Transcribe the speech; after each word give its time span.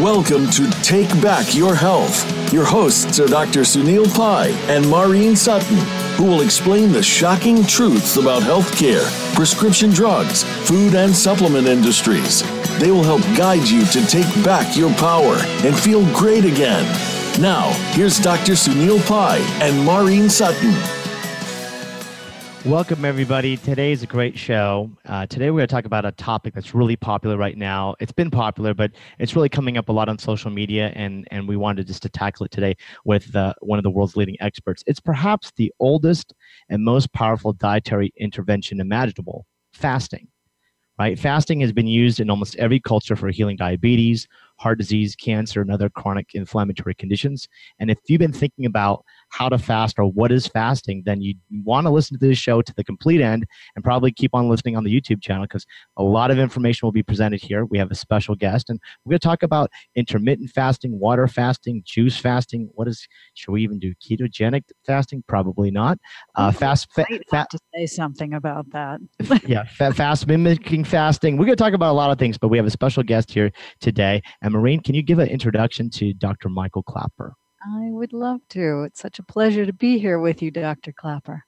Welcome 0.00 0.48
to 0.52 0.70
Take 0.82 1.10
Back 1.20 1.54
Your 1.54 1.74
Health. 1.74 2.24
Your 2.54 2.64
hosts 2.64 3.20
are 3.20 3.26
Dr. 3.26 3.60
Sunil 3.60 4.10
Pai 4.14 4.50
and 4.74 4.88
Maureen 4.88 5.36
Sutton, 5.36 5.76
who 6.16 6.24
will 6.24 6.40
explain 6.40 6.90
the 6.90 7.02
shocking 7.02 7.66
truths 7.66 8.16
about 8.16 8.40
healthcare, 8.40 9.04
prescription 9.34 9.90
drugs, 9.90 10.42
food 10.66 10.94
and 10.94 11.14
supplement 11.14 11.66
industries. 11.66 12.40
They 12.78 12.90
will 12.90 13.02
help 13.02 13.20
guide 13.36 13.68
you 13.68 13.84
to 13.84 14.06
take 14.06 14.42
back 14.42 14.74
your 14.74 14.90
power 14.94 15.36
and 15.66 15.78
feel 15.78 16.06
great 16.16 16.46
again. 16.46 16.86
Now, 17.38 17.68
here's 17.92 18.18
Dr. 18.18 18.52
Sunil 18.52 19.06
Pai 19.06 19.38
and 19.60 19.84
Maureen 19.84 20.30
Sutton. 20.30 20.99
Welcome, 22.66 23.06
everybody. 23.06 23.56
Today 23.56 23.90
is 23.90 24.02
a 24.02 24.06
great 24.06 24.38
show. 24.38 24.90
Uh, 25.06 25.24
today, 25.24 25.50
we're 25.50 25.60
going 25.60 25.68
to 25.68 25.74
talk 25.74 25.86
about 25.86 26.04
a 26.04 26.12
topic 26.12 26.52
that's 26.52 26.74
really 26.74 26.94
popular 26.94 27.38
right 27.38 27.56
now. 27.56 27.94
It's 28.00 28.12
been 28.12 28.30
popular, 28.30 28.74
but 28.74 28.92
it's 29.18 29.34
really 29.34 29.48
coming 29.48 29.78
up 29.78 29.88
a 29.88 29.92
lot 29.92 30.10
on 30.10 30.18
social 30.18 30.50
media, 30.50 30.92
and, 30.94 31.26
and 31.30 31.48
we 31.48 31.56
wanted 31.56 31.86
just 31.86 32.02
to 32.02 32.10
tackle 32.10 32.44
it 32.44 32.52
today 32.52 32.76
with 33.06 33.34
uh, 33.34 33.54
one 33.60 33.78
of 33.78 33.82
the 33.82 33.88
world's 33.88 34.14
leading 34.14 34.36
experts. 34.40 34.84
It's 34.86 35.00
perhaps 35.00 35.52
the 35.56 35.72
oldest 35.80 36.34
and 36.68 36.84
most 36.84 37.10
powerful 37.14 37.54
dietary 37.54 38.12
intervention 38.18 38.78
imaginable 38.78 39.46
fasting. 39.72 40.28
Right? 40.98 41.18
Fasting 41.18 41.60
has 41.60 41.72
been 41.72 41.86
used 41.86 42.20
in 42.20 42.28
almost 42.28 42.56
every 42.56 42.78
culture 42.78 43.16
for 43.16 43.30
healing 43.30 43.56
diabetes, 43.56 44.28
heart 44.58 44.76
disease, 44.76 45.16
cancer, 45.16 45.62
and 45.62 45.70
other 45.70 45.88
chronic 45.88 46.34
inflammatory 46.34 46.94
conditions. 46.94 47.48
And 47.78 47.90
if 47.90 47.96
you've 48.06 48.18
been 48.18 48.34
thinking 48.34 48.66
about 48.66 49.02
how 49.30 49.48
to 49.48 49.58
fast 49.58 49.98
or 49.98 50.04
what 50.04 50.30
is 50.30 50.46
fasting, 50.46 51.02
then 51.06 51.20
you 51.20 51.34
want 51.64 51.86
to 51.86 51.90
listen 51.90 52.18
to 52.18 52.26
this 52.26 52.38
show 52.38 52.60
to 52.62 52.74
the 52.74 52.84
complete 52.84 53.20
end 53.20 53.46
and 53.74 53.84
probably 53.84 54.12
keep 54.12 54.34
on 54.34 54.48
listening 54.48 54.76
on 54.76 54.84
the 54.84 55.00
YouTube 55.00 55.22
channel 55.22 55.44
because 55.44 55.64
a 55.96 56.02
lot 56.02 56.30
of 56.30 56.38
information 56.38 56.86
will 56.86 56.92
be 56.92 57.02
presented 57.02 57.40
here. 57.40 57.64
We 57.64 57.78
have 57.78 57.90
a 57.90 57.94
special 57.94 58.34
guest, 58.34 58.70
and 58.70 58.78
we're 59.04 59.12
going 59.12 59.20
to 59.20 59.28
talk 59.28 59.42
about 59.42 59.70
intermittent 59.94 60.50
fasting, 60.50 60.98
water 60.98 61.26
fasting, 61.28 61.82
juice 61.84 62.16
fasting. 62.16 62.68
What 62.74 62.88
is, 62.88 63.06
should 63.34 63.52
we 63.52 63.62
even 63.62 63.78
do 63.78 63.94
ketogenic 63.94 64.64
fasting? 64.84 65.24
Probably 65.26 65.70
not. 65.70 65.98
Uh, 66.34 66.50
fast, 66.52 66.92
fa- 66.92 67.06
fa- 67.28 67.46
to 67.50 67.58
say 67.74 67.86
something 67.86 68.34
about 68.34 68.68
that. 68.70 69.00
yeah, 69.46 69.64
fa- 69.64 69.94
fast 69.94 70.26
mimicking 70.26 70.84
fasting. 70.84 71.36
We're 71.36 71.46
going 71.46 71.56
to 71.56 71.62
talk 71.62 71.72
about 71.74 71.92
a 71.92 71.94
lot 71.94 72.10
of 72.10 72.18
things, 72.18 72.36
but 72.36 72.48
we 72.48 72.56
have 72.56 72.66
a 72.66 72.70
special 72.70 73.02
guest 73.02 73.30
here 73.30 73.50
today. 73.80 74.22
And 74.42 74.52
Maureen, 74.52 74.80
can 74.80 74.94
you 74.94 75.02
give 75.02 75.18
an 75.18 75.28
introduction 75.28 75.90
to 75.90 76.12
Dr. 76.12 76.48
Michael 76.48 76.82
Klaper? 76.82 77.34
I 77.62 77.90
would 77.90 78.12
love 78.12 78.40
to. 78.50 78.84
It's 78.84 79.00
such 79.00 79.18
a 79.18 79.22
pleasure 79.22 79.66
to 79.66 79.72
be 79.72 79.98
here 79.98 80.18
with 80.18 80.40
you, 80.40 80.50
Dr. 80.50 80.92
Klaper. 80.92 81.44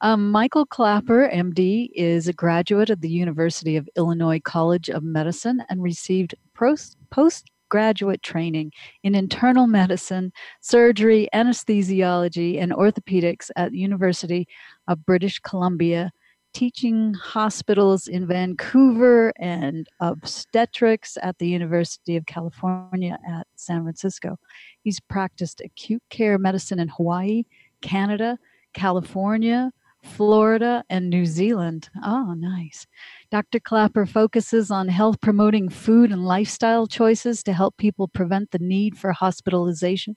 Um, 0.00 0.30
Michael 0.30 0.66
Klaper, 0.66 1.28
MD, 1.28 1.90
is 1.94 2.28
a 2.28 2.32
graduate 2.32 2.90
of 2.90 3.00
the 3.00 3.08
University 3.08 3.76
of 3.76 3.88
Illinois 3.96 4.40
College 4.40 4.88
of 4.90 5.02
Medicine 5.02 5.62
and 5.68 5.82
received 5.82 6.34
post 6.54 6.96
postgraduate 7.10 8.22
training 8.22 8.72
in 9.02 9.14
internal 9.14 9.66
medicine, 9.66 10.32
surgery, 10.60 11.28
anesthesiology, 11.34 12.60
and 12.60 12.72
orthopedics 12.72 13.50
at 13.56 13.72
the 13.72 13.78
University 13.78 14.46
of 14.86 15.04
British 15.04 15.38
Columbia 15.40 16.10
teaching 16.52 17.14
hospitals 17.14 18.08
in 18.08 18.26
Vancouver 18.26 19.32
and 19.38 19.86
obstetrics 20.00 21.16
at 21.22 21.38
the 21.38 21.48
University 21.48 22.16
of 22.16 22.26
California 22.26 23.18
at 23.28 23.46
San 23.56 23.82
Francisco. 23.82 24.38
He's 24.82 25.00
practiced 25.00 25.60
acute 25.64 26.02
care 26.10 26.38
medicine 26.38 26.80
in 26.80 26.88
Hawaii, 26.88 27.44
Canada, 27.82 28.38
California, 28.72 29.72
Florida, 30.02 30.84
and 30.88 31.10
New 31.10 31.26
Zealand. 31.26 31.90
Oh, 32.04 32.34
nice. 32.34 32.86
Dr. 33.30 33.60
Klaper 33.60 34.06
focuses 34.06 34.70
on 34.70 34.88
health 34.88 35.20
promoting 35.20 35.68
food 35.68 36.12
and 36.12 36.24
lifestyle 36.24 36.86
choices 36.86 37.42
to 37.42 37.52
help 37.52 37.76
people 37.76 38.08
prevent 38.08 38.50
the 38.50 38.58
need 38.58 38.96
for 38.96 39.12
hospitalization 39.12 40.16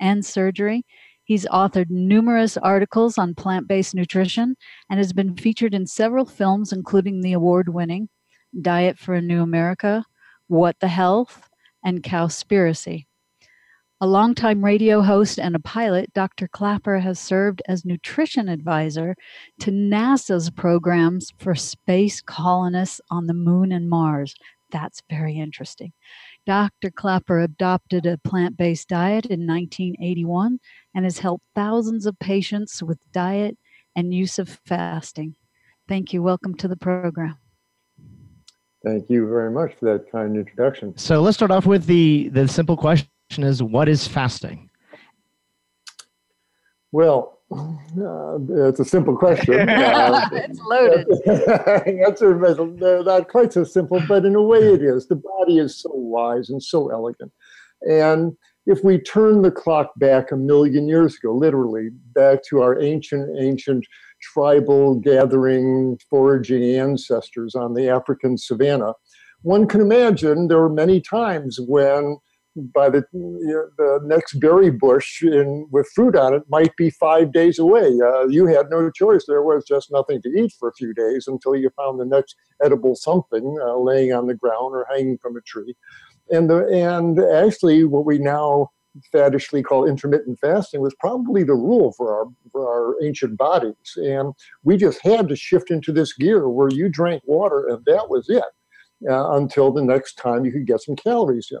and 0.00 0.24
surgery. 0.24 0.84
He's 1.28 1.44
authored 1.48 1.90
numerous 1.90 2.56
articles 2.56 3.18
on 3.18 3.34
plant 3.34 3.68
based 3.68 3.94
nutrition 3.94 4.56
and 4.88 4.96
has 4.96 5.12
been 5.12 5.36
featured 5.36 5.74
in 5.74 5.86
several 5.86 6.24
films, 6.24 6.72
including 6.72 7.20
the 7.20 7.34
award 7.34 7.68
winning 7.68 8.08
Diet 8.62 8.98
for 8.98 9.12
a 9.12 9.20
New 9.20 9.42
America, 9.42 10.06
What 10.46 10.80
the 10.80 10.88
Health, 10.88 11.50
and 11.84 12.02
Cowspiracy. 12.02 13.04
A 14.00 14.06
longtime 14.06 14.64
radio 14.64 15.02
host 15.02 15.38
and 15.38 15.54
a 15.54 15.60
pilot, 15.60 16.14
Dr. 16.14 16.48
Klaper 16.48 17.00
has 17.00 17.18
served 17.18 17.60
as 17.68 17.84
nutrition 17.84 18.48
advisor 18.48 19.14
to 19.60 19.70
NASA's 19.70 20.48
programs 20.48 21.34
for 21.38 21.54
space 21.54 22.22
colonists 22.22 23.02
on 23.10 23.26
the 23.26 23.34
moon 23.34 23.70
and 23.70 23.90
Mars. 23.90 24.34
That's 24.70 25.02
very 25.10 25.36
interesting. 25.36 25.92
Dr. 26.48 26.90
Klaper 26.90 27.40
adopted 27.40 28.06
a 28.06 28.16
plant 28.16 28.56
based 28.56 28.88
diet 28.88 29.26
in 29.26 29.46
1981 29.46 30.58
and 30.94 31.04
has 31.04 31.18
helped 31.18 31.44
thousands 31.54 32.06
of 32.06 32.18
patients 32.18 32.82
with 32.82 32.96
diet 33.12 33.58
and 33.94 34.14
use 34.14 34.38
of 34.38 34.58
fasting. 34.64 35.36
Thank 35.88 36.14
you. 36.14 36.22
Welcome 36.22 36.54
to 36.54 36.66
the 36.66 36.74
program. 36.74 37.36
Thank 38.82 39.10
you 39.10 39.28
very 39.28 39.50
much 39.50 39.74
for 39.74 39.92
that 39.92 40.10
kind 40.10 40.38
introduction. 40.38 40.96
So 40.96 41.20
let's 41.20 41.36
start 41.36 41.50
off 41.50 41.66
with 41.66 41.84
the, 41.84 42.30
the 42.30 42.48
simple 42.48 42.78
question 42.78 43.10
is 43.36 43.62
what 43.62 43.86
is 43.86 44.08
fasting? 44.08 44.67
Well, 46.92 47.38
uh, 47.50 48.38
it's 48.68 48.80
a 48.80 48.84
simple 48.84 49.16
question. 49.16 49.68
Uh, 49.68 50.28
it's 50.32 50.60
loaded. 50.60 51.06
answer 52.06 52.44
is 52.44 53.04
not 53.06 53.28
quite 53.28 53.52
so 53.52 53.64
simple, 53.64 54.02
but 54.06 54.24
in 54.24 54.34
a 54.34 54.42
way 54.42 54.58
it 54.58 54.82
is. 54.82 55.08
The 55.08 55.16
body 55.16 55.58
is 55.58 55.76
so 55.80 55.90
wise 55.92 56.50
and 56.50 56.62
so 56.62 56.90
elegant. 56.90 57.32
And 57.82 58.36
if 58.66 58.84
we 58.84 58.98
turn 58.98 59.42
the 59.42 59.50
clock 59.50 59.92
back 59.96 60.30
a 60.30 60.36
million 60.36 60.88
years 60.88 61.16
ago, 61.16 61.34
literally 61.34 61.88
back 62.14 62.42
to 62.50 62.60
our 62.60 62.80
ancient, 62.80 63.38
ancient 63.38 63.86
tribal 64.20 64.96
gathering, 64.96 65.98
foraging 66.10 66.62
ancestors 66.62 67.54
on 67.54 67.74
the 67.74 67.88
African 67.88 68.36
savannah, 68.36 68.92
one 69.42 69.66
can 69.66 69.80
imagine 69.80 70.48
there 70.48 70.60
were 70.60 70.68
many 70.68 71.00
times 71.00 71.58
when 71.60 72.18
by 72.56 72.90
the, 72.90 73.04
you 73.12 73.46
know, 73.46 73.68
the 73.76 74.00
next 74.04 74.34
berry 74.40 74.70
bush 74.70 75.22
in, 75.22 75.66
with 75.70 75.88
fruit 75.94 76.16
on 76.16 76.34
it 76.34 76.42
might 76.48 76.74
be 76.76 76.90
five 76.90 77.32
days 77.32 77.58
away. 77.58 77.98
Uh, 78.04 78.26
you 78.26 78.46
had 78.46 78.70
no 78.70 78.90
choice. 78.90 79.24
There 79.26 79.42
was 79.42 79.64
just 79.64 79.90
nothing 79.92 80.20
to 80.22 80.28
eat 80.28 80.52
for 80.58 80.68
a 80.68 80.74
few 80.74 80.92
days 80.94 81.26
until 81.26 81.54
you 81.54 81.70
found 81.76 82.00
the 82.00 82.04
next 82.04 82.36
edible 82.62 82.96
something 82.96 83.58
uh, 83.62 83.76
laying 83.76 84.12
on 84.12 84.26
the 84.26 84.34
ground 84.34 84.74
or 84.74 84.86
hanging 84.90 85.18
from 85.18 85.36
a 85.36 85.40
tree. 85.42 85.74
And, 86.30 86.50
the, 86.50 86.66
and 86.66 87.18
actually, 87.20 87.84
what 87.84 88.04
we 88.04 88.18
now 88.18 88.70
faddishly 89.14 89.62
call 89.62 89.86
intermittent 89.86 90.38
fasting 90.40 90.80
was 90.80 90.94
probably 90.98 91.44
the 91.44 91.54
rule 91.54 91.92
for 91.92 92.12
our, 92.12 92.26
for 92.50 92.68
our 92.68 93.02
ancient 93.04 93.38
bodies. 93.38 93.74
And 93.96 94.34
we 94.64 94.76
just 94.76 95.00
had 95.02 95.28
to 95.28 95.36
shift 95.36 95.70
into 95.70 95.92
this 95.92 96.12
gear 96.14 96.48
where 96.48 96.70
you 96.70 96.88
drank 96.88 97.22
water 97.26 97.68
and 97.68 97.84
that 97.84 98.08
was 98.08 98.28
it. 98.28 98.42
Uh, 99.08 99.36
until 99.36 99.70
the 99.70 99.84
next 99.84 100.14
time 100.14 100.44
you 100.44 100.50
could 100.50 100.66
get 100.66 100.80
some 100.80 100.96
calories 100.96 101.46
in. 101.52 101.60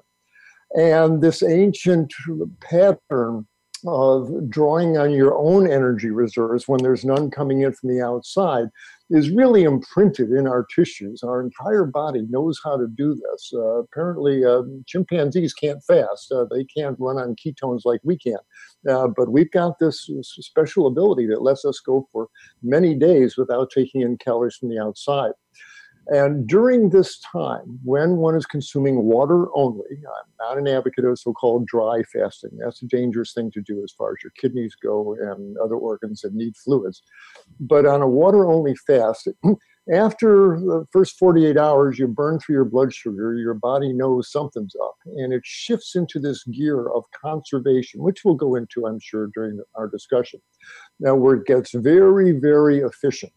And 0.72 1.22
this 1.22 1.42
ancient 1.42 2.12
pattern 2.60 3.46
of 3.86 4.50
drawing 4.50 4.98
on 4.98 5.12
your 5.12 5.36
own 5.36 5.70
energy 5.70 6.10
reserves 6.10 6.66
when 6.66 6.82
there's 6.82 7.04
none 7.04 7.30
coming 7.30 7.62
in 7.62 7.72
from 7.72 7.90
the 7.90 8.02
outside 8.02 8.66
is 9.10 9.30
really 9.30 9.62
imprinted 9.62 10.30
in 10.30 10.46
our 10.46 10.66
tissues. 10.74 11.22
Our 11.22 11.40
entire 11.40 11.84
body 11.84 12.26
knows 12.28 12.60
how 12.62 12.76
to 12.76 12.86
do 12.88 13.14
this. 13.14 13.50
Uh, 13.54 13.82
apparently, 13.82 14.44
uh, 14.44 14.62
chimpanzees 14.86 15.54
can't 15.54 15.82
fast, 15.84 16.30
uh, 16.32 16.44
they 16.50 16.64
can't 16.64 16.96
run 16.98 17.16
on 17.16 17.36
ketones 17.36 17.82
like 17.84 18.00
we 18.04 18.18
can. 18.18 18.38
Uh, 18.88 19.08
but 19.16 19.30
we've 19.32 19.50
got 19.50 19.78
this, 19.78 20.06
this 20.06 20.36
special 20.40 20.86
ability 20.86 21.26
that 21.26 21.42
lets 21.42 21.64
us 21.64 21.80
go 21.80 22.06
for 22.12 22.28
many 22.62 22.94
days 22.94 23.36
without 23.36 23.70
taking 23.70 24.02
in 24.02 24.18
calories 24.18 24.56
from 24.56 24.68
the 24.68 24.78
outside. 24.78 25.32
And 26.08 26.46
during 26.46 26.88
this 26.88 27.20
time, 27.20 27.78
when 27.84 28.16
one 28.16 28.34
is 28.34 28.46
consuming 28.46 29.04
water 29.04 29.46
only, 29.54 29.84
I'm 29.90 30.32
not 30.40 30.56
an 30.56 30.66
advocate 30.66 31.04
of 31.04 31.18
so 31.18 31.34
called 31.34 31.66
dry 31.66 32.02
fasting. 32.10 32.50
That's 32.58 32.82
a 32.82 32.86
dangerous 32.86 33.34
thing 33.34 33.50
to 33.50 33.60
do 33.60 33.82
as 33.84 33.92
far 33.92 34.12
as 34.12 34.16
your 34.22 34.32
kidneys 34.40 34.74
go 34.74 35.14
and 35.20 35.58
other 35.58 35.74
organs 35.74 36.22
that 36.22 36.32
need 36.32 36.56
fluids. 36.56 37.02
But 37.60 37.84
on 37.84 38.00
a 38.00 38.08
water 38.08 38.46
only 38.46 38.74
fast, 38.86 39.28
after 39.92 40.58
the 40.58 40.86
first 40.92 41.18
48 41.18 41.58
hours, 41.58 41.98
you 41.98 42.08
burn 42.08 42.38
through 42.38 42.54
your 42.54 42.64
blood 42.64 42.94
sugar, 42.94 43.34
your 43.34 43.54
body 43.54 43.92
knows 43.92 44.32
something's 44.32 44.74
up, 44.82 44.96
and 45.04 45.34
it 45.34 45.42
shifts 45.44 45.94
into 45.94 46.18
this 46.18 46.42
gear 46.44 46.88
of 46.88 47.04
conservation, 47.12 48.02
which 48.02 48.24
we'll 48.24 48.34
go 48.34 48.54
into, 48.54 48.86
I'm 48.86 48.98
sure, 48.98 49.28
during 49.34 49.60
our 49.74 49.88
discussion. 49.88 50.40
Now, 51.00 51.16
where 51.16 51.34
it 51.34 51.46
gets 51.46 51.72
very, 51.74 52.32
very 52.32 52.78
efficient 52.78 53.32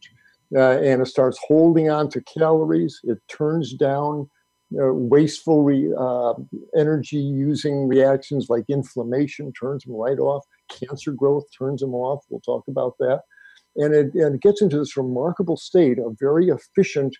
uh, 0.55 0.79
and 0.79 1.01
it 1.01 1.07
starts 1.07 1.39
holding 1.47 1.89
on 1.89 2.09
to 2.09 2.21
calories. 2.21 2.99
It 3.03 3.19
turns 3.29 3.73
down 3.73 4.29
uh, 4.73 4.93
wasteful 4.93 5.63
re, 5.63 5.91
uh, 5.97 6.33
energy 6.77 7.17
using 7.17 7.87
reactions 7.87 8.47
like 8.49 8.63
inflammation, 8.69 9.51
turns 9.53 9.83
them 9.83 9.95
right 9.95 10.19
off. 10.19 10.45
Cancer 10.69 11.11
growth 11.11 11.43
turns 11.57 11.81
them 11.81 11.93
off. 11.93 12.23
We'll 12.29 12.41
talk 12.41 12.63
about 12.67 12.95
that. 12.99 13.21
And 13.75 13.93
it, 13.93 14.13
and 14.13 14.35
it 14.35 14.41
gets 14.41 14.61
into 14.61 14.77
this 14.77 14.97
remarkable 14.97 15.57
state 15.57 15.99
of 15.99 16.17
very 16.19 16.49
efficient 16.49 17.15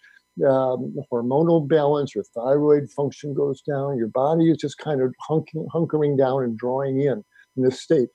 um, 0.47 0.95
hormonal 1.11 1.67
balance, 1.67 2.15
your 2.15 2.23
thyroid 2.33 2.89
function 2.89 3.33
goes 3.33 3.61
down, 3.61 3.97
your 3.97 4.07
body 4.07 4.49
is 4.49 4.57
just 4.57 4.77
kind 4.77 5.01
of 5.01 5.13
hunkering 5.29 6.17
down 6.17 6.43
and 6.43 6.57
drawing 6.57 7.01
in 7.01 7.23
in 7.57 7.63
this 7.63 7.81
state. 7.81 8.09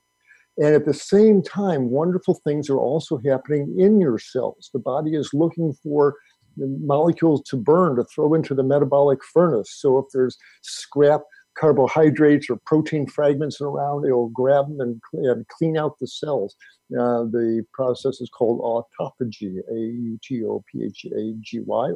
And 0.57 0.73
at 0.73 0.85
the 0.85 0.93
same 0.93 1.41
time, 1.43 1.89
wonderful 1.89 2.39
things 2.43 2.69
are 2.69 2.79
also 2.79 3.19
happening 3.25 3.75
in 3.77 4.01
your 4.01 4.17
cells. 4.17 4.69
The 4.73 4.79
body 4.79 5.15
is 5.15 5.29
looking 5.33 5.73
for 5.83 6.15
molecules 6.57 7.43
to 7.43 7.55
burn, 7.55 7.95
to 7.97 8.03
throw 8.03 8.33
into 8.33 8.55
the 8.55 8.63
metabolic 8.63 9.19
furnace. 9.23 9.71
So 9.71 9.99
if 9.99 10.05
there's 10.13 10.37
scrap 10.61 11.21
carbohydrates 11.57 12.49
or 12.49 12.57
protein 12.65 13.07
fragments 13.07 13.61
around, 13.61 14.05
it'll 14.05 14.29
grab 14.29 14.67
them 14.67 14.79
and, 14.79 15.01
and 15.25 15.47
clean 15.47 15.77
out 15.77 15.99
the 15.99 16.07
cells. 16.07 16.55
Uh, 16.97 17.23
the 17.23 17.65
process 17.73 18.21
is 18.21 18.29
called 18.29 18.61
autophagy, 18.61 19.57
A 19.69 19.75
U 19.75 20.19
T 20.23 20.43
O 20.43 20.63
P 20.71 20.85
H 20.85 21.05
A 21.15 21.33
G 21.41 21.59
Y, 21.65 21.91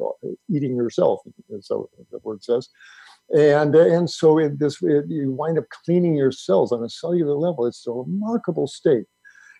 eating 0.50 0.76
yourself, 0.76 1.20
as 1.56 1.68
the 1.68 2.18
word 2.22 2.42
says. 2.44 2.68
And, 3.30 3.74
and 3.74 4.10
so 4.10 4.38
it, 4.38 4.58
this, 4.58 4.82
it, 4.82 5.06
you 5.08 5.32
wind 5.32 5.58
up 5.58 5.64
cleaning 5.84 6.16
your 6.16 6.32
cells 6.32 6.72
on 6.72 6.84
a 6.84 6.88
cellular 6.88 7.34
level. 7.34 7.66
It's 7.66 7.86
a 7.86 7.92
remarkable 7.92 8.66
state. 8.66 9.06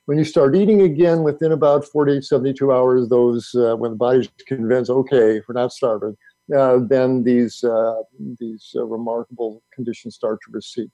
When 0.07 0.19
you 0.19 0.25
start 0.25 0.57
eating 0.57 0.83
again 0.83 1.23
within 1.23 1.53
about 1.53 1.85
48, 1.85 2.25
72 2.25 2.73
hours, 2.73 3.09
those 3.09 3.55
uh, 3.55 3.77
when 3.77 3.93
the 3.93 3.97
body's 3.97 4.29
convinced, 4.49 4.91
okay, 4.91 5.41
we're 5.47 5.55
not 5.55 5.73
starving, 5.73 6.17
uh, 6.55 6.81
then 6.89 7.23
these 7.23 7.63
uh, 7.63 8.03
these 8.41 8.73
uh, 8.75 8.85
remarkable 8.85 9.63
conditions 9.73 10.17
start 10.17 10.41
to 10.45 10.51
recede. 10.53 10.91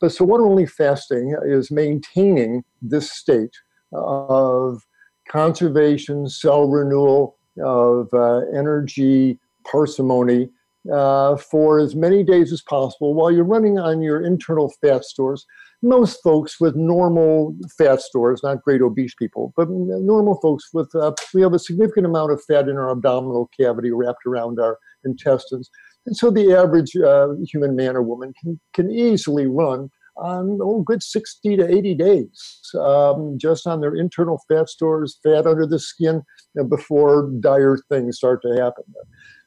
But 0.00 0.12
so, 0.12 0.26
water 0.26 0.46
only 0.46 0.66
fasting 0.66 1.34
is 1.44 1.70
maintaining 1.70 2.62
this 2.82 3.10
state 3.10 3.56
of 3.92 4.82
conservation, 5.28 6.28
cell 6.28 6.68
renewal, 6.68 7.38
of 7.62 8.08
uh, 8.12 8.40
energy, 8.54 9.38
parsimony, 9.64 10.50
uh, 10.92 11.36
for 11.36 11.78
as 11.78 11.94
many 11.94 12.22
days 12.24 12.52
as 12.52 12.62
possible 12.62 13.14
while 13.14 13.30
you're 13.30 13.44
running 13.44 13.78
on 13.78 14.02
your 14.02 14.24
internal 14.24 14.72
fat 14.80 15.04
stores. 15.04 15.46
Most 15.82 16.22
folks 16.22 16.60
with 16.60 16.76
normal 16.76 17.56
fat 17.78 18.00
stores, 18.00 18.42
not 18.42 18.62
great 18.62 18.82
obese 18.82 19.14
people, 19.14 19.52
but 19.56 19.68
normal 19.70 20.38
folks 20.40 20.68
with, 20.72 20.94
uh, 20.94 21.12
we 21.32 21.40
have 21.42 21.54
a 21.54 21.58
significant 21.58 22.06
amount 22.06 22.32
of 22.32 22.42
fat 22.44 22.68
in 22.68 22.76
our 22.76 22.90
abdominal 22.90 23.48
cavity 23.58 23.90
wrapped 23.90 24.26
around 24.26 24.60
our 24.60 24.78
intestines. 25.04 25.70
And 26.06 26.16
so 26.16 26.30
the 26.30 26.52
average 26.52 26.94
uh, 26.96 27.28
human 27.46 27.76
man 27.76 27.96
or 27.96 28.02
woman 28.02 28.34
can, 28.42 28.60
can 28.74 28.90
easily 28.90 29.46
run 29.46 29.90
on 30.16 30.58
oh, 30.60 30.82
good 30.82 31.02
60 31.02 31.56
to 31.56 31.74
80 31.74 31.94
days 31.94 32.70
um, 32.78 33.38
just 33.38 33.66
on 33.66 33.80
their 33.80 33.94
internal 33.94 34.42
fat 34.48 34.68
stores, 34.68 35.18
fat 35.22 35.46
under 35.46 35.66
the 35.66 35.78
skin, 35.78 36.22
before 36.68 37.30
dire 37.40 37.78
things 37.88 38.18
start 38.18 38.42
to 38.42 38.54
happen. 38.60 38.84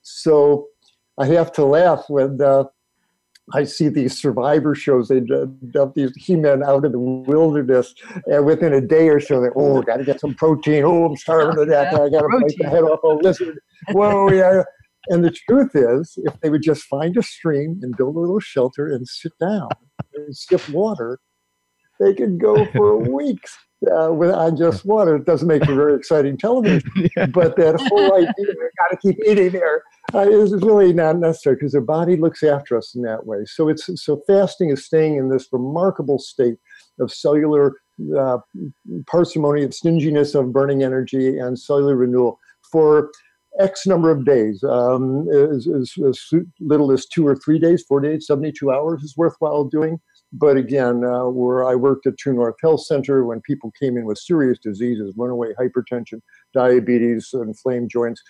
So 0.01 0.67
I 1.19 1.27
have 1.27 1.51
to 1.53 1.65
laugh 1.65 2.05
when 2.07 2.41
uh, 2.41 2.65
I 3.53 3.65
see 3.65 3.89
these 3.89 4.19
survivor 4.19 4.73
shows. 4.73 5.09
They 5.09 5.19
dump 5.19 5.95
these 5.95 6.11
he-men 6.15 6.63
out 6.63 6.85
in 6.85 6.91
the 6.91 6.99
wilderness, 6.99 7.93
and 8.25 8.45
within 8.45 8.73
a 8.73 8.81
day 8.81 9.09
or 9.09 9.19
so, 9.19 9.41
they 9.41 9.49
oh, 9.55 9.81
got 9.81 9.97
to 9.97 10.03
get 10.03 10.19
some 10.19 10.33
protein. 10.33 10.83
Oh, 10.83 11.05
I'm 11.05 11.17
starving 11.17 11.55
to 11.57 11.65
death. 11.65 11.93
I 11.93 12.09
got 12.09 12.21
to 12.21 12.29
bite 12.31 12.55
the 12.57 12.69
head 12.69 12.83
off 12.83 13.03
a 13.03 13.07
lizard. 13.07 13.59
Whoa, 13.91 14.29
yeah. 14.31 14.63
And 15.09 15.23
the 15.23 15.31
truth 15.31 15.71
is, 15.75 16.17
if 16.23 16.39
they 16.39 16.49
would 16.49 16.61
just 16.61 16.83
find 16.83 17.15
a 17.17 17.23
stream 17.23 17.79
and 17.81 17.95
build 17.97 18.15
a 18.15 18.19
little 18.19 18.39
shelter 18.39 18.87
and 18.87 19.05
sit 19.07 19.33
down 19.39 19.67
and 20.15 20.35
sip 20.35 20.67
water, 20.69 21.19
they 21.99 22.13
could 22.13 22.39
go 22.39 22.65
for 22.67 22.97
weeks 23.11 23.57
uh, 23.91 24.11
with, 24.13 24.31
on 24.31 24.55
just 24.55 24.85
water. 24.85 25.17
It 25.17 25.25
doesn't 25.25 25.47
make 25.47 25.65
for 25.65 25.75
very 25.75 25.95
exciting 25.95 26.37
television, 26.37 26.89
yeah. 27.17 27.25
but 27.27 27.55
that 27.57 27.79
whole 27.79 28.13
idea, 28.15 28.53
got 28.77 28.91
to 28.91 28.97
keep 29.01 29.17
eating 29.25 29.51
there, 29.51 29.83
uh, 30.13 30.27
really 30.27 30.93
not 30.93 31.17
necessary 31.17 31.55
because 31.55 31.73
the 31.73 31.81
body 31.81 32.15
looks 32.15 32.43
after 32.43 32.77
us 32.77 32.95
in 32.95 33.01
that 33.03 33.25
way. 33.25 33.45
So 33.45 33.69
it's 33.69 33.89
so 34.01 34.21
fasting 34.27 34.69
is 34.69 34.85
staying 34.85 35.17
in 35.17 35.29
this 35.29 35.47
remarkable 35.51 36.19
state 36.19 36.57
of 36.99 37.11
cellular 37.11 37.73
uh, 38.17 38.37
parsimony, 39.07 39.63
of 39.63 39.73
stinginess 39.73 40.35
of 40.35 40.51
burning 40.51 40.83
energy, 40.83 41.37
and 41.37 41.57
cellular 41.57 41.95
renewal 41.95 42.39
for 42.71 43.11
X 43.59 43.85
number 43.85 44.09
of 44.09 44.25
days, 44.25 44.63
um, 44.63 45.29
as, 45.29 45.67
little 46.59 46.91
as 46.91 47.05
two 47.05 47.27
or 47.27 47.35
three 47.35 47.59
days, 47.59 47.83
48, 47.83 48.23
72 48.23 48.71
hours 48.71 49.03
is 49.03 49.15
worthwhile 49.15 49.65
doing. 49.65 49.99
But 50.35 50.57
again, 50.57 51.03
uh, 51.05 51.25
where 51.25 51.63
I 51.63 51.75
worked 51.75 52.07
at 52.07 52.17
True 52.17 52.33
North 52.33 52.55
Health 52.59 52.83
Center, 52.83 53.23
when 53.23 53.39
people 53.41 53.71
came 53.79 53.97
in 53.97 54.05
with 54.05 54.17
serious 54.17 54.57
diseases, 54.57 55.13
runaway 55.15 55.49
hypertension, 55.59 56.21
diabetes, 56.55 57.29
inflamed 57.33 57.91
joints, 57.91 58.21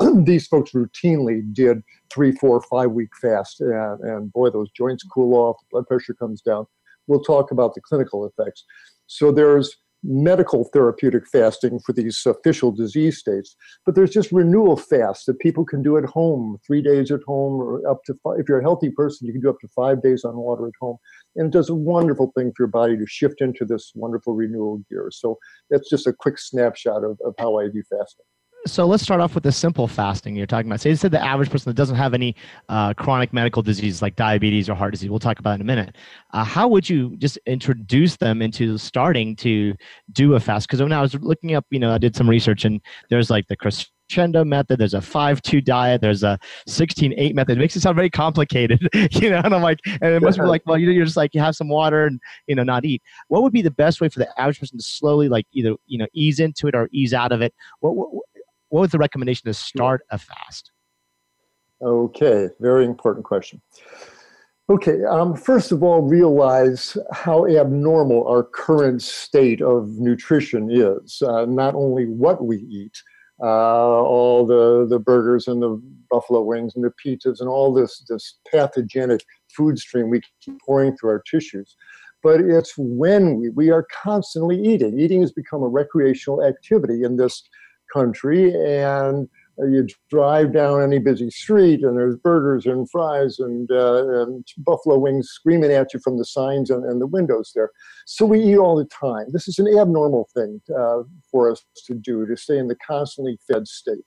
these 0.14 0.46
folks 0.46 0.70
routinely 0.70 1.42
did 1.52 1.82
three, 2.12 2.30
four, 2.30 2.62
five 2.62 2.92
week 2.92 3.10
fast. 3.20 3.60
And, 3.60 4.00
and 4.00 4.32
boy, 4.32 4.50
those 4.50 4.70
joints 4.70 5.02
cool 5.02 5.34
off, 5.34 5.56
blood 5.72 5.88
pressure 5.88 6.14
comes 6.14 6.40
down. 6.42 6.66
We'll 7.08 7.22
talk 7.22 7.50
about 7.50 7.74
the 7.74 7.80
clinical 7.80 8.24
effects. 8.24 8.64
So 9.08 9.32
there's 9.32 9.76
medical 10.04 10.64
therapeutic 10.72 11.26
fasting 11.26 11.80
for 11.80 11.92
these 11.92 12.24
official 12.24 12.70
disease 12.70 13.18
states, 13.18 13.56
but 13.84 13.94
there's 13.94 14.10
just 14.10 14.30
renewal 14.30 14.76
fast 14.76 15.26
that 15.26 15.38
people 15.40 15.64
can 15.64 15.82
do 15.82 15.96
at 15.96 16.04
home, 16.04 16.58
three 16.66 16.82
days 16.82 17.10
at 17.10 17.22
home, 17.26 17.60
or 17.60 17.88
up 17.88 18.04
to 18.04 18.14
five. 18.22 18.38
If 18.38 18.48
you're 18.48 18.60
a 18.60 18.62
healthy 18.62 18.90
person, 18.90 19.26
you 19.26 19.32
can 19.32 19.42
do 19.42 19.50
up 19.50 19.58
to 19.60 19.68
five 19.68 20.02
days 20.02 20.24
on 20.24 20.36
water 20.36 20.66
at 20.66 20.74
home. 20.80 20.98
And 21.38 21.46
it 21.46 21.52
does 21.52 21.70
a 21.70 21.74
wonderful 21.74 22.32
thing 22.36 22.52
for 22.54 22.64
your 22.64 22.68
body 22.68 22.96
to 22.98 23.06
shift 23.06 23.40
into 23.40 23.64
this 23.64 23.92
wonderful 23.94 24.34
renewal 24.34 24.82
gear. 24.90 25.08
So 25.10 25.38
that's 25.70 25.88
just 25.88 26.06
a 26.06 26.12
quick 26.12 26.38
snapshot 26.38 27.04
of, 27.04 27.18
of 27.24 27.34
how 27.38 27.58
I 27.58 27.68
view 27.68 27.84
fasting 27.88 28.26
so 28.66 28.86
let's 28.86 29.02
start 29.02 29.20
off 29.20 29.34
with 29.34 29.44
the 29.44 29.52
simple 29.52 29.86
fasting 29.86 30.36
you're 30.36 30.46
talking 30.46 30.68
about. 30.68 30.80
Say 30.80 30.90
you 30.90 30.96
said 30.96 31.12
the 31.12 31.24
average 31.24 31.50
person 31.50 31.70
that 31.70 31.76
doesn't 31.76 31.96
have 31.96 32.14
any 32.14 32.34
uh, 32.68 32.94
chronic 32.94 33.32
medical 33.32 33.62
disease 33.62 34.02
like 34.02 34.16
diabetes 34.16 34.68
or 34.68 34.74
heart 34.74 34.92
disease. 34.92 35.10
We'll 35.10 35.18
talk 35.18 35.38
about 35.38 35.54
in 35.54 35.60
a 35.60 35.64
minute. 35.64 35.96
Uh, 36.32 36.44
how 36.44 36.68
would 36.68 36.88
you 36.88 37.16
just 37.16 37.38
introduce 37.46 38.16
them 38.16 38.42
into 38.42 38.76
starting 38.78 39.36
to 39.36 39.74
do 40.12 40.34
a 40.34 40.40
fast? 40.40 40.66
Because 40.66 40.82
when 40.82 40.92
I 40.92 41.00
was 41.00 41.14
looking 41.14 41.54
up, 41.54 41.66
you 41.70 41.78
know, 41.78 41.92
I 41.92 41.98
did 41.98 42.16
some 42.16 42.28
research 42.28 42.64
and 42.64 42.80
there's 43.10 43.30
like 43.30 43.46
the 43.48 43.56
crescendo 44.08 44.44
method. 44.44 44.78
There's 44.78 44.94
a 44.94 45.00
five-two 45.00 45.60
diet. 45.60 46.00
There's 46.00 46.22
a 46.22 46.38
sixteen-eight 46.66 47.34
method. 47.34 47.56
It 47.56 47.60
makes 47.60 47.76
it 47.76 47.80
sound 47.80 47.96
very 47.96 48.10
complicated, 48.10 48.88
you 49.12 49.30
know. 49.30 49.40
And 49.44 49.54
I'm 49.54 49.62
like, 49.62 49.80
and 49.86 50.14
it 50.14 50.22
must 50.22 50.38
be 50.38 50.44
like, 50.44 50.62
well, 50.66 50.78
you're 50.78 51.04
just 51.04 51.16
like 51.16 51.34
you 51.34 51.40
have 51.40 51.56
some 51.56 51.68
water 51.68 52.06
and 52.06 52.20
you 52.46 52.54
know 52.54 52.62
not 52.62 52.84
eat. 52.84 53.02
What 53.28 53.42
would 53.42 53.52
be 53.52 53.62
the 53.62 53.70
best 53.70 54.00
way 54.00 54.08
for 54.08 54.18
the 54.18 54.40
average 54.40 54.60
person 54.60 54.78
to 54.78 54.84
slowly 54.84 55.28
like 55.28 55.46
either 55.52 55.74
you 55.86 55.98
know 55.98 56.06
ease 56.12 56.40
into 56.40 56.66
it 56.68 56.74
or 56.74 56.88
ease 56.92 57.14
out 57.14 57.32
of 57.32 57.42
it? 57.42 57.54
What, 57.80 57.96
what 57.96 58.08
what 58.68 58.80
was 58.82 58.90
the 58.90 58.98
recommendation 58.98 59.46
to 59.46 59.54
start 59.54 60.02
a 60.10 60.18
fast? 60.18 60.72
Okay, 61.80 62.48
very 62.60 62.84
important 62.84 63.24
question. 63.24 63.60
Okay, 64.70 65.02
um, 65.04 65.34
first 65.34 65.72
of 65.72 65.82
all, 65.82 66.02
realize 66.02 66.94
how 67.12 67.46
abnormal 67.46 68.26
our 68.28 68.42
current 68.42 69.00
state 69.00 69.62
of 69.62 69.88
nutrition 69.98 70.68
is. 70.70 71.22
Uh, 71.22 71.46
not 71.46 71.74
only 71.74 72.04
what 72.04 72.44
we 72.44 72.58
eat, 72.58 73.02
uh, 73.40 73.44
all 73.44 74.46
the, 74.46 74.86
the 74.88 74.98
burgers 74.98 75.46
and 75.46 75.62
the 75.62 75.80
buffalo 76.10 76.42
wings 76.42 76.74
and 76.74 76.84
the 76.84 76.92
pizzas 77.04 77.40
and 77.40 77.48
all 77.48 77.72
this, 77.72 78.04
this 78.08 78.38
pathogenic 78.50 79.24
food 79.54 79.78
stream 79.78 80.10
we 80.10 80.20
keep 80.40 80.60
pouring 80.64 80.96
through 80.96 81.10
our 81.10 81.22
tissues, 81.30 81.76
but 82.22 82.40
it's 82.40 82.74
when 82.76 83.38
we, 83.38 83.50
we 83.50 83.70
are 83.70 83.86
constantly 84.02 84.60
eating. 84.60 84.98
Eating 84.98 85.20
has 85.20 85.32
become 85.32 85.62
a 85.62 85.68
recreational 85.68 86.42
activity 86.42 87.02
in 87.02 87.16
this 87.16 87.42
country 87.92 88.52
and 88.54 89.28
you 89.66 89.86
drive 90.08 90.52
down 90.52 90.82
any 90.82 90.98
busy 90.98 91.30
street 91.30 91.82
and 91.82 91.96
there's 91.96 92.16
burgers 92.16 92.66
and 92.66 92.88
fries 92.90 93.38
and, 93.38 93.70
uh, 93.70 94.22
and 94.22 94.46
buffalo 94.58 94.98
wings 94.98 95.28
screaming 95.28 95.72
at 95.72 95.92
you 95.92 96.00
from 96.00 96.16
the 96.16 96.24
signs 96.24 96.70
and, 96.70 96.84
and, 96.84 97.00
the 97.00 97.06
windows 97.06 97.52
there. 97.54 97.70
So 98.06 98.24
we 98.24 98.42
eat 98.42 98.56
all 98.56 98.76
the 98.76 98.84
time. 98.84 99.26
This 99.32 99.48
is 99.48 99.58
an 99.58 99.66
abnormal 99.66 100.28
thing 100.32 100.60
uh, 100.76 101.02
for 101.30 101.50
us 101.50 101.64
to 101.86 101.94
do, 101.94 102.24
to 102.26 102.36
stay 102.36 102.58
in 102.58 102.68
the 102.68 102.76
constantly 102.76 103.38
fed 103.50 103.66
state. 103.66 104.04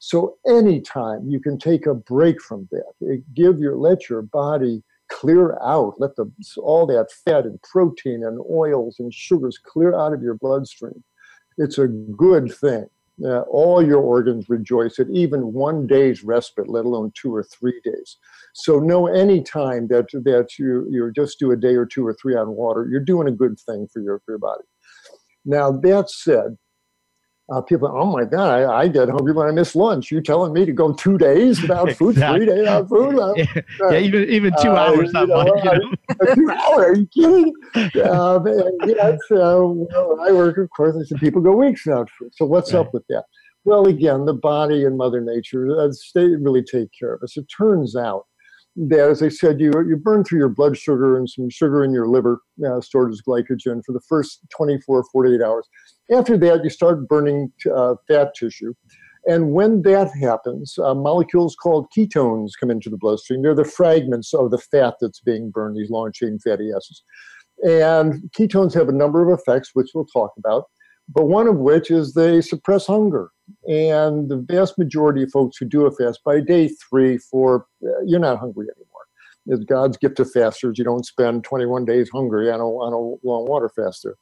So 0.00 0.36
anytime 0.46 1.28
you 1.28 1.40
can 1.40 1.58
take 1.58 1.86
a 1.86 1.94
break 1.94 2.40
from 2.40 2.68
that, 2.70 3.22
give 3.34 3.58
your, 3.58 3.76
let 3.76 4.08
your 4.08 4.22
body 4.22 4.82
clear 5.10 5.58
out, 5.62 5.94
let 5.98 6.16
the, 6.16 6.30
all 6.58 6.86
that 6.86 7.10
fat 7.24 7.46
and 7.46 7.60
protein 7.62 8.24
and 8.24 8.40
oils 8.50 8.96
and 8.98 9.12
sugars 9.12 9.58
clear 9.58 9.96
out 9.96 10.12
of 10.12 10.22
your 10.22 10.34
bloodstream. 10.34 11.02
It's 11.56 11.78
a 11.78 11.88
good 11.88 12.52
thing 12.52 12.88
uh, 13.24 13.40
all 13.42 13.84
your 13.84 14.00
organs 14.00 14.48
rejoice 14.48 14.98
at 14.98 15.10
even 15.10 15.52
one 15.52 15.86
day's 15.86 16.22
respite, 16.22 16.68
let 16.68 16.84
alone 16.84 17.12
two 17.20 17.34
or 17.34 17.42
three 17.42 17.80
days. 17.84 18.16
So 18.54 18.78
know 18.78 19.06
any 19.06 19.42
time 19.42 19.88
that 19.88 20.06
that 20.12 20.58
you 20.58 20.86
you 20.90 21.10
just 21.14 21.38
do 21.38 21.50
a 21.50 21.56
day 21.56 21.74
or 21.74 21.86
two 21.86 22.06
or 22.06 22.14
three 22.20 22.36
on 22.36 22.50
water, 22.50 22.86
you're 22.90 23.00
doing 23.00 23.28
a 23.28 23.32
good 23.32 23.58
thing 23.60 23.88
for 23.92 24.00
your 24.00 24.20
for 24.24 24.32
your 24.32 24.38
body. 24.38 24.64
Now 25.44 25.70
that 25.72 26.10
said, 26.10 26.56
uh, 27.50 27.62
people, 27.62 27.88
oh 27.88 28.04
my 28.04 28.24
God, 28.24 28.50
I, 28.50 28.80
I, 28.80 28.88
get 28.88 29.08
hungry 29.08 29.32
when 29.32 29.48
I 29.48 29.52
miss 29.52 29.74
lunch. 29.74 30.10
You're 30.10 30.20
telling 30.20 30.52
me 30.52 30.66
to 30.66 30.72
go 30.72 30.92
two 30.92 31.16
days 31.16 31.62
without 31.62 31.90
food, 31.96 32.10
exactly. 32.10 32.40
three 32.40 32.46
days 32.46 32.58
without 32.58 32.88
food? 32.88 33.18
Uh, 33.18 33.90
yeah, 33.90 33.98
even 33.98 34.24
even 34.28 34.52
two 34.60 34.70
uh, 34.70 34.76
hours. 34.76 35.12
Not 35.12 35.28
know, 35.28 35.44
much, 35.44 35.64
you 35.64 35.70
know? 35.70 36.34
two 36.34 36.50
hours? 36.50 36.88
Are 36.88 36.94
you 36.96 37.06
kidding? 37.06 37.52
uh, 37.74 38.40
yeah, 38.86 39.16
so 39.28 39.86
well, 39.90 40.20
I 40.20 40.32
work, 40.32 40.58
of 40.58 40.68
course. 40.70 40.96
I 40.96 41.04
said 41.04 41.18
people 41.18 41.40
go 41.40 41.56
weeks 41.56 41.86
without 41.86 42.08
food. 42.18 42.30
So 42.34 42.44
what's 42.44 42.72
right. 42.72 42.80
up 42.80 42.92
with 42.92 43.04
that? 43.08 43.24
Well, 43.64 43.86
again, 43.86 44.24
the 44.24 44.34
body 44.34 44.84
and 44.84 44.96
Mother 44.96 45.20
Nature, 45.20 45.78
uh, 45.78 45.92
they 46.14 46.26
really 46.26 46.62
take 46.62 46.90
care 46.98 47.14
of 47.14 47.22
us. 47.22 47.36
It 47.36 47.46
turns 47.56 47.96
out 47.96 48.24
that, 48.86 49.08
as 49.10 49.22
I 49.22 49.28
said, 49.28 49.60
you, 49.60 49.72
you 49.88 49.96
burn 49.96 50.24
through 50.24 50.38
your 50.38 50.48
blood 50.48 50.76
sugar 50.76 51.16
and 51.16 51.28
some 51.28 51.50
sugar 51.50 51.82
in 51.82 51.92
your 51.92 52.06
liver 52.06 52.40
uh, 52.66 52.80
stored 52.80 53.12
as 53.12 53.20
glycogen 53.26 53.82
for 53.84 53.92
the 53.92 54.00
first 54.08 54.40
24, 54.56 55.04
48 55.12 55.42
hours. 55.42 55.66
After 56.14 56.36
that, 56.38 56.62
you 56.62 56.70
start 56.70 57.08
burning 57.08 57.52
uh, 57.74 57.96
fat 58.06 58.34
tissue. 58.34 58.74
And 59.26 59.52
when 59.52 59.82
that 59.82 60.10
happens, 60.22 60.78
uh, 60.78 60.94
molecules 60.94 61.56
called 61.56 61.88
ketones 61.96 62.52
come 62.58 62.70
into 62.70 62.88
the 62.88 62.96
bloodstream. 62.96 63.42
They're 63.42 63.54
the 63.54 63.64
fragments 63.64 64.32
of 64.32 64.50
the 64.50 64.58
fat 64.58 64.94
that's 65.00 65.20
being 65.20 65.50
burned, 65.50 65.76
these 65.76 65.90
long 65.90 66.12
chain 66.12 66.38
fatty 66.38 66.70
acids. 66.70 67.02
And 67.62 68.30
ketones 68.38 68.74
have 68.74 68.88
a 68.88 68.92
number 68.92 69.26
of 69.26 69.38
effects, 69.38 69.70
which 69.74 69.88
we'll 69.94 70.06
talk 70.06 70.30
about, 70.38 70.64
but 71.08 71.26
one 71.26 71.46
of 71.46 71.56
which 71.56 71.90
is 71.90 72.14
they 72.14 72.40
suppress 72.40 72.86
hunger. 72.86 73.30
And 73.66 74.28
the 74.28 74.36
vast 74.36 74.76
majority 74.78 75.22
of 75.22 75.30
folks 75.30 75.56
who 75.56 75.64
do 75.64 75.86
a 75.86 75.90
fast, 75.90 76.22
by 76.24 76.40
day 76.40 76.68
three, 76.68 77.16
four, 77.16 77.66
uh, 77.82 78.00
you're 78.04 78.20
not 78.20 78.38
hungry 78.38 78.66
anymore. 78.76 78.98
It's 79.46 79.64
God's 79.64 79.96
gift 79.96 80.18
to 80.18 80.26
fasters. 80.26 80.76
You 80.76 80.84
don't 80.84 81.06
spend 81.06 81.44
21 81.44 81.86
days 81.86 82.10
hungry 82.10 82.50
on 82.50 82.60
a, 82.60 82.66
on 82.66 82.92
a 82.92 83.26
long 83.26 83.46
water 83.46 83.70
faster. 83.74 84.16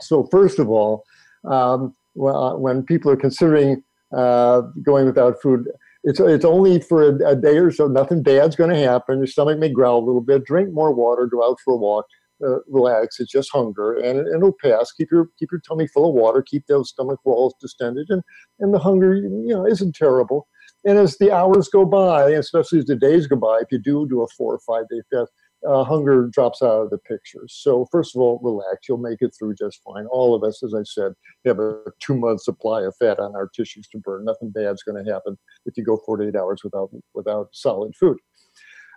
So, 0.00 0.28
first 0.30 0.58
of 0.58 0.68
all, 0.68 1.04
um, 1.44 1.94
when 2.14 2.82
people 2.82 3.10
are 3.10 3.16
considering 3.16 3.82
uh, 4.14 4.62
going 4.82 5.06
without 5.06 5.40
food, 5.40 5.66
it's, 6.04 6.20
it's 6.20 6.44
only 6.44 6.80
for 6.80 7.08
a, 7.08 7.30
a 7.30 7.36
day 7.36 7.56
or 7.56 7.70
so. 7.70 7.86
Nothing 7.86 8.22
bad's 8.22 8.56
going 8.56 8.70
to 8.70 8.78
happen. 8.78 9.18
Your 9.18 9.26
stomach 9.26 9.58
may 9.58 9.70
growl 9.70 9.98
a 9.98 10.04
little 10.04 10.20
bit. 10.20 10.44
Drink 10.44 10.72
more 10.72 10.92
water. 10.92 11.26
Go 11.26 11.42
out 11.42 11.58
for 11.64 11.72
a 11.72 11.76
walk 11.76 12.06
uh, 12.46 12.58
relax. 12.68 13.20
It's 13.20 13.32
just 13.32 13.50
hunger, 13.52 13.96
and, 13.96 14.20
and 14.20 14.36
it'll 14.36 14.56
pass. 14.62 14.92
Keep 14.92 15.10
your 15.10 15.28
keep 15.38 15.50
your 15.50 15.60
tummy 15.60 15.86
full 15.86 16.08
of 16.08 16.14
water. 16.14 16.42
Keep 16.42 16.66
those 16.66 16.90
stomach 16.90 17.20
walls 17.24 17.54
distended, 17.60 18.06
and 18.10 18.22
and 18.60 18.72
the 18.72 18.78
hunger 18.78 19.14
you 19.14 19.54
know 19.54 19.66
isn't 19.66 19.94
terrible. 19.94 20.48
And 20.84 20.98
as 20.98 21.18
the 21.18 21.32
hours 21.32 21.68
go 21.68 21.84
by, 21.84 22.30
especially 22.30 22.78
as 22.78 22.86
the 22.86 22.96
days 22.96 23.26
go 23.26 23.36
by, 23.36 23.58
if 23.60 23.68
you 23.70 23.78
do 23.78 24.06
do 24.08 24.22
a 24.22 24.28
four 24.28 24.54
or 24.54 24.60
five 24.60 24.88
day 24.88 25.02
fast, 25.10 25.32
uh, 25.66 25.82
hunger 25.82 26.28
drops 26.28 26.62
out 26.62 26.82
of 26.82 26.90
the 26.90 26.98
picture. 26.98 27.42
So 27.48 27.86
first 27.90 28.14
of 28.14 28.22
all, 28.22 28.38
relax. 28.42 28.88
You'll 28.88 28.98
make 28.98 29.20
it 29.20 29.34
through 29.36 29.54
just 29.56 29.82
fine. 29.82 30.06
All 30.06 30.34
of 30.34 30.44
us, 30.44 30.62
as 30.62 30.74
I 30.74 30.82
said, 30.84 31.12
have 31.44 31.58
a 31.58 31.82
two 32.00 32.16
month 32.16 32.42
supply 32.42 32.82
of 32.82 32.94
fat 32.96 33.18
on 33.18 33.34
our 33.34 33.48
tissues 33.48 33.88
to 33.88 33.98
burn. 33.98 34.24
Nothing 34.24 34.50
bad's 34.50 34.82
going 34.82 35.04
to 35.04 35.12
happen 35.12 35.36
if 35.66 35.76
you 35.76 35.84
go 35.84 36.00
48 36.06 36.36
hours 36.36 36.60
without 36.62 36.90
without 37.14 37.48
solid 37.52 37.94
food. 37.96 38.18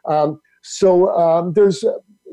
Um, 0.07 0.39
so 0.61 1.09
um, 1.17 1.53
there's 1.53 1.83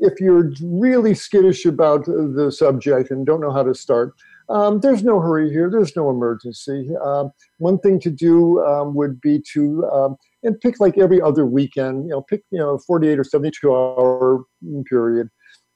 if 0.01 0.19
you're 0.19 0.51
really 0.61 1.13
skittish 1.13 1.65
about 1.65 2.05
the 2.05 2.51
subject 2.55 3.11
and 3.11 3.25
don't 3.25 3.41
know 3.41 3.51
how 3.51 3.63
to 3.63 3.75
start, 3.75 4.13
um, 4.49 4.79
there's 4.79 5.03
no 5.03 5.19
hurry 5.19 5.51
here. 5.51 5.69
There's 5.69 5.95
no 5.95 6.09
emergency. 6.09 6.89
Um, 7.03 7.31
one 7.57 7.77
thing 7.79 7.99
to 8.01 8.09
do 8.09 8.63
um, 8.65 8.95
would 8.95 9.21
be 9.21 9.43
to 9.53 9.85
um, 9.91 10.15
and 10.43 10.59
pick 10.59 10.79
like 10.79 10.97
every 10.97 11.21
other 11.21 11.45
weekend. 11.45 12.05
You 12.05 12.11
know, 12.11 12.21
pick 12.21 12.43
you 12.51 12.59
know 12.59 12.79
48 12.79 13.19
or 13.19 13.23
72 13.23 13.71
hour 13.71 14.43
period, 14.89 15.29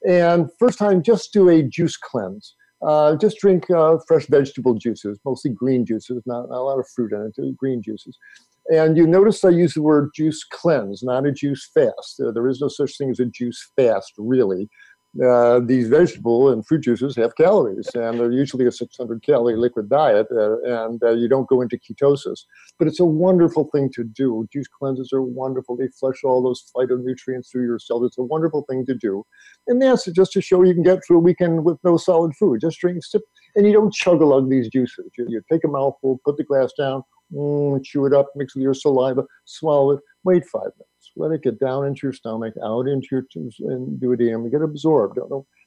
and 0.06 0.50
first 0.58 0.78
time 0.78 1.02
just 1.02 1.32
do 1.32 1.48
a 1.48 1.62
juice 1.62 1.96
cleanse. 1.96 2.54
Uh, 2.82 3.16
just 3.16 3.38
drink 3.38 3.70
uh, 3.70 3.96
fresh 4.06 4.26
vegetable 4.26 4.74
juices, 4.74 5.18
mostly 5.24 5.50
green 5.50 5.86
juices, 5.86 6.22
not, 6.26 6.50
not 6.50 6.58
a 6.58 6.62
lot 6.62 6.78
of 6.78 6.86
fruit 6.94 7.12
in 7.12 7.32
it, 7.34 7.56
green 7.56 7.80
juices. 7.80 8.18
And 8.68 8.96
you 8.96 9.06
notice 9.06 9.44
I 9.44 9.50
use 9.50 9.74
the 9.74 9.82
word 9.82 10.10
juice 10.14 10.42
cleanse, 10.44 11.02
not 11.02 11.26
a 11.26 11.32
juice 11.32 11.68
fast. 11.74 12.20
Uh, 12.20 12.30
there 12.32 12.48
is 12.48 12.60
no 12.60 12.68
such 12.68 12.96
thing 12.96 13.10
as 13.10 13.20
a 13.20 13.26
juice 13.26 13.70
fast, 13.76 14.12
really. 14.16 14.68
Uh, 15.22 15.60
these 15.60 15.86
vegetable 15.86 16.48
and 16.48 16.66
fruit 16.66 16.80
juices 16.80 17.14
have 17.14 17.36
calories, 17.36 17.88
and 17.94 18.18
they're 18.18 18.32
usually 18.32 18.66
a 18.66 18.72
600 18.72 19.22
calorie 19.22 19.56
liquid 19.56 19.88
diet, 19.88 20.26
uh, 20.32 20.60
and 20.62 21.00
uh, 21.04 21.10
you 21.10 21.28
don't 21.28 21.48
go 21.48 21.60
into 21.60 21.78
ketosis. 21.78 22.40
But 22.80 22.88
it's 22.88 22.98
a 22.98 23.04
wonderful 23.04 23.68
thing 23.72 23.90
to 23.94 24.02
do. 24.02 24.48
Juice 24.52 24.66
cleanses 24.66 25.12
are 25.12 25.22
wonderful. 25.22 25.76
They 25.76 25.86
flush 26.00 26.24
all 26.24 26.42
those 26.42 26.64
phytonutrients 26.74 27.52
through 27.52 27.66
your 27.66 27.78
cells. 27.78 28.06
It's 28.06 28.18
a 28.18 28.24
wonderful 28.24 28.64
thing 28.68 28.84
to 28.86 28.94
do. 28.94 29.24
And 29.68 29.80
that's 29.80 30.06
just 30.06 30.32
to 30.32 30.40
show 30.40 30.64
you 30.64 30.74
can 30.74 30.82
get 30.82 30.98
through 31.06 31.18
a 31.18 31.20
weekend 31.20 31.64
with 31.64 31.78
no 31.84 31.96
solid 31.96 32.34
food. 32.34 32.60
Just 32.60 32.80
drink, 32.80 33.04
sip, 33.04 33.22
and 33.54 33.66
you 33.66 33.72
don't 33.72 33.94
chug 33.94 34.20
along 34.20 34.48
these 34.48 34.68
juices. 34.68 35.12
You, 35.16 35.26
you 35.28 35.42
take 35.50 35.62
a 35.62 35.68
mouthful, 35.68 36.20
put 36.24 36.38
the 36.38 36.44
glass 36.44 36.72
down, 36.76 37.04
mm, 37.32 37.82
chew 37.84 38.06
it 38.06 38.12
up, 38.12 38.28
mix 38.36 38.54
with 38.54 38.62
your 38.62 38.74
saliva, 38.74 39.24
swallow 39.44 39.92
it, 39.92 40.00
wait 40.24 40.44
five 40.46 40.70
minutes. 40.76 41.12
Let 41.16 41.32
it 41.32 41.42
get 41.42 41.60
down 41.60 41.86
into 41.86 42.00
your 42.04 42.12
stomach, 42.12 42.54
out 42.64 42.86
into 42.86 43.06
your 43.10 43.24
and 43.34 44.00
duodenum, 44.00 44.50
get 44.50 44.62
absorbed. 44.62 45.18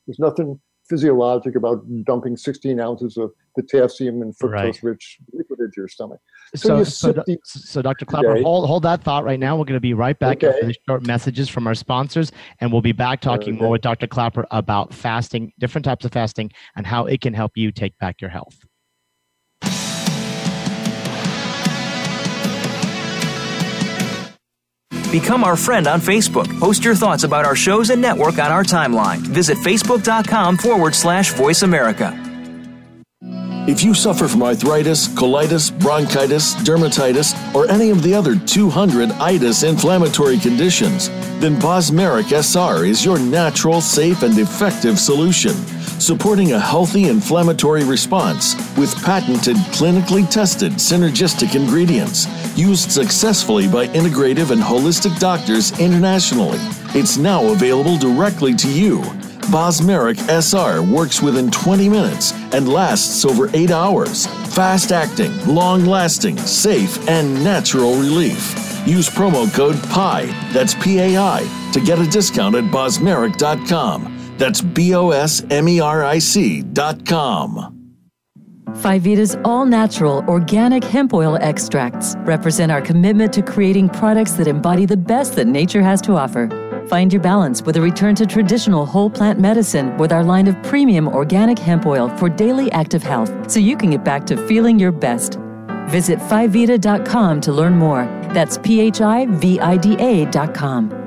There's 0.06 0.20
nothing 0.20 0.60
physiologic 0.90 1.56
about 1.56 1.84
dumping 2.06 2.38
16 2.38 2.80
ounces 2.80 3.18
of 3.18 3.32
potassium 3.56 4.22
and 4.22 4.34
fructose 4.38 4.82
rich 4.84 5.18
liquid 5.34 5.60
into 5.60 5.74
your 5.78 5.88
stomach. 5.88 6.20
So, 6.56 6.84
so, 6.84 7.14
so, 7.14 7.38
so, 7.44 7.82
Dr. 7.82 8.06
Klaper, 8.06 8.42
hold, 8.42 8.68
hold 8.68 8.84
that 8.84 9.04
thought 9.04 9.24
right 9.24 9.40
now. 9.40 9.58
We're 9.58 9.66
going 9.66 9.76
to 9.76 9.82
be 9.82 9.94
right 9.94 10.18
back 10.18 10.38
okay. 10.38 10.50
after 10.50 10.66
the 10.68 10.76
short 10.88 11.06
messages 11.06 11.50
from 11.50 11.68
our 11.68 11.76
sponsors, 11.76 12.32
and 12.62 12.72
we'll 12.72 12.82
be 12.82 12.94
back 12.94 13.22
talking 13.22 13.56
okay. 13.56 13.62
more 13.62 13.72
with 13.72 13.82
Dr. 13.82 14.08
Klaper 14.08 14.46
about 14.52 14.94
fasting, 14.94 15.52
different 15.60 15.86
types 15.86 16.06
of 16.06 16.12
fasting, 16.12 16.52
and 16.76 16.88
how 16.88 17.06
it 17.06 17.22
can 17.22 17.34
help 17.34 17.52
you 17.56 17.72
take 17.72 17.98
back 18.00 18.22
your 18.22 18.30
health. 18.30 18.58
Become 25.12 25.46
our 25.46 25.56
friend 25.56 25.88
on 25.88 26.02
Facebook. 26.02 26.60
Post 26.60 26.84
your 26.84 26.96
thoughts 26.96 27.24
about 27.24 27.46
our 27.46 27.56
shows 27.56 27.92
and 27.92 28.02
network 28.02 28.40
on 28.40 28.52
our 28.52 28.64
timeline. 28.64 29.20
Visit 29.20 29.58
facebook.com 29.60 30.58
forward 30.58 30.94
slash 30.94 31.32
voice 31.32 31.62
America. 31.62 32.14
If 33.70 33.84
you 33.84 33.94
suffer 33.94 34.28
from 34.28 34.44
arthritis, 34.44 35.08
colitis, 35.10 35.78
bronchitis, 35.80 36.56
dermatitis, 36.56 37.36
or 37.54 37.70
any 37.70 37.90
of 37.90 38.02
the 38.02 38.14
other 38.14 38.36
200 38.36 39.12
itis 39.12 39.64
inflammatory 39.64 40.40
conditions, 40.40 41.10
then 41.40 41.60
Bosmeric 41.60 42.32
SR 42.32 42.86
is 42.86 43.04
your 43.04 43.20
natural, 43.20 43.82
safe, 43.82 44.24
and 44.24 44.38
effective 44.38 44.98
solution 44.98 45.54
supporting 46.00 46.54
a 46.54 46.60
healthy 46.60 47.06
inflammatory 47.06 47.84
response 47.84 48.56
with 48.78 48.96
patented, 49.04 49.56
clinically 49.76 50.30
tested 50.30 50.74
synergistic 50.74 51.56
ingredients 51.56 52.28
used 52.58 52.92
successfully 52.92 53.68
by 53.68 53.88
integrative 53.88 54.52
and 54.52 54.62
holistic 54.62 55.18
doctors 55.20 55.78
internationally. 55.80 56.60
It's 56.96 57.18
now 57.18 57.46
available 57.52 57.98
directly 57.98 58.56
to 58.56 58.70
you. 58.70 59.02
Bosmeric 59.52 60.18
SR 60.28 60.82
works 60.84 61.22
within 61.22 61.50
20 61.50 61.88
minutes 61.88 62.34
and 62.54 62.68
lasts 62.68 63.24
over 63.24 63.50
8 63.54 63.72
hours. 63.72 64.28
Fast 64.54 64.92
acting, 64.92 65.32
long 65.46 65.86
lasting, 65.86 66.38
safe, 66.38 67.08
and 67.08 67.44
natural 67.44 67.96
relief. 67.96 68.56
Use 68.86 69.10
promo 69.10 69.54
code 69.54 69.82
PI, 69.90 70.26
that's 70.54 70.74
P 70.76 71.00
A 71.00 71.18
I, 71.18 71.70
to 71.74 71.82
get 71.82 72.00
a 72.00 72.08
discount 72.08 72.56
at 72.56 72.64
bosmeric.com. 72.66 74.17
That's 74.38 74.62
B 74.62 74.96
O 74.96 75.12
S 75.12 75.44
M 75.50 75.68
E 75.68 75.80
R 75.80 76.04
I 76.04 76.20
C 76.20 76.62
dot 76.62 77.06
com. 77.06 77.74
Phivida's 78.76 79.36
all 79.44 79.66
natural 79.66 80.24
organic 80.28 80.84
hemp 80.84 81.14
oil 81.14 81.38
extracts 81.42 82.16
represent 82.20 82.72
our 82.72 82.82
commitment 82.82 83.34
to 83.34 83.42
creating 83.42 83.90
products 83.90 84.34
that 84.34 84.48
embody 84.48 84.86
the 84.86 84.98
best 84.98 85.36
that 85.36 85.48
nature 85.48 85.82
has 85.82 86.02
to 86.02 86.14
offer. 86.16 86.48
Find 86.88 87.12
your 87.12 87.22
balance 87.22 87.64
with 87.64 87.78
a 87.78 87.82
return 87.82 88.14
to 88.16 88.26
traditional 88.26 88.86
whole 88.86 89.10
plant 89.10 89.40
medicine 89.40 89.98
with 89.98 90.12
our 90.12 90.24
line 90.24 90.48
of 90.48 90.62
premium 90.64 91.08
organic 91.08 91.58
hemp 91.58 91.86
oil 91.86 92.10
for 92.18 92.30
daily 92.30 92.72
active 92.72 93.04
health 93.04 93.50
so 93.50 93.60
you 93.60 93.76
can 93.76 93.92
get 93.92 94.04
back 94.04 94.26
to 94.28 94.38
feeling 94.48 94.78
your 94.78 94.92
best. 94.92 95.40
Visit 95.88 96.20
Phivida.com 96.20 97.42
to 97.42 97.52
learn 97.52 97.76
more. 97.76 98.06
That's 98.34 98.58
P 98.58 98.82
H 98.82 99.02
I 99.02 99.26
V 99.26 99.60
I 99.60 99.78
D 99.78 99.96
A.com. 99.98 101.07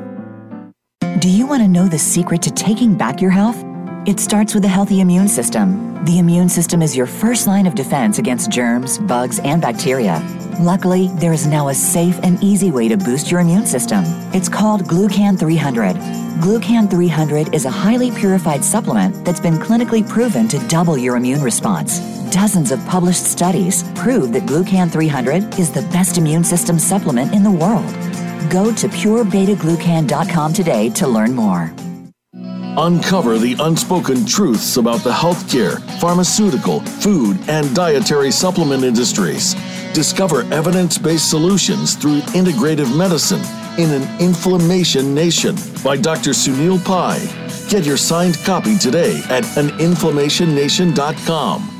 Do 1.21 1.29
you 1.29 1.47
want 1.47 1.61
to 1.61 1.69
know 1.69 1.87
the 1.87 1.99
secret 1.99 2.41
to 2.41 2.51
taking 2.51 2.95
back 2.95 3.21
your 3.21 3.31
health? 3.31 3.63
It 4.07 4.19
starts 4.19 4.55
with 4.55 4.65
a 4.65 4.69
healthy 4.69 5.03
immune 5.03 5.29
system. 5.29 6.03
The 6.07 6.19
immune 6.19 6.49
system 6.49 6.81
is 6.81 6.97
your 6.97 7.05
first 7.05 7.47
line 7.47 7.67
of 7.67 7.75
defense 7.75 8.19
against 8.19 8.51
germs, 8.51 8.97
bugs, 8.97 9.39
and 9.41 9.61
bacteria. 9.61 10.23
Luckily, 10.61 11.09
there 11.17 11.35
is 11.35 11.47
now 11.47 11.69
a 11.69 11.75
safe 11.75 12.19
and 12.23 12.43
easy 12.43 12.71
way 12.71 12.89
to 12.89 12.97
boost 12.97 13.31
your 13.31 13.41
immune 13.41 13.67
system. 13.67 14.03
It's 14.33 14.49
called 14.49 14.85
Glucan 14.85 15.39
300. 15.39 15.95
Glucan 16.41 16.89
300 16.89 17.55
is 17.55 17.67
a 17.67 17.71
highly 17.71 18.11
purified 18.13 18.65
supplement 18.65 19.23
that's 19.23 19.41
been 19.41 19.59
clinically 19.59 20.09
proven 20.09 20.49
to 20.49 20.69
double 20.69 20.97
your 20.97 21.17
immune 21.17 21.43
response. 21.43 21.99
Dozens 22.31 22.73
of 22.73 22.83
published 22.87 23.27
studies 23.27 23.83
prove 23.95 24.33
that 24.33 24.45
Glucan 24.45 24.91
300 24.91 25.59
is 25.59 25.71
the 25.71 25.83
best 25.93 26.17
immune 26.17 26.45
system 26.45 26.79
supplement 26.79 27.35
in 27.35 27.43
the 27.43 27.51
world. 27.51 28.10
Go 28.49 28.75
to 28.75 28.89
purebetaglucan.com 28.89 30.53
today 30.53 30.91
to 30.91 31.07
learn 31.07 31.35
more. 31.35 31.73
Uncover 32.77 33.39
the 33.39 33.57
unspoken 33.61 34.25
truths 34.25 34.77
about 34.77 35.01
the 35.01 35.11
healthcare, 35.11 35.81
pharmaceutical, 36.01 36.79
food, 36.81 37.37
and 37.49 37.75
dietary 37.75 38.31
supplement 38.31 38.85
industries. 38.85 39.57
Discover 39.93 40.43
evidence 40.53 40.97
based 40.97 41.29
solutions 41.29 41.97
through 41.97 42.21
integrative 42.33 42.97
medicine 42.97 43.43
in 43.77 43.91
an 43.91 44.21
inflammation 44.21 45.13
nation 45.15 45.57
by 45.83 45.97
Dr. 45.97 46.31
Sunil 46.31 46.79
Pai. 46.85 47.19
Get 47.69 47.85
your 47.85 47.97
signed 47.97 48.39
copy 48.45 48.79
today 48.79 49.21
at 49.29 49.43
aninflammationnation.com. 49.45 51.80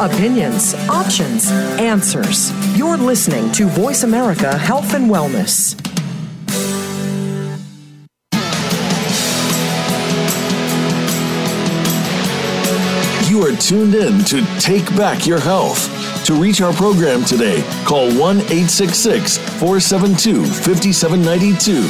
Opinions, 0.00 0.74
options, 0.88 1.50
answers. 1.78 2.52
You're 2.76 2.96
listening 2.96 3.52
to 3.52 3.66
Voice 3.66 4.02
America 4.02 4.56
Health 4.56 4.94
and 4.94 5.10
Wellness. 5.10 5.76
You 13.30 13.42
are 13.42 13.56
tuned 13.56 13.94
in 13.94 14.24
to 14.24 14.44
Take 14.58 14.86
Back 14.96 15.26
Your 15.26 15.38
Health. 15.40 15.88
To 16.26 16.34
reach 16.34 16.60
our 16.60 16.72
program 16.72 17.24
today, 17.24 17.62
call 17.84 18.06
1 18.06 18.36
866 18.38 19.38
472 19.38 20.44
5792. 20.44 21.82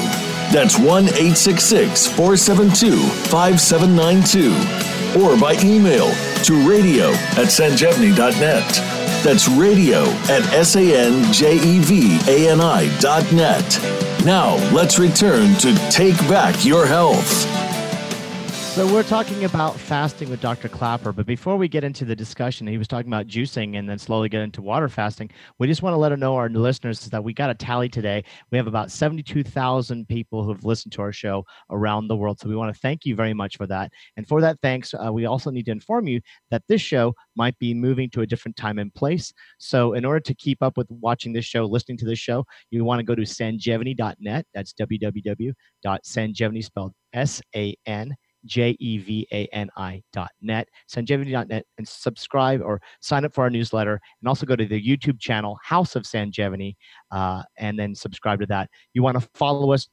That's 0.52 0.78
1 0.78 1.04
866 1.04 2.06
472 2.08 2.96
5792. 3.30 4.99
Or 5.18 5.36
by 5.38 5.54
email 5.64 6.12
to 6.44 6.68
radio 6.68 7.10
at 7.10 7.48
sanjevani.net. 7.48 8.68
That's 9.24 9.48
radio 9.48 10.04
at 10.30 10.42
S-A-N-J-E-V-A-N-I 10.52 11.28
dot 13.00 13.32
net. 13.32 13.80
Now, 14.24 14.54
let's 14.72 14.98
return 14.98 15.56
to 15.58 15.74
Take 15.90 16.16
Back 16.28 16.64
Your 16.64 16.86
Health. 16.86 17.59
So 18.70 18.86
we're 18.94 19.02
talking 19.02 19.44
about 19.44 19.74
fasting 19.74 20.30
with 20.30 20.40
Dr. 20.40 20.68
Klaper, 20.68 21.12
but 21.12 21.26
before 21.26 21.56
we 21.56 21.66
get 21.66 21.82
into 21.82 22.04
the 22.04 22.14
discussion, 22.14 22.68
he 22.68 22.78
was 22.78 22.86
talking 22.86 23.12
about 23.12 23.26
juicing 23.26 23.76
and 23.76 23.90
then 23.90 23.98
slowly 23.98 24.28
get 24.28 24.42
into 24.42 24.62
water 24.62 24.88
fasting. 24.88 25.28
We 25.58 25.66
just 25.66 25.82
want 25.82 25.92
to 25.94 25.98
let 25.98 26.16
know 26.16 26.36
our 26.36 26.48
listeners 26.48 27.04
that 27.06 27.22
we 27.22 27.34
got 27.34 27.50
a 27.50 27.54
tally 27.54 27.88
today. 27.88 28.22
We 28.52 28.58
have 28.58 28.68
about 28.68 28.92
72,000 28.92 30.06
people 30.06 30.44
who 30.44 30.52
have 30.52 30.64
listened 30.64 30.92
to 30.92 31.02
our 31.02 31.10
show 31.10 31.44
around 31.68 32.06
the 32.06 32.16
world. 32.16 32.38
So 32.38 32.48
we 32.48 32.54
want 32.54 32.72
to 32.72 32.80
thank 32.80 33.04
you 33.04 33.16
very 33.16 33.34
much 33.34 33.56
for 33.56 33.66
that. 33.66 33.90
And 34.16 34.26
for 34.26 34.40
that 34.40 34.56
thanks, 34.62 34.94
uh, 34.94 35.12
we 35.12 35.26
also 35.26 35.50
need 35.50 35.66
to 35.66 35.72
inform 35.72 36.06
you 36.06 36.20
that 36.52 36.62
this 36.68 36.80
show 36.80 37.12
might 37.34 37.58
be 37.58 37.74
moving 37.74 38.08
to 38.10 38.20
a 38.20 38.26
different 38.26 38.56
time 38.56 38.78
and 38.78 38.94
place. 38.94 39.32
So 39.58 39.94
in 39.94 40.04
order 40.04 40.20
to 40.20 40.34
keep 40.34 40.62
up 40.62 40.76
with 40.76 40.86
watching 40.90 41.32
this 41.32 41.44
show, 41.44 41.64
listening 41.66 41.98
to 41.98 42.06
this 42.06 42.20
show, 42.20 42.46
you 42.70 42.84
want 42.84 43.00
to 43.00 43.04
go 43.04 43.16
to 43.16 43.22
sanjevani.net. 43.22 44.46
That's 44.54 44.72
www.sanjevani 44.74 46.64
spelled 46.64 46.92
S 47.12 47.42
A 47.56 47.74
N 47.86 48.14
J-E-V-A-N-I 48.44 50.02
dot 50.12 50.30
net, 50.40 50.68
sanjevani.net, 50.90 51.64
and 51.78 51.88
subscribe 51.88 52.60
or 52.62 52.80
sign 53.00 53.24
up 53.24 53.34
for 53.34 53.44
our 53.44 53.50
newsletter. 53.50 54.00
And 54.20 54.28
also 54.28 54.46
go 54.46 54.56
to 54.56 54.66
the 54.66 54.82
YouTube 54.82 55.20
channel, 55.20 55.58
House 55.62 55.96
of 55.96 56.04
Sanjevani, 56.04 56.76
uh, 57.10 57.42
and 57.58 57.78
then 57.78 57.94
subscribe 57.94 58.40
to 58.40 58.46
that. 58.46 58.70
You 58.94 59.02
want 59.02 59.20
to 59.20 59.28
follow 59.34 59.72
us 59.72 59.88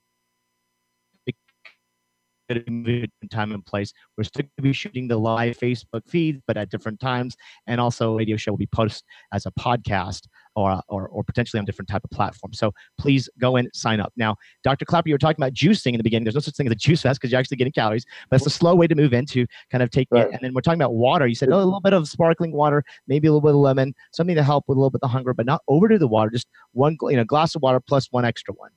time 3.29 3.51
and 3.51 3.65
place. 3.65 3.93
We're 4.17 4.23
still 4.23 4.43
going 4.43 4.51
to 4.57 4.61
be 4.63 4.73
shooting 4.73 5.07
the 5.07 5.17
live 5.17 5.57
Facebook 5.57 6.07
feed, 6.07 6.41
but 6.47 6.57
at 6.57 6.69
different 6.69 6.99
times. 6.99 7.35
And 7.67 7.79
also, 7.79 8.17
radio 8.17 8.37
show 8.37 8.51
will 8.51 8.57
be 8.57 8.67
posted 8.67 9.03
as 9.33 9.45
a 9.45 9.51
podcast 9.51 10.27
or, 10.55 10.81
or, 10.89 11.07
or 11.09 11.23
potentially 11.23 11.59
on 11.59 11.65
different 11.65 11.87
type 11.87 12.03
of 12.03 12.09
platform. 12.09 12.51
So 12.53 12.71
please 12.97 13.29
go 13.39 13.57
and 13.57 13.69
sign 13.73 13.99
up. 13.99 14.11
Now, 14.17 14.35
Dr. 14.63 14.85
Klaper, 14.85 15.07
you 15.07 15.13
were 15.13 15.19
talking 15.19 15.41
about 15.41 15.53
juicing 15.53 15.91
in 15.91 15.97
the 15.97 16.03
beginning. 16.03 16.23
There's 16.25 16.35
no 16.35 16.41
such 16.41 16.55
thing 16.55 16.65
as 16.65 16.71
a 16.71 16.75
juice 16.75 17.03
fast 17.03 17.19
because 17.19 17.31
you're 17.31 17.39
actually 17.39 17.57
getting 17.57 17.73
calories, 17.73 18.05
but 18.29 18.37
it's 18.37 18.47
a 18.47 18.51
slow 18.51 18.73
way 18.73 18.87
to 18.87 18.95
move 18.95 19.13
into 19.13 19.45
kind 19.71 19.83
of 19.83 19.91
taking 19.91 20.17
right. 20.17 20.27
it. 20.27 20.33
And 20.33 20.39
then 20.41 20.53
we're 20.55 20.61
talking 20.61 20.81
about 20.81 20.95
water. 20.95 21.27
You 21.27 21.35
said, 21.35 21.49
oh, 21.49 21.57
a 21.57 21.63
little 21.63 21.79
bit 21.79 21.93
of 21.93 22.07
sparkling 22.07 22.53
water, 22.53 22.83
maybe 23.07 23.27
a 23.27 23.31
little 23.31 23.47
bit 23.47 23.51
of 23.51 23.57
lemon, 23.57 23.93
something 24.13 24.35
to 24.35 24.43
help 24.43 24.65
with 24.67 24.77
a 24.77 24.79
little 24.79 24.89
bit 24.89 25.01
of 25.03 25.11
hunger, 25.11 25.33
but 25.33 25.45
not 25.45 25.61
overdo 25.67 25.99
the 25.99 26.07
water. 26.07 26.31
Just 26.31 26.47
one, 26.71 26.97
you 27.03 27.17
know, 27.17 27.23
glass 27.23 27.53
of 27.53 27.61
water 27.61 27.79
plus 27.79 28.07
one 28.11 28.25
extra 28.25 28.53
one. 28.55 28.71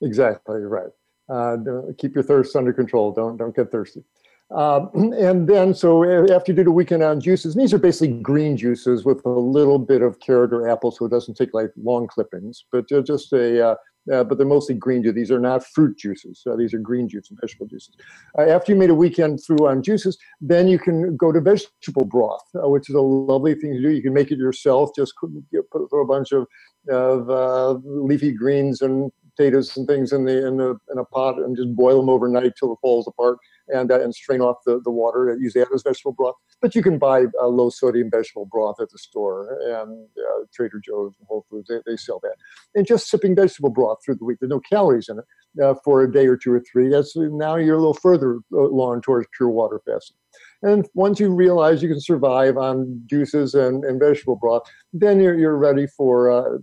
Exactly 0.00 0.60
right. 0.60 0.90
Uh, 1.28 1.56
keep 1.98 2.14
your 2.14 2.24
thirst 2.24 2.56
under 2.56 2.72
control. 2.72 3.12
Don't 3.12 3.36
don't 3.36 3.54
get 3.54 3.70
thirsty. 3.70 4.04
Uh, 4.50 4.86
and 4.94 5.48
then, 5.48 5.74
so 5.74 6.04
after 6.30 6.52
you 6.52 6.56
do 6.56 6.64
the 6.64 6.70
weekend 6.70 7.02
on 7.02 7.20
juices, 7.20 7.54
these 7.54 7.74
are 7.74 7.78
basically 7.78 8.14
green 8.20 8.56
juices 8.56 9.04
with 9.04 9.24
a 9.26 9.30
little 9.30 9.78
bit 9.78 10.02
of 10.02 10.20
carrot 10.20 10.52
or 10.52 10.68
apple, 10.68 10.90
so 10.90 11.04
it 11.04 11.10
doesn't 11.10 11.36
take 11.36 11.52
like 11.52 11.70
long 11.76 12.06
clippings, 12.06 12.64
but 12.72 12.88
just 12.88 13.32
a, 13.32 13.70
uh, 13.70 13.74
uh, 14.12 14.24
but 14.24 14.38
they're 14.38 14.46
mostly 14.46 14.74
green 14.74 15.02
juice. 15.02 15.14
These 15.14 15.30
are 15.30 15.40
not 15.40 15.66
fruit 15.66 15.98
juices. 15.98 16.42
these 16.56 16.72
are 16.72 16.78
green 16.78 17.08
juice 17.08 17.28
and 17.30 17.38
vegetable 17.40 17.66
juices. 17.66 17.94
Uh, 18.38 18.42
after 18.42 18.72
you 18.72 18.78
made 18.78 18.90
a 18.90 18.94
weekend 18.94 19.42
through 19.44 19.68
on 19.68 19.82
juices, 19.82 20.16
then 20.40 20.66
you 20.66 20.78
can 20.78 21.16
go 21.16 21.30
to 21.30 21.40
vegetable 21.40 22.06
broth, 22.06 22.44
uh, 22.54 22.68
which 22.68 22.88
is 22.88 22.94
a 22.94 23.00
lovely 23.00 23.54
thing 23.54 23.74
to 23.74 23.82
do. 23.82 23.90
You 23.90 24.02
can 24.02 24.14
make 24.14 24.30
it 24.30 24.38
yourself. 24.38 24.90
Just 24.96 25.12
put, 25.20 25.90
throw 25.90 26.02
a 26.02 26.06
bunch 26.06 26.32
of, 26.32 26.46
of 26.88 27.28
uh, 27.28 27.72
leafy 27.84 28.32
greens 28.32 28.80
and 28.80 29.12
potatoes 29.38 29.76
and 29.76 29.86
things 29.86 30.12
in 30.12 30.24
the 30.24 30.46
in 30.46 30.56
the 30.56 30.76
in 30.90 30.98
a 30.98 31.04
pot 31.04 31.38
and 31.38 31.56
just 31.56 31.74
boil 31.74 31.98
them 31.98 32.08
overnight 32.08 32.52
till 32.58 32.72
it 32.72 32.78
falls 32.80 33.06
apart 33.06 33.38
and 33.68 33.90
uh, 33.90 34.00
and 34.00 34.14
strain 34.14 34.40
off 34.40 34.56
the, 34.66 34.80
the 34.84 34.90
water. 34.90 35.36
Use 35.38 35.54
that 35.54 35.68
as 35.74 35.82
vegetable 35.82 36.12
broth. 36.12 36.34
But 36.60 36.74
you 36.74 36.82
can 36.82 36.98
buy 36.98 37.26
uh, 37.40 37.46
low 37.46 37.70
sodium 37.70 38.10
vegetable 38.10 38.46
broth 38.46 38.76
at 38.80 38.90
the 38.90 38.98
store 38.98 39.58
and 39.62 40.06
uh, 40.18 40.44
Trader 40.52 40.80
Joe's 40.84 41.14
and 41.18 41.26
Whole 41.28 41.46
Foods. 41.50 41.68
They, 41.68 41.78
they 41.86 41.96
sell 41.96 42.20
that. 42.22 42.34
And 42.74 42.86
just 42.86 43.08
sipping 43.08 43.36
vegetable 43.36 43.70
broth 43.70 43.98
through 44.04 44.16
the 44.16 44.24
week. 44.24 44.38
There's 44.40 44.50
no 44.50 44.60
calories 44.60 45.08
in 45.08 45.18
it 45.18 45.62
uh, 45.62 45.74
for 45.84 46.02
a 46.02 46.10
day 46.10 46.26
or 46.26 46.36
two 46.36 46.52
or 46.52 46.62
three. 46.70 46.88
That's 46.88 47.14
now 47.16 47.56
you're 47.56 47.76
a 47.76 47.78
little 47.78 47.94
further 47.94 48.40
along 48.52 49.02
towards 49.02 49.28
pure 49.36 49.50
water 49.50 49.80
fasting. 49.86 50.16
And 50.62 50.88
once 50.94 51.20
you 51.20 51.32
realize 51.32 51.82
you 51.82 51.88
can 51.88 52.00
survive 52.00 52.56
on 52.56 53.02
juices 53.06 53.54
and, 53.54 53.84
and 53.84 54.00
vegetable 54.00 54.36
broth, 54.36 54.62
then 54.92 55.20
you're, 55.20 55.38
you're 55.38 55.56
ready 55.56 55.86
for 55.86 56.30
uh, 56.30 56.58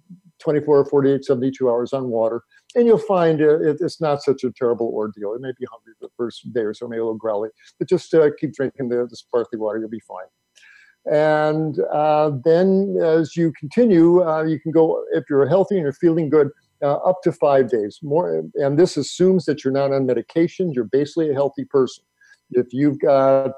24, 0.45 0.79
or 0.79 0.85
48, 0.85 1.25
72 1.25 1.69
hours 1.69 1.91
on 1.91 2.07
water 2.07 2.43
and 2.75 2.85
you'll 2.85 2.97
find 2.97 3.41
it, 3.41 3.77
it's 3.79 4.01
not 4.01 4.21
such 4.21 4.43
a 4.43 4.51
terrible 4.51 4.91
ordeal. 4.93 5.33
It 5.33 5.41
may 5.41 5.53
be 5.57 5.65
hungry 5.71 5.93
the 6.01 6.09
first 6.17 6.53
day 6.53 6.61
or 6.61 6.73
so, 6.73 6.87
maybe 6.87 6.99
a 6.99 7.03
little 7.03 7.17
growly, 7.17 7.49
but 7.79 7.89
just 7.89 8.13
uh, 8.13 8.29
keep 8.39 8.53
drinking 8.53 8.89
the, 8.89 9.07
the 9.09 9.15
sparkly 9.15 9.57
water, 9.57 9.79
you'll 9.79 9.89
be 9.89 10.01
fine. 10.01 10.25
And 11.11 11.79
uh, 11.91 12.31
then 12.43 12.97
as 13.01 13.35
you 13.35 13.53
continue, 13.57 14.27
uh, 14.27 14.43
you 14.43 14.59
can 14.59 14.71
go, 14.71 15.03
if 15.13 15.23
you're 15.29 15.47
healthy 15.47 15.75
and 15.75 15.83
you're 15.83 15.93
feeling 15.93 16.29
good, 16.29 16.49
uh, 16.81 16.95
up 16.97 17.21
to 17.23 17.31
five 17.31 17.69
days. 17.69 17.99
More, 18.03 18.43
and 18.55 18.77
this 18.77 18.97
assumes 18.97 19.45
that 19.45 19.63
you're 19.63 19.73
not 19.73 19.93
on 19.93 20.05
medication, 20.05 20.73
you're 20.73 20.83
basically 20.83 21.29
a 21.29 21.33
healthy 21.33 21.63
person. 21.63 22.03
If 22.51 22.67
you've 22.73 22.99
got 22.99 23.51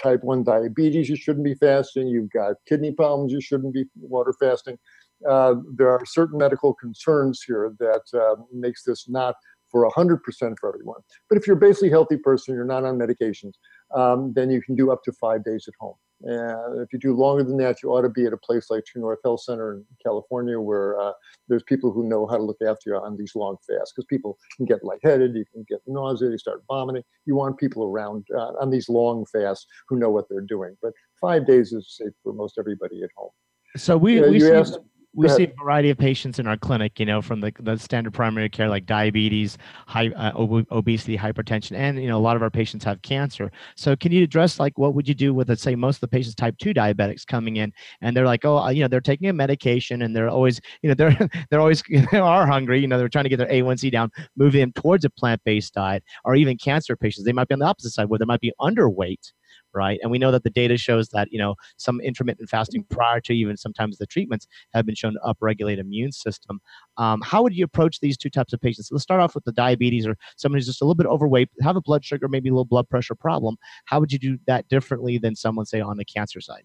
type 0.00 0.22
1 0.22 0.44
diabetes, 0.44 1.08
you 1.08 1.16
shouldn't 1.16 1.44
be 1.44 1.54
fasting. 1.54 2.06
You've 2.06 2.30
got 2.30 2.56
kidney 2.68 2.92
problems, 2.92 3.32
you 3.32 3.40
shouldn't 3.40 3.74
be 3.74 3.86
water 4.00 4.32
fasting 4.38 4.78
uh, 5.28 5.54
there 5.74 5.90
are 5.90 6.04
certain 6.06 6.38
medical 6.38 6.74
concerns 6.74 7.42
here 7.46 7.74
that 7.78 8.02
uh, 8.14 8.40
makes 8.52 8.84
this 8.84 9.08
not 9.08 9.34
for 9.70 9.88
100% 9.88 10.20
for 10.58 10.68
everyone. 10.68 11.00
But 11.28 11.38
if 11.38 11.46
you're 11.46 11.56
basically 11.56 11.88
a 11.88 11.92
healthy 11.92 12.16
person, 12.16 12.54
you're 12.54 12.64
not 12.64 12.84
on 12.84 12.98
medications, 12.98 13.52
um, 13.94 14.32
then 14.34 14.50
you 14.50 14.60
can 14.60 14.74
do 14.74 14.90
up 14.90 15.02
to 15.04 15.12
five 15.12 15.44
days 15.44 15.66
at 15.68 15.74
home. 15.78 15.94
And 16.22 16.82
if 16.82 16.92
you 16.92 16.98
do 16.98 17.14
longer 17.14 17.42
than 17.42 17.56
that, 17.58 17.82
you 17.82 17.90
ought 17.90 18.02
to 18.02 18.10
be 18.10 18.26
at 18.26 18.34
a 18.34 18.36
place 18.36 18.68
like 18.68 18.84
True 18.84 19.00
North 19.00 19.20
Health 19.24 19.42
Center 19.42 19.74
in 19.74 19.84
California, 20.04 20.60
where 20.60 21.00
uh, 21.00 21.12
there's 21.48 21.62
people 21.62 21.92
who 21.92 22.06
know 22.06 22.26
how 22.26 22.36
to 22.36 22.42
look 22.42 22.60
after 22.60 22.90
you 22.90 22.96
on 22.96 23.16
these 23.16 23.34
long 23.34 23.56
fasts. 23.66 23.94
Because 23.94 24.04
people 24.04 24.36
can 24.56 24.66
get 24.66 24.84
lightheaded, 24.84 25.34
you 25.34 25.46
can 25.50 25.64
get 25.66 25.80
nausea, 25.86 26.30
you 26.30 26.36
start 26.36 26.62
vomiting. 26.68 27.04
You 27.24 27.36
want 27.36 27.56
people 27.56 27.84
around 27.84 28.26
uh, 28.36 28.52
on 28.60 28.68
these 28.68 28.90
long 28.90 29.24
fasts 29.32 29.66
who 29.88 29.98
know 29.98 30.10
what 30.10 30.26
they're 30.28 30.42
doing. 30.42 30.76
But 30.82 30.92
five 31.18 31.46
days 31.46 31.72
is 31.72 31.96
safe 31.96 32.12
for 32.22 32.34
most 32.34 32.58
everybody 32.58 33.02
at 33.02 33.10
home. 33.16 33.30
So 33.76 33.96
we, 33.96 34.20
we 34.20 34.40
see, 34.40 34.52
asked, 34.52 34.78
we 35.12 35.28
see 35.28 35.44
a 35.44 35.52
variety 35.60 35.90
of 35.90 35.98
patients 35.98 36.38
in 36.38 36.46
our 36.46 36.56
clinic, 36.56 37.00
you 37.00 37.06
know, 37.06 37.20
from 37.20 37.40
the, 37.40 37.52
the 37.60 37.76
standard 37.76 38.14
primary 38.14 38.48
care 38.48 38.68
like 38.68 38.86
diabetes, 38.86 39.58
high, 39.86 40.08
uh, 40.10 40.32
ob- 40.36 40.66
obesity, 40.70 41.16
hypertension, 41.16 41.76
and 41.76 42.00
you 42.00 42.08
know 42.08 42.16
a 42.16 42.20
lot 42.20 42.36
of 42.36 42.42
our 42.42 42.50
patients 42.50 42.84
have 42.84 43.02
cancer. 43.02 43.50
So 43.76 43.96
can 43.96 44.12
you 44.12 44.22
address 44.22 44.60
like 44.60 44.78
what 44.78 44.94
would 44.94 45.08
you 45.08 45.14
do 45.14 45.34
with 45.34 45.48
let's 45.48 45.62
say 45.62 45.74
most 45.74 45.96
of 45.96 46.00
the 46.02 46.08
patients 46.08 46.36
type 46.36 46.56
two 46.58 46.72
diabetics 46.72 47.26
coming 47.26 47.56
in 47.56 47.72
and 48.00 48.16
they're 48.16 48.26
like, 48.26 48.44
oh, 48.44 48.68
you 48.68 48.82
know, 48.82 48.88
they're 48.88 49.00
taking 49.00 49.28
a 49.28 49.32
medication 49.32 50.02
and 50.02 50.14
they're 50.14 50.28
always, 50.28 50.60
you 50.82 50.88
know, 50.88 50.94
they're 51.00 51.28
they're 51.50 51.60
always 51.60 51.82
they 52.12 52.18
are 52.18 52.46
hungry, 52.46 52.80
you 52.80 52.86
know, 52.86 52.98
they're 52.98 53.08
trying 53.08 53.24
to 53.24 53.30
get 53.30 53.38
their 53.38 53.48
A1C 53.48 53.90
down, 53.90 54.10
moving 54.36 54.60
them 54.60 54.72
towards 54.72 55.04
a 55.04 55.10
plant 55.10 55.40
based 55.44 55.74
diet, 55.74 56.04
or 56.24 56.36
even 56.36 56.56
cancer 56.56 56.96
patients, 56.96 57.24
they 57.24 57.32
might 57.32 57.48
be 57.48 57.54
on 57.54 57.58
the 57.60 57.66
opposite 57.66 57.90
side 57.90 58.08
where 58.08 58.18
they 58.18 58.24
might 58.24 58.40
be 58.40 58.52
underweight 58.60 59.32
right? 59.74 59.98
And 60.02 60.10
we 60.10 60.18
know 60.18 60.30
that 60.30 60.44
the 60.44 60.50
data 60.50 60.76
shows 60.76 61.08
that 61.10 61.28
you 61.30 61.38
know 61.38 61.54
some 61.76 62.00
intermittent 62.00 62.48
fasting 62.48 62.84
prior 62.90 63.20
to 63.22 63.34
even 63.34 63.56
sometimes 63.56 63.98
the 63.98 64.06
treatments 64.06 64.46
have 64.74 64.86
been 64.86 64.94
shown 64.94 65.14
to 65.14 65.20
upregulate 65.20 65.78
immune 65.78 66.12
system. 66.12 66.60
Um, 66.96 67.20
how 67.22 67.42
would 67.42 67.54
you 67.54 67.64
approach 67.64 68.00
these 68.00 68.16
two 68.16 68.30
types 68.30 68.52
of 68.52 68.60
patients? 68.60 68.90
Let's 68.90 69.02
start 69.02 69.20
off 69.20 69.34
with 69.34 69.44
the 69.44 69.52
diabetes 69.52 70.06
or 70.06 70.16
someone 70.36 70.58
who's 70.58 70.66
just 70.66 70.82
a 70.82 70.84
little 70.84 70.94
bit 70.94 71.06
overweight, 71.06 71.50
have 71.62 71.76
a 71.76 71.80
blood 71.80 72.04
sugar, 72.04 72.28
maybe 72.28 72.48
a 72.48 72.52
little 72.52 72.64
blood 72.64 72.88
pressure 72.88 73.14
problem. 73.14 73.56
How 73.86 74.00
would 74.00 74.12
you 74.12 74.18
do 74.18 74.38
that 74.46 74.68
differently 74.68 75.18
than 75.18 75.36
someone 75.36 75.66
say 75.66 75.80
on 75.80 75.96
the 75.96 76.04
cancer 76.04 76.40
side? 76.40 76.64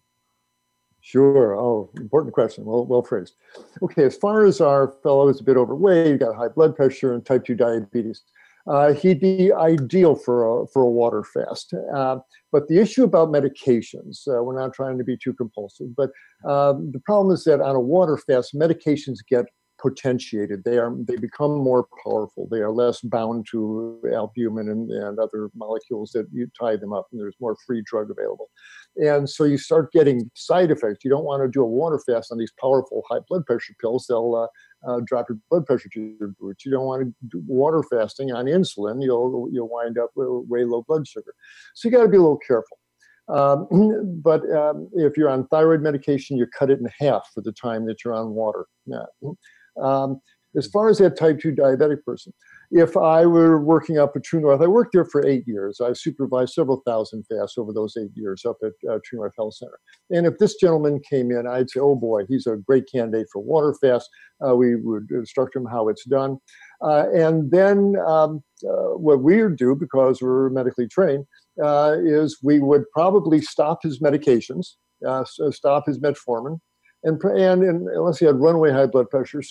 Sure. 1.06 1.56
Oh, 1.56 1.91
important 1.98 2.34
question. 2.34 2.65
Well, 2.65 2.84
well 2.84 3.04
phrased. 3.04 3.36
Okay, 3.84 4.06
as 4.06 4.18
far 4.18 4.44
as 4.44 4.60
our 4.60 4.96
fellow 5.04 5.28
is 5.28 5.39
a 5.39 5.44
bit 5.44 5.56
overweight, 5.56 6.08
you 6.08 6.18
got 6.18 6.36
high 6.36 6.48
blood 6.48 6.76
pressure 6.76 7.13
and 7.13 7.24
type 7.24 7.46
2 7.46 7.54
diabetes, 7.54 8.24
uh, 8.67 8.93
he'd 8.93 9.19
be 9.19 9.51
ideal 9.54 10.15
for 10.15 10.63
a, 10.63 10.67
for 10.67 10.82
a 10.82 10.89
water 10.89 11.23
fast. 11.23 11.73
Uh, 11.95 12.17
but 12.51 12.67
the 12.67 12.80
issue 12.80 13.04
about 13.04 13.30
medications, 13.30 14.28
uh, 14.28 14.43
we're 14.43 14.60
not 14.60 14.73
trying 14.73 14.97
to 14.97 15.04
be 15.04 15.17
too 15.17 15.34
compulsive, 15.34 15.95
but 15.95 16.10
um, 16.49 16.91
the 16.91 17.01
problem 17.06 17.34
is 17.34 17.43
that 17.43 17.62
on 17.62 17.75
a 17.75 17.80
water 17.80 18.17
fast, 18.17 18.56
medications 18.56 19.17
get 19.30 19.45
potentiated. 19.82 20.63
They 20.63 20.78
are 20.78 20.93
they 21.08 21.17
become 21.17 21.51
more 21.58 21.88
powerful. 22.04 22.47
They 22.49 22.60
are 22.60 22.71
less 22.71 23.01
bound 23.01 23.45
to 23.51 24.01
albumin 24.13 24.69
and, 24.69 24.89
and 24.89 25.19
other 25.19 25.49
molecules 25.56 26.12
that 26.12 26.28
you 26.32 26.47
tie 26.60 26.78
them 26.78 26.93
up, 26.93 27.08
and 27.12 27.21
there's 27.21 27.36
more 27.39 27.58
free 27.65 27.84
drug 27.86 28.10
available. 28.10 28.49
And 28.97 29.30
so 29.30 29.43
you 29.43 29.58
start 29.58 29.91
getting 29.91 30.32
side 30.36 30.71
effects. 30.71 31.04
You 31.04 31.10
don't 31.10 31.25
want 31.25 31.43
to 31.43 31.49
do 31.49 31.62
a 31.62 31.67
water 31.67 31.99
fast 32.06 32.32
on 32.32 32.38
these 32.38 32.54
powerful 32.60 33.04
high 33.10 33.19
blood 33.28 33.45
pressure 33.45 33.73
pills. 33.82 34.06
They'll 34.08 34.36
uh, 34.36 34.47
uh, 34.88 35.00
drop 35.06 35.28
your 35.30 35.38
blood 35.50 35.65
pressure 35.65 35.89
to 35.93 36.15
your. 36.19 36.36
You 36.39 36.71
don't 36.71 36.86
want 36.86 37.04
to 37.04 37.13
do 37.28 37.43
water 37.48 37.84
fasting 37.84 38.32
on 38.32 38.45
insulin. 38.45 39.04
You'll 39.04 39.50
you'll 39.52 39.69
wind 39.69 39.98
up 39.98 40.12
with 40.15 40.28
way 40.48 40.63
low 40.63 40.84
blood 40.88 41.08
sugar. 41.08 41.34
So 41.74 41.88
you 41.88 41.95
got 41.95 42.04
to 42.04 42.10
be 42.10 42.17
a 42.17 42.21
little 42.21 42.39
careful. 42.45 42.78
Um, 43.28 44.19
but 44.24 44.50
um, 44.52 44.89
if 44.93 45.17
you're 45.17 45.30
on 45.30 45.48
thyroid 45.48 45.82
medication, 45.82 46.38
you 46.38 46.48
cut 46.48 46.69
it 46.69 46.80
in 46.80 46.89
half 47.00 47.30
for 47.34 47.41
the 47.41 47.52
time 47.52 47.86
that 47.88 48.04
you're 48.04 48.13
on 48.13 48.32
water. 48.32 48.65
Yeah. 48.86 49.06
Um, 49.82 50.21
as 50.58 50.67
far 50.67 50.89
as 50.89 51.00
that 51.00 51.17
type 51.17 51.39
2 51.39 51.52
diabetic 51.52 52.04
person, 52.04 52.34
if 52.71 52.97
I 52.97 53.25
were 53.25 53.60
working 53.60 53.97
up 53.97 54.13
at 54.15 54.23
True 54.23 54.41
North, 54.41 54.62
I 54.62 54.67
worked 54.67 54.93
there 54.93 55.06
for 55.06 55.25
eight 55.25 55.47
years. 55.47 55.80
I 55.82 55.93
supervised 55.93 56.54
several 56.54 56.82
thousand 56.86 57.23
fasts 57.23 57.58
over 57.58 57.73
those 57.73 57.95
eight 57.97 58.12
years 58.15 58.45
up 58.45 58.58
at 58.63 58.73
uh, 58.89 58.99
True 59.06 59.19
North 59.19 59.34
Health 59.38 59.56
Center. 59.56 59.80
And 60.10 60.25
if 60.25 60.38
this 60.38 60.56
gentleman 60.56 60.99
came 61.10 61.32
in, 61.32 61.47
I'd 61.47 61.69
say, 61.69 61.80
oh 61.80 61.95
boy, 61.95 62.25
he's 62.28 62.47
a 62.47 62.58
great 62.58 62.86
candidate 62.91 63.28
for 63.32 63.41
water 63.41 63.75
fast. 63.80 64.10
Uh, 64.45 64.56
we 64.56 64.75
would 64.75 65.10
instruct 65.12 65.56
him 65.56 65.65
how 65.65 65.88
it's 65.89 66.06
done. 66.06 66.38
Uh, 66.82 67.06
and 67.13 67.51
then 67.51 67.95
um, 68.06 68.43
uh, 68.67 68.95
what 68.97 69.21
we 69.21 69.41
would 69.41 69.58
do, 69.58 69.75
because 69.75 70.21
we're 70.21 70.49
medically 70.49 70.88
trained, 70.88 71.25
uh, 71.63 71.95
is 72.04 72.39
we 72.43 72.60
would 72.60 72.84
probably 72.91 73.41
stop 73.41 73.80
his 73.84 73.99
medications, 73.99 74.73
uh, 75.08 75.23
stop 75.51 75.86
his 75.88 75.99
metformin, 75.99 76.60
and, 77.06 77.22
and, 77.24 77.63
and 77.63 77.88
unless 77.89 78.20
he 78.20 78.26
had 78.26 78.36
runaway 78.39 78.72
high 78.72 78.88
blood 78.88 79.10
pressure, 79.10 79.41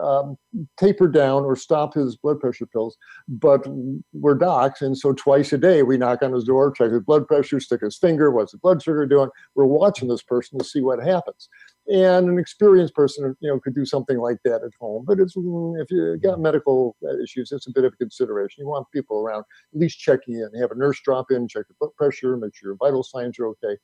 um, 0.00 0.36
taper 0.78 1.08
down 1.08 1.44
or 1.44 1.56
stop 1.56 1.94
his 1.94 2.16
blood 2.16 2.38
pressure 2.38 2.66
pills. 2.66 2.96
But 3.26 3.66
we're 4.12 4.34
docs, 4.34 4.82
and 4.82 4.96
so 4.96 5.14
twice 5.14 5.52
a 5.52 5.58
day 5.58 5.82
we 5.82 5.96
knock 5.96 6.22
on 6.22 6.32
his 6.32 6.44
door, 6.44 6.70
check 6.70 6.92
his 6.92 7.02
blood 7.02 7.26
pressure, 7.26 7.58
stick 7.58 7.80
his 7.80 7.96
finger, 7.96 8.30
what's 8.30 8.52
his 8.52 8.60
blood 8.60 8.82
sugar 8.82 9.06
doing? 9.06 9.30
We're 9.54 9.64
watching 9.64 10.08
this 10.08 10.22
person 10.22 10.58
to 10.58 10.64
see 10.64 10.82
what 10.82 11.02
happens. 11.02 11.48
And 11.88 12.28
an 12.28 12.38
experienced 12.38 12.94
person, 12.94 13.34
you 13.40 13.48
know, 13.48 13.58
could 13.58 13.74
do 13.74 13.84
something 13.84 14.18
like 14.18 14.38
that 14.44 14.62
at 14.62 14.70
home. 14.78 15.04
But 15.08 15.18
it's 15.18 15.34
if 15.36 15.90
you 15.90 16.18
got 16.22 16.38
medical 16.38 16.94
issues, 17.22 17.50
it's 17.50 17.66
a 17.66 17.72
bit 17.72 17.84
of 17.84 17.94
a 17.94 17.96
consideration. 17.96 18.62
You 18.62 18.68
want 18.68 18.86
people 18.92 19.20
around, 19.20 19.40
at 19.74 19.80
least 19.80 19.98
checking 19.98 20.34
in, 20.34 20.60
have 20.60 20.70
a 20.70 20.76
nurse 20.76 21.00
drop 21.02 21.30
in, 21.30 21.48
check 21.48 21.64
your 21.68 21.76
blood 21.80 21.96
pressure, 21.96 22.36
make 22.36 22.54
sure 22.54 22.70
your 22.70 22.76
vital 22.76 23.02
signs 23.02 23.38
are 23.40 23.46
okay. 23.48 23.76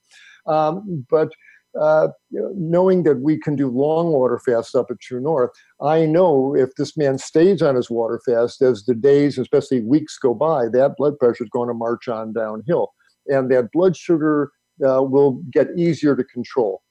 Um, 0.47 1.05
but 1.11 1.33
uh, 1.81 2.09
knowing 2.31 3.03
that 3.05 3.21
we 3.21 3.39
can 3.39 3.57
do 3.57 3.69
long 3.69 4.13
water 4.13 4.39
fasts 4.45 4.75
up 4.75 4.91
at 4.91 5.01
True 5.01 5.21
North, 5.21 5.51
I 5.81 6.07
know 6.07 6.55
if 6.57 6.75
this 6.77 6.97
man 6.97 7.19
stays 7.19 7.63
on 7.63 7.75
his 7.75 7.91
water 7.91 8.21
fast 8.25 8.63
as 8.63 8.85
the 8.85 8.95
days, 8.95 9.39
especially 9.39 9.83
weeks 9.83 10.19
go 10.19 10.35
by, 10.35 10.69
that 10.73 10.95
blood 10.97 11.19
pressure 11.19 11.45
is 11.45 11.51
going 11.51 11.69
to 11.69 11.75
march 11.75 12.09
on 12.09 12.33
downhill. 12.33 12.93
And 13.27 13.51
that 13.51 13.71
blood 13.73 13.97
sugar 13.97 14.53
uh, 14.87 15.03
will 15.03 15.43
get 15.51 15.69
easier 15.77 16.17
to 16.17 16.25
control. 16.25 16.83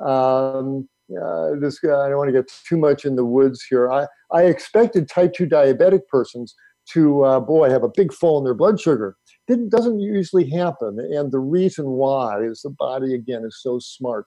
Um, 0.00 0.88
uh, 1.10 1.50
this 1.60 1.78
I 1.84 2.08
don't 2.08 2.16
want 2.16 2.28
to 2.28 2.32
get 2.32 2.50
too 2.66 2.76
much 2.76 3.04
in 3.04 3.16
the 3.16 3.24
woods 3.24 3.62
here. 3.68 3.90
I, 3.90 4.06
I 4.30 4.44
expected 4.44 5.08
type 5.08 5.34
2 5.34 5.46
diabetic 5.46 6.06
persons 6.08 6.54
to, 6.90 7.24
uh, 7.24 7.40
boy, 7.40 7.70
have 7.70 7.82
a 7.82 7.90
big 7.94 8.12
fall 8.12 8.38
in 8.38 8.44
their 8.44 8.54
blood 8.54 8.80
sugar 8.80 9.16
it 9.48 9.70
doesn't 9.70 10.00
usually 10.00 10.48
happen. 10.48 10.98
And 10.98 11.32
the 11.32 11.40
reason 11.40 11.86
why 11.86 12.42
is 12.42 12.62
the 12.62 12.70
body, 12.70 13.14
again, 13.14 13.44
is 13.44 13.58
so 13.60 13.78
smart. 13.78 14.26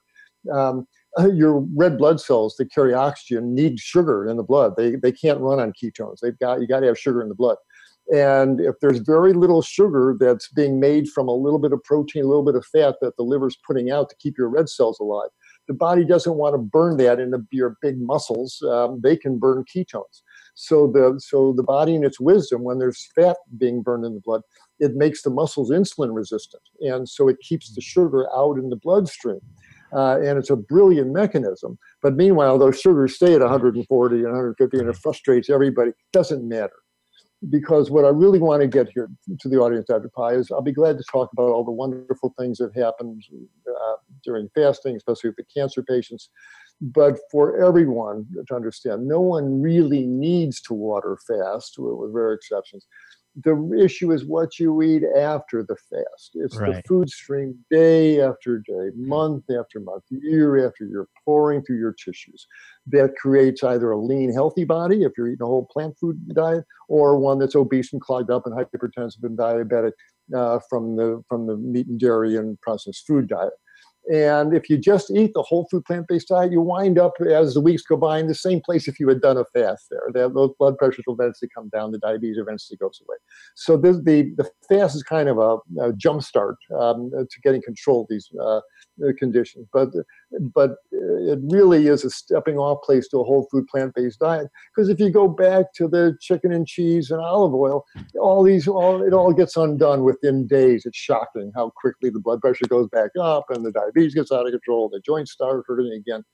Um, 0.52 0.86
your 1.34 1.60
red 1.74 1.98
blood 1.98 2.20
cells 2.20 2.56
that 2.56 2.72
carry 2.72 2.94
oxygen 2.94 3.54
need 3.54 3.80
sugar 3.80 4.28
in 4.28 4.36
the 4.36 4.42
blood. 4.42 4.74
They, 4.76 4.96
they 4.96 5.12
can't 5.12 5.40
run 5.40 5.58
on 5.60 5.72
ketones. 5.72 6.18
They've 6.20 6.38
got, 6.38 6.60
you 6.60 6.66
got 6.66 6.80
to 6.80 6.86
have 6.86 6.98
sugar 6.98 7.22
in 7.22 7.28
the 7.28 7.34
blood. 7.34 7.56
And 8.14 8.60
if 8.60 8.76
there's 8.80 8.98
very 8.98 9.32
little 9.32 9.62
sugar 9.62 10.16
that's 10.20 10.48
being 10.48 10.78
made 10.78 11.08
from 11.08 11.26
a 11.26 11.34
little 11.34 11.58
bit 11.58 11.72
of 11.72 11.82
protein, 11.82 12.24
a 12.24 12.28
little 12.28 12.44
bit 12.44 12.54
of 12.54 12.64
fat 12.66 12.96
that 13.00 13.16
the 13.16 13.24
liver's 13.24 13.58
putting 13.66 13.90
out 13.90 14.08
to 14.10 14.16
keep 14.16 14.38
your 14.38 14.48
red 14.48 14.68
cells 14.68 15.00
alive, 15.00 15.30
the 15.66 15.74
body 15.74 16.04
doesn't 16.04 16.36
want 16.36 16.54
to 16.54 16.58
burn 16.58 16.98
that 16.98 17.18
into 17.18 17.42
your 17.50 17.76
big 17.82 18.00
muscles. 18.00 18.62
Um, 18.62 19.00
they 19.02 19.16
can 19.16 19.38
burn 19.38 19.64
ketones. 19.64 20.22
So 20.56 20.86
the 20.86 21.20
so 21.22 21.52
the 21.52 21.62
body 21.62 21.94
in 21.94 22.02
its 22.02 22.18
wisdom, 22.18 22.64
when 22.64 22.78
there's 22.78 23.10
fat 23.14 23.36
being 23.58 23.82
burned 23.82 24.06
in 24.06 24.14
the 24.14 24.20
blood, 24.20 24.40
it 24.80 24.94
makes 24.94 25.22
the 25.22 25.28
muscles 25.28 25.70
insulin 25.70 26.14
resistant, 26.14 26.62
and 26.80 27.06
so 27.06 27.28
it 27.28 27.36
keeps 27.40 27.74
the 27.74 27.82
sugar 27.82 28.26
out 28.34 28.56
in 28.56 28.70
the 28.70 28.76
bloodstream. 28.76 29.40
Uh, 29.92 30.18
and 30.18 30.36
it's 30.38 30.50
a 30.50 30.56
brilliant 30.56 31.12
mechanism. 31.12 31.78
But 32.02 32.16
meanwhile, 32.16 32.58
those 32.58 32.80
sugars 32.80 33.14
stay 33.14 33.34
at 33.34 33.40
140 33.40 34.16
and 34.16 34.24
150, 34.24 34.78
and 34.78 34.88
it 34.88 34.96
frustrates 34.96 35.48
everybody. 35.48 35.92
Doesn't 36.12 36.46
matter. 36.48 36.74
Because 37.50 37.90
what 37.90 38.04
I 38.04 38.08
really 38.08 38.40
want 38.40 38.62
to 38.62 38.66
get 38.66 38.88
here 38.92 39.08
to 39.38 39.48
the 39.48 39.58
audience, 39.58 39.86
Dr. 39.86 40.10
Pai, 40.16 40.34
is 40.34 40.50
I'll 40.50 40.62
be 40.62 40.72
glad 40.72 40.98
to 40.98 41.04
talk 41.12 41.30
about 41.32 41.50
all 41.50 41.64
the 41.64 41.70
wonderful 41.70 42.34
things 42.38 42.58
that 42.58 42.74
happened 42.74 43.22
uh, 43.68 43.96
during 44.24 44.48
fasting, 44.54 44.96
especially 44.96 45.30
with 45.30 45.36
the 45.36 45.44
cancer 45.54 45.82
patients. 45.82 46.30
But 46.80 47.18
for 47.30 47.64
everyone 47.64 48.26
to 48.48 48.54
understand, 48.54 49.08
no 49.08 49.20
one 49.20 49.62
really 49.62 50.06
needs 50.06 50.60
to 50.62 50.74
water 50.74 51.18
fast, 51.26 51.76
with 51.78 52.10
rare 52.12 52.32
exceptions 52.32 52.86
the 53.44 53.78
issue 53.78 54.12
is 54.12 54.24
what 54.24 54.58
you 54.58 54.80
eat 54.82 55.02
after 55.16 55.62
the 55.62 55.76
fast. 55.76 56.30
It's 56.34 56.56
right. 56.56 56.76
the 56.76 56.82
food 56.88 57.10
stream 57.10 57.58
day 57.70 58.20
after 58.20 58.58
day, 58.58 58.90
month 58.96 59.44
after 59.50 59.78
month, 59.78 60.04
year 60.08 60.66
after 60.66 60.86
year, 60.86 61.06
pouring 61.24 61.62
through 61.62 61.78
your 61.78 61.92
tissues. 61.92 62.46
That 62.86 63.14
creates 63.16 63.62
either 63.62 63.90
a 63.90 64.00
lean, 64.00 64.32
healthy 64.32 64.64
body 64.64 65.02
if 65.02 65.12
you're 65.18 65.28
eating 65.28 65.42
a 65.42 65.46
whole 65.46 65.66
plant 65.70 65.98
food 65.98 66.34
diet, 66.34 66.64
or 66.88 67.18
one 67.18 67.38
that's 67.38 67.54
obese 67.54 67.92
and 67.92 68.00
clogged 68.00 68.30
up 68.30 68.46
and 68.46 68.54
hypertensive 68.54 69.22
and 69.22 69.36
diabetic 69.36 69.92
uh, 70.34 70.58
from 70.70 70.96
the 70.96 71.22
from 71.28 71.46
the 71.46 71.56
meat 71.56 71.88
and 71.88 72.00
dairy 72.00 72.36
and 72.36 72.58
processed 72.62 73.06
food 73.06 73.28
diet. 73.28 73.52
And 74.12 74.54
if 74.54 74.70
you 74.70 74.78
just 74.78 75.10
eat 75.10 75.32
the 75.34 75.42
whole 75.42 75.66
food 75.70 75.84
plant 75.84 76.06
based 76.08 76.28
diet, 76.28 76.52
you 76.52 76.60
wind 76.60 76.98
up 76.98 77.14
as 77.28 77.54
the 77.54 77.60
weeks 77.60 77.82
go 77.82 77.96
by 77.96 78.18
in 78.20 78.28
the 78.28 78.34
same 78.34 78.60
place 78.64 78.86
if 78.86 79.00
you 79.00 79.08
had 79.08 79.20
done 79.20 79.36
a 79.36 79.44
fast 79.46 79.88
there. 79.90 80.08
The, 80.12 80.32
those 80.32 80.52
blood 80.58 80.78
pressures 80.78 81.04
will 81.06 81.14
eventually 81.14 81.50
come 81.52 81.68
down, 81.70 81.90
the 81.90 81.98
diabetes 81.98 82.38
eventually 82.38 82.76
goes 82.76 83.00
away. 83.06 83.16
So 83.56 83.76
this, 83.76 83.96
the, 83.96 84.32
the 84.36 84.48
fast 84.68 84.94
is 84.94 85.02
kind 85.02 85.28
of 85.28 85.38
a, 85.38 85.58
a 85.80 85.92
jump 85.92 86.22
start 86.22 86.56
um, 86.78 87.10
to 87.10 87.40
getting 87.42 87.62
control 87.62 88.02
of 88.02 88.06
these 88.08 88.28
uh, 88.40 88.60
conditions. 89.18 89.66
But, 89.72 89.88
but 90.54 90.76
it 90.92 91.38
really 91.42 91.86
is 91.86 92.04
a 92.04 92.10
stepping 92.10 92.58
off 92.58 92.82
place 92.82 93.08
to 93.08 93.18
a 93.18 93.24
whole 93.24 93.48
food 93.50 93.66
plant 93.68 93.94
based 93.94 94.20
diet. 94.20 94.48
Because 94.74 94.88
if 94.88 95.00
you 95.00 95.10
go 95.10 95.28
back 95.28 95.72
to 95.74 95.88
the 95.88 96.16
chicken 96.20 96.52
and 96.52 96.66
cheese 96.66 97.10
and 97.10 97.20
olive 97.20 97.54
oil, 97.54 97.84
all 98.20 98.42
these, 98.42 98.68
all, 98.68 99.02
it 99.02 99.12
all 99.12 99.32
gets 99.32 99.56
undone 99.56 100.04
within 100.04 100.46
days. 100.46 100.84
It's 100.86 100.98
shocking 100.98 101.52
how 101.54 101.70
quickly 101.76 102.10
the 102.10 102.20
blood 102.20 102.40
pressure 102.40 102.66
goes 102.66 102.88
back 102.88 103.10
up 103.20 103.46
and 103.50 103.64
the 103.64 103.72
diabetes 103.72 103.96
diabetes 103.96 104.14
gets 104.14 104.32
out 104.32 104.46
of 104.46 104.52
control, 104.52 104.88
the 104.88 105.00
joints 105.00 105.32
start 105.32 105.64
hurting 105.66 105.92
again. 105.92 106.24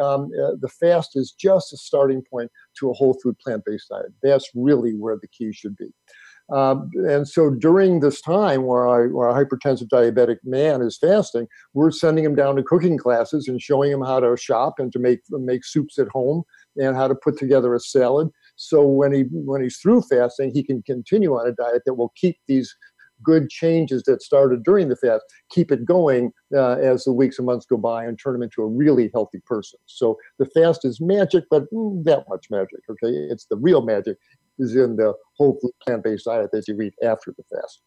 Um, 0.00 0.30
uh, 0.42 0.52
the 0.60 0.70
fast 0.80 1.10
is 1.16 1.32
just 1.32 1.72
a 1.72 1.76
starting 1.76 2.22
point 2.22 2.50
to 2.78 2.90
a 2.90 2.94
whole 2.94 3.14
food 3.22 3.38
plant 3.38 3.62
based 3.66 3.88
diet. 3.90 4.12
That's 4.22 4.48
really 4.54 4.94
where 4.94 5.18
the 5.20 5.28
key 5.28 5.52
should 5.52 5.76
be. 5.76 5.88
Um, 6.50 6.90
and 7.08 7.26
so 7.26 7.50
during 7.50 8.00
this 8.00 8.20
time 8.20 8.64
where, 8.64 8.86
I, 8.88 9.06
where 9.06 9.28
a 9.28 9.34
hypertensive 9.34 9.88
diabetic 9.88 10.38
man 10.44 10.82
is 10.82 10.98
fasting, 10.98 11.46
we're 11.72 11.90
sending 11.90 12.24
him 12.24 12.34
down 12.34 12.56
to 12.56 12.62
cooking 12.62 12.98
classes 12.98 13.48
and 13.48 13.60
showing 13.60 13.92
him 13.92 14.02
how 14.02 14.20
to 14.20 14.36
shop 14.36 14.74
and 14.78 14.92
to 14.92 14.98
make 14.98 15.20
make 15.30 15.64
soups 15.64 15.98
at 15.98 16.08
home 16.08 16.42
and 16.76 16.96
how 16.96 17.08
to 17.08 17.14
put 17.14 17.38
together 17.38 17.74
a 17.74 17.80
salad. 17.80 18.28
So 18.56 18.86
when 18.86 19.12
he 19.12 19.24
when 19.30 19.62
he's 19.62 19.78
through 19.78 20.02
fasting, 20.02 20.50
he 20.52 20.62
can 20.62 20.82
continue 20.82 21.32
on 21.32 21.46
a 21.46 21.52
diet 21.52 21.82
that 21.86 21.94
will 21.94 22.12
keep 22.16 22.36
these 22.48 22.74
good 23.22 23.48
changes 23.48 24.02
that 24.04 24.22
started 24.22 24.64
during 24.64 24.88
the 24.88 24.96
fast, 24.96 25.22
keep 25.50 25.70
it 25.70 25.84
going 25.84 26.32
uh, 26.54 26.72
as 26.72 27.04
the 27.04 27.12
weeks 27.12 27.38
and 27.38 27.46
months 27.46 27.66
go 27.66 27.76
by 27.76 28.04
and 28.04 28.18
turn 28.18 28.34
him 28.34 28.42
into 28.42 28.62
a 28.62 28.66
really 28.66 29.10
healthy 29.14 29.40
person. 29.46 29.78
So 29.86 30.16
the 30.38 30.46
fast 30.46 30.84
is 30.84 31.00
magic, 31.00 31.44
but 31.50 31.64
mm, 31.72 32.02
that 32.04 32.24
much 32.28 32.46
magic, 32.50 32.80
okay? 32.90 33.12
It's 33.30 33.46
the 33.46 33.56
real 33.56 33.82
magic 33.82 34.16
is 34.58 34.76
in 34.76 34.96
the 34.96 35.14
whole 35.36 35.58
food 35.60 35.72
plant-based 35.82 36.24
diet 36.24 36.50
that 36.52 36.68
you 36.68 36.80
eat 36.80 36.94
after 37.02 37.34
the 37.36 37.44
fast. 37.54 37.82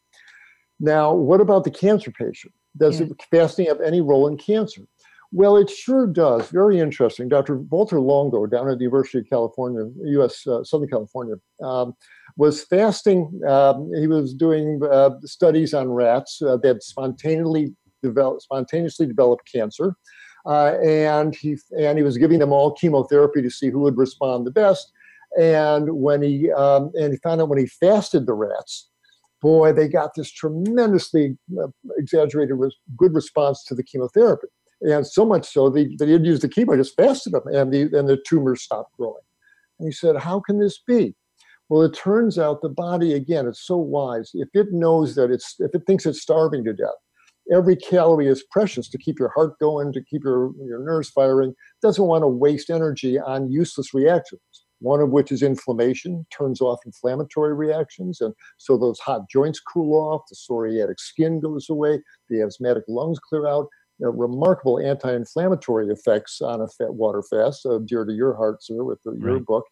Now, 0.79 1.13
what 1.13 1.41
about 1.41 1.63
the 1.63 1.71
cancer 1.71 2.11
patient? 2.11 2.53
Does 2.77 2.99
yeah. 2.99 3.07
fasting 3.31 3.67
have 3.67 3.81
any 3.81 4.01
role 4.01 4.27
in 4.27 4.37
cancer? 4.37 4.81
Well, 5.31 5.57
it 5.57 5.69
sure 5.69 6.07
does. 6.07 6.49
Very 6.49 6.79
interesting. 6.79 7.27
Dr. 7.27 7.57
Walter 7.57 7.99
Longo 7.99 8.45
down 8.45 8.69
at 8.69 8.77
the 8.77 8.83
University 8.83 9.19
of 9.19 9.29
California, 9.29 9.89
U.S. 10.05 10.45
Uh, 10.47 10.63
Southern 10.63 10.87
California, 10.87 11.35
um, 11.61 11.93
was 12.37 12.63
fasting. 12.63 13.41
Um, 13.47 13.91
he 13.93 14.07
was 14.07 14.33
doing 14.33 14.79
uh, 14.89 15.11
studies 15.23 15.73
on 15.73 15.89
rats 15.89 16.41
uh, 16.41 16.57
that 16.57 16.83
spontaneously 16.83 17.73
developed, 18.03 18.43
spontaneously 18.43 19.07
developed 19.07 19.49
cancer, 19.51 19.95
uh, 20.45 20.77
and 20.83 21.35
he 21.35 21.57
and 21.77 21.97
he 21.97 22.03
was 22.03 22.17
giving 22.17 22.39
them 22.39 22.53
all 22.53 22.71
chemotherapy 22.71 23.41
to 23.41 23.49
see 23.49 23.69
who 23.69 23.79
would 23.79 23.97
respond 23.97 24.45
the 24.45 24.51
best. 24.51 24.91
And 25.37 25.89
when 25.97 26.21
he 26.21 26.51
um, 26.51 26.91
and 26.95 27.13
he 27.13 27.19
found 27.19 27.41
out 27.41 27.49
when 27.49 27.59
he 27.59 27.67
fasted 27.67 28.25
the 28.25 28.33
rats, 28.33 28.89
boy, 29.41 29.73
they 29.73 29.87
got 29.87 30.11
this 30.15 30.31
tremendously 30.31 31.37
uh, 31.61 31.67
exaggerated, 31.97 32.57
good 32.95 33.13
response 33.13 33.63
to 33.65 33.75
the 33.75 33.83
chemotherapy. 33.83 34.47
And 34.81 35.05
so 35.05 35.25
much 35.25 35.51
so 35.51 35.69
they, 35.69 35.85
they 35.85 36.05
didn't 36.05 36.25
use 36.25 36.41
the 36.41 36.49
chemo, 36.49 36.77
just 36.77 36.95
fasted 36.95 37.33
them, 37.33 37.43
and 37.51 37.73
the 37.73 37.83
and 37.97 38.07
the 38.07 38.21
tumors 38.27 38.61
stopped 38.61 38.95
growing. 38.97 39.23
And 39.79 39.87
he 39.87 39.91
said, 39.91 40.15
"How 40.17 40.39
can 40.39 40.59
this 40.59 40.79
be?" 40.85 41.15
Well, 41.67 41.81
it 41.81 41.95
turns 41.95 42.37
out 42.37 42.61
the 42.61 42.69
body 42.69 43.13
again, 43.13 43.47
it's 43.47 43.65
so 43.65 43.75
wise. 43.75 44.29
If 44.33 44.49
it 44.53 44.67
knows 44.71 45.15
that 45.15 45.31
it's 45.31 45.55
if 45.59 45.73
it 45.73 45.83
thinks 45.87 46.05
it's 46.05 46.21
starving 46.21 46.63
to 46.65 46.73
death, 46.73 46.95
every 47.51 47.75
calorie 47.75 48.27
is 48.27 48.43
precious 48.51 48.87
to 48.89 48.97
keep 48.97 49.19
your 49.19 49.31
heart 49.35 49.57
going, 49.59 49.91
to 49.93 50.03
keep 50.03 50.23
your, 50.23 50.51
your 50.63 50.83
nerves 50.83 51.09
firing. 51.09 51.55
doesn't 51.81 52.05
want 52.05 52.21
to 52.23 52.27
waste 52.27 52.69
energy 52.69 53.19
on 53.19 53.51
useless 53.51 53.93
reactions 53.93 54.54
one 54.85 55.01
of 55.01 55.09
which 55.09 55.31
is 55.31 55.41
inflammation, 55.41 56.25
turns 56.37 56.61
off 56.61 56.79
inflammatory 56.85 57.55
reactions. 57.55 58.21
And 58.21 58.33
so 58.57 58.77
those 58.77 58.99
hot 58.99 59.21
joints 59.29 59.59
cool 59.59 59.91
off, 60.07 60.21
the 60.29 60.35
psoriatic 60.35 60.99
skin 60.99 61.39
goes 61.39 61.69
away, 61.69 61.93
the 62.29 62.41
asthmatic 62.43 62.83
lungs 62.87 63.19
clear 63.27 63.47
out. 63.47 63.67
You 63.97 64.05
know, 64.05 64.11
remarkable 64.11 64.77
anti-inflammatory 64.79 65.87
effects 65.87 66.41
on 66.41 66.61
a 66.61 66.67
fat 66.67 66.93
water 66.93 67.23
fast, 67.23 67.65
uh, 67.65 67.79
dear 67.79 68.03
to 68.05 68.13
your 68.13 68.35
heart, 68.35 68.61
sir, 68.61 68.83
with 68.83 69.01
the, 69.03 69.17
your 69.23 69.39
book. 69.39 69.65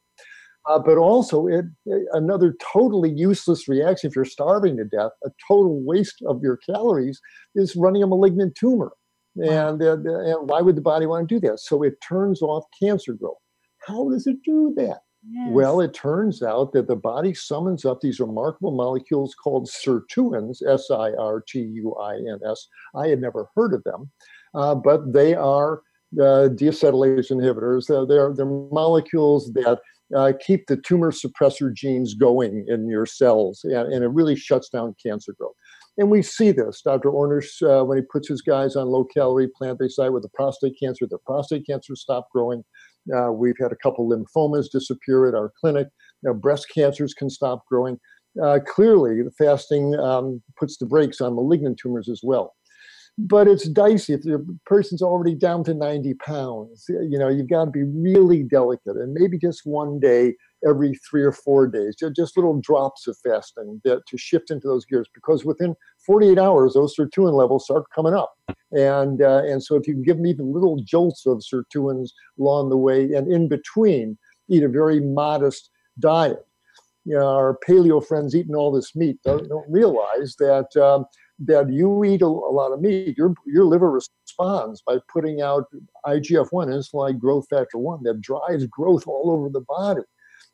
Uh, 0.66 0.80
but 0.80 0.98
also, 0.98 1.48
it, 1.48 1.66
another 2.14 2.56
totally 2.72 3.12
useless 3.12 3.68
reaction 3.68 4.10
if 4.10 4.16
you're 4.16 4.24
starving 4.24 4.78
to 4.78 4.86
death, 4.86 5.12
a 5.26 5.30
total 5.46 5.84
waste 5.84 6.24
of 6.26 6.42
your 6.42 6.58
calories 6.58 7.20
is 7.54 7.76
running 7.76 8.02
a 8.02 8.08
malignant 8.08 8.56
tumor. 8.56 8.94
Wow. 9.36 9.70
And, 9.70 9.84
uh, 9.84 9.98
and 9.98 10.50
why 10.50 10.62
would 10.62 10.78
the 10.78 10.82
body 10.82 11.06
want 11.06 11.28
to 11.28 11.36
do 11.36 11.48
that? 11.48 11.60
So 11.60 11.84
it 11.84 11.96
turns 12.08 12.42
off 12.42 12.64
cancer 12.82 13.14
growth. 13.14 13.43
How 13.86 14.10
does 14.10 14.28
it 14.28 14.38
do 14.44 14.74
that? 14.78 15.00
Yes. 15.30 15.50
Well, 15.52 15.80
it 15.80 15.94
turns 15.94 16.44
out 16.44 16.74
that 16.74 16.88
the 16.88 16.98
body 16.98 17.34
summons 17.34 17.86
up 17.86 18.02
these 18.02 18.20
remarkable 18.20 18.72
molecules 18.72 19.34
called 19.36 19.70
sirtuins, 19.70 20.62
S 20.68 20.92
I 20.92 21.14
R 21.14 21.42
T 21.48 21.60
U 21.60 21.96
I 21.96 22.16
N 22.16 22.40
S. 22.50 22.68
I 22.94 23.08
had 23.08 23.22
never 23.22 23.48
heard 23.56 23.74
of 23.74 23.84
them, 23.86 24.12
uh, 24.54 24.76
but 24.76 25.14
they 25.14 25.34
are 25.34 25.82
uh, 26.20 26.50
deacetylase 26.50 27.32
inhibitors. 27.32 27.90
Uh, 27.90 28.06
they're, 28.06 28.34
they're 28.34 28.46
molecules 28.46 29.52
that 29.54 29.80
uh, 30.16 30.34
keep 30.46 30.68
the 30.68 30.78
tumor 30.78 31.12
suppressor 31.12 31.74
genes 31.74 32.14
going 32.14 32.66
in 32.68 32.90
your 32.90 33.06
cells, 33.06 33.62
and, 33.64 33.94
and, 33.94 34.04
it 34.04 34.10
really 34.10 34.36
shuts 34.36 34.70
down 34.70 34.96
cancer 35.02 35.34
growth. 35.40 35.56
And 35.98 36.10
we 36.10 36.22
see 36.22 36.52
this. 36.52 36.82
Dr. 36.82 37.10
Ornish, 37.10 37.62
uh, 37.62 37.86
when 37.86 37.98
he 37.98 38.04
puts 38.12 38.28
his 38.28 38.42
guys 38.42 38.76
on 38.76 38.88
low 38.88 39.06
calorie 39.06 39.50
plant 39.56 39.80
based 39.80 39.98
diet 39.98 40.14
with 40.14 40.24
the 40.24 40.30
prostate 40.30 40.78
cancer, 40.80 41.08
the 41.08 41.20
prostate 41.20 41.66
cancer 41.66 41.96
stopped 41.96 42.32
growing. 42.32 42.64
Uh, 43.16 43.32
we've 43.32 43.58
had 43.60 43.72
a 43.72 43.78
couple 43.78 44.10
lymphomas 44.10 44.70
disappear 44.72 45.28
at 45.28 45.36
our 45.36 45.52
clinic. 45.60 45.88
breast 46.36 46.68
cancers 46.74 47.14
can 47.14 47.30
stop 47.30 47.66
growing. 47.68 48.00
Uh, 48.42 48.60
clearly, 48.66 49.22
the 49.22 49.32
fasting 49.32 49.96
um, 49.96 50.42
puts 50.58 50.78
the 50.78 50.86
brakes 50.86 51.22
on 51.22 51.36
malignant 51.36 51.78
tumors 51.78 52.10
as 52.10 52.22
well. 52.24 52.56
But 53.18 53.48
it's 53.48 53.70
dicey 53.70 54.14
if 54.14 54.24
the 54.24 54.44
person's 54.66 55.04
already 55.04 55.36
down 55.36 55.64
to 55.66 55.74
90 55.76 56.16
pounds. 56.16 56.86
You 56.88 57.20
know, 57.20 57.30
you've 57.30 57.50
got 57.50 57.66
to 57.66 57.72
be 57.72 57.84
really 57.84 58.42
delicate, 58.42 58.96
and 58.96 59.14
maybe 59.14 59.38
just 59.38 59.62
one 59.66 60.00
day 60.00 60.36
every 60.68 60.96
three 61.10 61.24
or 61.24 61.32
four 61.32 61.68
days, 61.68 61.96
just 62.16 62.38
little 62.38 62.60
drops 62.60 63.08
of 63.08 63.18
fasting 63.24 63.82
that, 63.84 64.06
to 64.08 64.18
shift 64.18 64.52
into 64.52 64.68
those 64.68 64.86
gears. 64.86 65.08
Because 65.14 65.46
within 65.46 65.76
48 66.06 66.38
hours, 66.38 66.74
those 66.74 66.96
sirtuin 66.96 67.34
levels 67.34 67.66
start 67.66 67.84
coming 67.94 68.14
up. 68.14 68.34
And, 68.72 69.22
uh, 69.22 69.44
and 69.44 69.64
so 69.64 69.76
if 69.76 69.88
you 69.88 69.94
can 69.94 70.04
give 70.04 70.18
them 70.18 70.28
even 70.28 70.54
little 70.54 70.82
jolts 70.84 71.26
of 71.26 71.40
sirtuins 71.40 72.10
along 72.40 72.70
the 72.70 72.78
way 72.78 73.14
and 73.14 73.32
in 73.32 73.48
between, 73.48 74.18
eat 74.50 74.64
a 74.64 74.70
very 74.70 75.00
modest 75.00 75.70
diet. 76.00 76.46
You 77.06 77.16
know, 77.16 77.28
our 77.28 77.58
paleo 77.68 78.06
friends 78.06 78.36
eating 78.36 78.56
all 78.56 78.72
this 78.72 78.96
meat 78.96 79.18
don't, 79.26 79.48
don't 79.50 79.70
realize 79.70 80.36
that 80.40 80.76
um, 80.78 81.06
that 81.40 81.72
you 81.72 82.04
eat 82.06 82.22
a, 82.22 82.26
a, 82.26 82.54
lot 82.54 82.72
of 82.72 82.80
meat, 82.82 83.18
your 83.18 83.34
your 83.46 83.66
liver 83.66 83.92
responds 83.92 84.82
by 84.86 84.98
putting 85.12 85.42
out 85.42 85.66
IGF 86.06 86.48
one, 86.52 86.70
insulin 86.70 87.20
growth 87.20 87.46
factor 87.50 87.78
one, 87.78 88.04
that 88.04 88.22
drives 88.22 88.66
growth 88.68 89.06
all 89.08 89.32
over 89.32 89.50
the 89.50 89.66
body. 89.68 90.02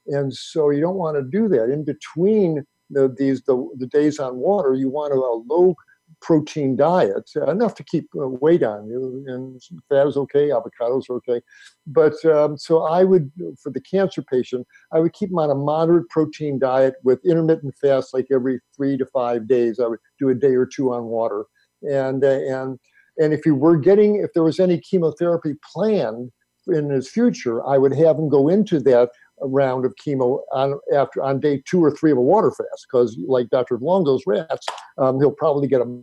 And 0.09 0.33
so 0.33 0.69
you 0.69 0.81
don't 0.81 0.95
want 0.95 1.17
to 1.17 1.23
do 1.23 1.47
that. 1.49 1.69
In 1.69 1.83
between 1.85 2.65
the, 2.89 3.13
these 3.17 3.43
the, 3.43 3.69
the 3.77 3.85
days 3.85 4.19
on 4.19 4.37
water, 4.37 4.73
you 4.73 4.89
want 4.89 5.13
a, 5.13 5.17
low 5.17 5.75
protein 6.21 6.75
diet, 6.75 7.29
enough 7.47 7.75
to 7.75 7.83
keep 7.83 8.09
uh, 8.19 8.27
weight 8.27 8.63
on 8.63 8.87
you. 8.87 9.23
And 9.27 9.61
fat 9.87 10.07
is 10.07 10.17
okay, 10.17 10.49
avocados 10.49 11.09
are 11.09 11.15
okay. 11.15 11.41
But 11.87 12.23
um, 12.25 12.57
so 12.57 12.83
I 12.83 13.03
would, 13.03 13.31
for 13.61 13.71
the 13.71 13.79
cancer 13.79 14.21
patient, 14.21 14.67
I 14.91 14.99
would 14.99 15.13
keep 15.13 15.29
them 15.29 15.39
on 15.39 15.51
a 15.51 15.55
moderate 15.55 16.09
protein 16.09 16.59
diet 16.59 16.95
with 17.03 17.23
intermittent 17.25 17.75
fast, 17.79 18.13
like 18.13 18.27
every 18.31 18.59
three 18.75 18.97
to 18.97 19.05
five 19.05 19.47
days. 19.47 19.79
I 19.79 19.87
would 19.87 19.99
do 20.19 20.29
a 20.29 20.35
day 20.35 20.55
or 20.55 20.65
two 20.65 20.93
on 20.93 21.05
water. 21.05 21.45
And, 21.83 22.23
uh, 22.23 22.27
and, 22.27 22.79
and 23.17 23.33
if 23.33 23.45
you 23.45 23.55
were 23.55 23.77
getting, 23.77 24.15
if 24.15 24.33
there 24.33 24.43
was 24.43 24.59
any 24.59 24.79
chemotherapy 24.79 25.53
planned 25.71 26.31
in 26.67 26.89
his 26.89 27.09
future, 27.09 27.65
I 27.65 27.77
would 27.77 27.93
have 27.95 28.17
him 28.17 28.29
go 28.29 28.47
into 28.49 28.79
that 28.81 29.09
round 29.41 29.86
of 29.86 29.93
chemo 29.95 30.41
on 30.52 30.80
after 30.93 31.21
on 31.21 31.39
day 31.39 31.62
two 31.65 31.84
or 31.84 31.91
three 31.91 32.12
of 32.12 32.17
a 32.17 32.21
water 32.21 32.52
fast 32.52 32.88
because 32.89 33.17
like 33.28 33.49
dr 33.49 33.78
longo's 33.78 34.23
rats 34.28 34.67
um, 34.97 35.19
he'll 35.19 35.32
probably 35.32 35.67
get 35.67 35.82
a 35.82 36.02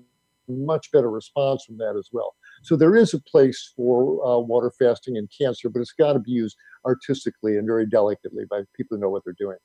much 0.49 0.91
better 0.93 1.11
response 1.11 1.65
from 1.65 1.77
that 1.79 1.97
as 1.99 2.09
well. 2.13 2.35
So 2.63 2.77
there 2.77 2.97
is 2.97 3.15
a 3.15 3.21
place 3.21 3.73
for 3.77 4.25
uh, 4.27 4.39
water 4.39 4.73
fasting 4.79 5.17
in 5.17 5.29
cancer 5.37 5.69
but 5.69 5.81
it's 5.81 5.93
got 5.93 6.15
to 6.15 6.19
be 6.19 6.33
used 6.33 6.57
artistically 6.85 7.57
and 7.57 7.67
very 7.67 7.87
delicately 7.87 8.45
by 8.49 8.63
people 8.77 8.97
who 8.97 9.01
know 9.01 9.11
what 9.11 9.25
they're 9.25 9.35
doing 9.39 9.59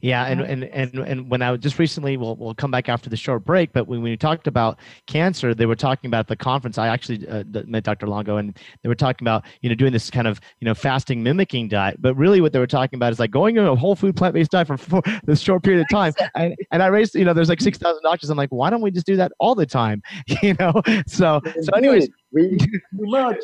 yeah, 0.00 0.26
and, 0.26 0.40
and 0.40 0.64
and 0.64 0.94
and 0.98 1.30
when 1.30 1.42
I 1.42 1.50
was 1.50 1.60
just 1.60 1.78
recently, 1.78 2.16
we'll 2.16 2.36
we'll 2.36 2.54
come 2.54 2.70
back 2.70 2.88
after 2.88 3.10
the 3.10 3.16
short 3.16 3.44
break. 3.44 3.72
But 3.72 3.88
when 3.88 4.02
we 4.02 4.16
talked 4.16 4.46
about 4.46 4.78
cancer, 5.06 5.54
they 5.54 5.66
were 5.66 5.76
talking 5.76 6.08
about 6.08 6.28
the 6.28 6.36
conference. 6.36 6.78
I 6.78 6.88
actually 6.88 7.26
uh, 7.28 7.44
met 7.66 7.84
Dr. 7.84 8.06
Longo, 8.06 8.36
and 8.36 8.56
they 8.82 8.88
were 8.88 8.94
talking 8.94 9.26
about 9.26 9.44
you 9.60 9.68
know 9.68 9.74
doing 9.74 9.92
this 9.92 10.10
kind 10.10 10.26
of 10.26 10.40
you 10.60 10.66
know 10.66 10.74
fasting 10.74 11.22
mimicking 11.22 11.68
diet. 11.68 12.00
But 12.00 12.14
really, 12.14 12.40
what 12.40 12.52
they 12.52 12.58
were 12.58 12.66
talking 12.66 12.96
about 12.96 13.12
is 13.12 13.18
like 13.18 13.30
going 13.30 13.58
on 13.58 13.66
a 13.66 13.74
whole 13.74 13.96
food 13.96 14.16
plant 14.16 14.34
based 14.34 14.50
diet 14.50 14.66
for, 14.66 14.76
for 14.76 15.02
this 15.24 15.40
short 15.40 15.62
period 15.62 15.80
of 15.80 15.88
time. 15.90 16.12
And 16.34 16.54
and 16.70 16.82
I 16.82 16.86
raised 16.86 17.14
you 17.14 17.24
know 17.24 17.32
there's 17.32 17.48
like 17.48 17.60
six 17.60 17.78
thousand 17.78 18.02
doctors. 18.02 18.30
I'm 18.30 18.38
like, 18.38 18.50
why 18.50 18.70
don't 18.70 18.82
we 18.82 18.90
just 18.90 19.06
do 19.06 19.16
that 19.16 19.32
all 19.38 19.54
the 19.54 19.66
time? 19.66 20.02
You 20.42 20.54
know. 20.60 20.82
So 21.06 21.40
so 21.62 21.70
anyways, 21.76 22.08
we 22.32 22.56
too 22.56 22.80
much. 22.92 23.38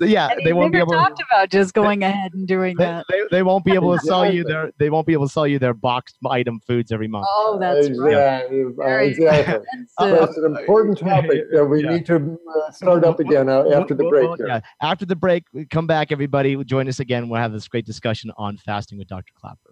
yeah, 0.00 0.28
they 0.44 0.52
won't 0.52 0.72
be 0.72 0.78
able. 0.78 0.92
Talked 0.92 1.18
to, 1.18 1.24
about 1.30 1.50
just 1.50 1.74
going 1.74 2.02
ahead 2.02 2.32
and 2.34 2.46
doing 2.46 2.76
they, 2.76 2.84
that. 2.84 3.06
They, 3.08 3.22
they 3.30 3.42
won't 3.42 3.64
be 3.64 3.72
able 3.72 3.96
to 3.96 4.04
sell 4.04 4.30
you 4.30 4.44
their. 4.44 4.72
They 4.78 4.90
won't 4.90 5.06
be 5.06 5.12
able 5.12 5.26
to 5.26 5.32
sell 5.32 5.46
you 5.46 5.58
their 5.58 5.74
boxed 5.74 6.16
item 6.28 6.60
foods 6.60 6.92
every 6.92 7.08
month. 7.08 7.26
Oh, 7.28 7.58
that's 7.60 7.86
exactly. 7.86 8.62
Right. 8.64 9.10
exactly. 9.10 9.66
That's 9.98 10.36
an 10.38 10.56
important 10.56 10.98
topic 10.98 11.50
that 11.52 11.64
we 11.64 11.84
yeah. 11.84 11.92
need 11.92 12.06
to 12.06 12.16
uh, 12.16 12.70
start 12.70 13.04
up 13.04 13.20
again 13.20 13.48
uh, 13.48 13.64
after 13.74 13.94
the 13.94 14.04
break. 14.04 14.30
yeah, 14.46 14.60
after 14.80 15.04
the 15.04 15.16
break, 15.16 15.44
come 15.70 15.86
back, 15.86 16.12
everybody. 16.12 16.62
Join 16.64 16.88
us 16.88 17.00
again. 17.00 17.28
We'll 17.28 17.40
have 17.40 17.52
this 17.52 17.68
great 17.68 17.86
discussion 17.86 18.32
on 18.36 18.56
fasting 18.56 18.98
with 18.98 19.08
Dr. 19.08 19.32
Klaper. 19.34 19.71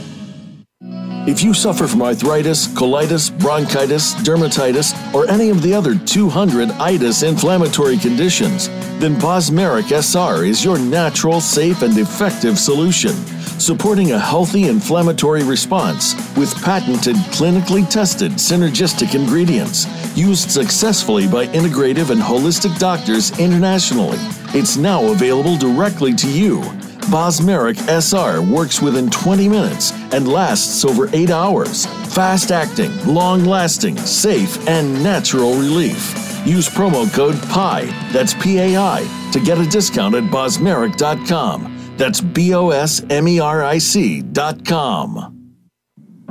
If 0.83 1.43
you 1.43 1.53
suffer 1.53 1.85
from 1.85 2.01
arthritis, 2.01 2.67
colitis, 2.67 3.29
bronchitis, 3.39 4.15
dermatitis, 4.15 5.13
or 5.13 5.29
any 5.29 5.49
of 5.49 5.61
the 5.61 5.73
other 5.73 5.93
200 5.95 6.71
itis 6.71 7.21
inflammatory 7.21 7.97
conditions, 7.97 8.67
then 8.97 9.15
Bosmeric 9.15 9.91
SR 9.91 10.43
is 10.43 10.65
your 10.65 10.79
natural, 10.79 11.39
safe, 11.39 11.83
and 11.83 11.95
effective 11.97 12.57
solution 12.57 13.13
supporting 13.61 14.13
a 14.13 14.19
healthy 14.19 14.63
inflammatory 14.63 15.43
response 15.43 16.15
with 16.35 16.51
patented, 16.63 17.15
clinically 17.29 17.87
tested 17.87 18.31
synergistic 18.31 19.13
ingredients 19.13 19.85
used 20.17 20.49
successfully 20.49 21.27
by 21.27 21.45
integrative 21.47 22.09
and 22.09 22.19
holistic 22.19 22.75
doctors 22.79 23.37
internationally. 23.37 24.17
It's 24.55 24.77
now 24.77 25.11
available 25.11 25.57
directly 25.57 26.15
to 26.15 26.27
you. 26.27 26.63
Bosmeric 27.11 27.77
SR 27.89 28.41
works 28.41 28.81
within 28.81 29.09
20 29.09 29.49
minutes 29.49 29.91
and 30.13 30.27
lasts 30.27 30.85
over 30.85 31.09
8 31.13 31.29
hours. 31.29 31.85
Fast 32.15 32.51
acting, 32.51 32.91
long 33.05 33.43
lasting, 33.43 33.97
safe, 33.97 34.65
and 34.67 35.03
natural 35.03 35.53
relief. 35.55 36.15
Use 36.45 36.69
promo 36.69 37.13
code 37.13 37.39
PI, 37.49 37.85
that's 38.11 38.33
P 38.33 38.59
A 38.59 38.77
I, 38.77 39.29
to 39.33 39.39
get 39.41 39.59
a 39.59 39.65
discount 39.65 40.15
at 40.15 40.23
bosmeric.com. 40.23 41.95
That's 41.97 42.21
B 42.21 42.53
O 42.55 42.69
S 42.69 43.03
M 43.09 43.27
E 43.27 43.39
R 43.39 43.63
I 43.63 43.77
C.com. 43.77 45.37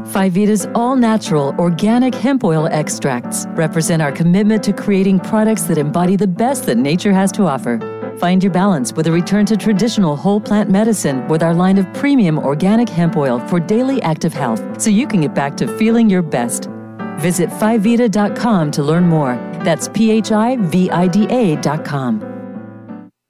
Phivida's 0.07 0.66
all 0.75 0.97
natural 0.97 1.55
organic 1.59 2.14
hemp 2.14 2.43
oil 2.43 2.66
extracts 2.69 3.47
represent 3.51 4.01
our 4.01 4.11
commitment 4.11 4.64
to 4.64 4.73
creating 4.73 5.21
products 5.21 5.64
that 5.64 5.77
embody 5.77 6.16
the 6.16 6.27
best 6.27 6.64
that 6.64 6.79
nature 6.79 7.12
has 7.12 7.31
to 7.33 7.45
offer. 7.47 7.79
Find 8.20 8.42
your 8.42 8.52
balance 8.52 8.92
with 8.92 9.06
a 9.06 9.12
return 9.12 9.46
to 9.46 9.56
traditional 9.56 10.14
whole 10.14 10.42
plant 10.42 10.68
medicine 10.68 11.26
with 11.28 11.42
our 11.42 11.54
line 11.54 11.78
of 11.78 11.90
premium 11.94 12.38
organic 12.38 12.87
hemp 12.87 13.16
oil 13.16 13.40
for 13.48 13.59
daily 13.59 14.02
active 14.02 14.35
health 14.35 14.78
so 14.78 14.90
you 14.90 15.06
can 15.06 15.22
get 15.22 15.35
back 15.35 15.56
to 15.56 15.78
feeling 15.78 16.11
your 16.11 16.20
best. 16.20 16.68
Visit 17.18 17.48
phivida.com 17.48 18.70
to 18.72 18.83
learn 18.83 19.04
more. 19.04 19.37
That's 19.64 19.88
P 19.88 20.11
H 20.11 20.33
I 20.33 20.56
V 20.56 20.90
I 20.90 21.06
D 21.06 21.26
A.com. 21.30 22.30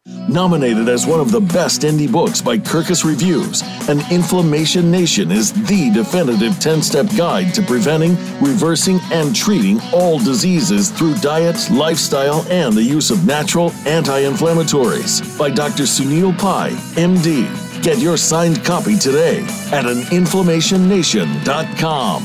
Nominated 0.06 0.88
as 0.88 1.06
one 1.06 1.20
of 1.20 1.30
the 1.30 1.40
best 1.40 1.82
indie 1.82 2.10
books 2.10 2.40
by 2.40 2.56
Kirkus 2.56 3.04
Reviews, 3.04 3.60
An 3.88 4.00
Inflammation 4.10 4.90
Nation 4.90 5.30
is 5.30 5.52
the 5.52 5.90
definitive 5.90 6.58
10 6.58 6.80
step 6.82 7.06
guide 7.16 7.52
to 7.54 7.60
preventing, 7.62 8.16
reversing, 8.40 8.98
and 9.12 9.36
treating 9.36 9.78
all 9.92 10.18
diseases 10.18 10.90
through 10.90 11.16
diet, 11.16 11.68
lifestyle, 11.70 12.46
and 12.48 12.74
the 12.74 12.82
use 12.82 13.10
of 13.10 13.26
natural 13.26 13.72
anti 13.86 14.22
inflammatories 14.22 15.38
by 15.38 15.50
Dr. 15.50 15.82
Sunil 15.82 16.38
Pai, 16.38 16.70
MD. 16.94 17.46
Get 17.82 17.98
your 17.98 18.16
signed 18.16 18.64
copy 18.64 18.96
today 18.96 19.40
at 19.72 19.84
aninflammationnation.com. 19.84 22.22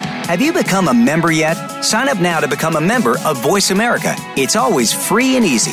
Have 0.00 0.42
you 0.42 0.52
become 0.52 0.88
a 0.88 0.94
member 0.94 1.32
yet? 1.32 1.54
Sign 1.82 2.08
up 2.08 2.20
now 2.20 2.40
to 2.40 2.48
become 2.48 2.76
a 2.76 2.80
member 2.80 3.18
of 3.20 3.42
Voice 3.42 3.70
America. 3.70 4.14
It's 4.36 4.56
always 4.56 4.92
free 4.92 5.36
and 5.36 5.44
easy. 5.44 5.72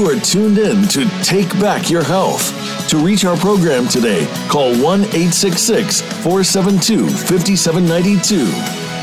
You 0.00 0.08
are 0.08 0.18
tuned 0.18 0.56
in 0.56 0.88
to 0.88 1.06
Take 1.22 1.50
Back 1.60 1.90
Your 1.90 2.02
Health. 2.02 2.88
To 2.88 2.96
reach 2.96 3.26
our 3.26 3.36
program 3.36 3.86
today, 3.86 4.26
call 4.48 4.70
1 4.70 5.00
866 5.02 6.00
472 6.00 7.06
5792. 7.06 8.46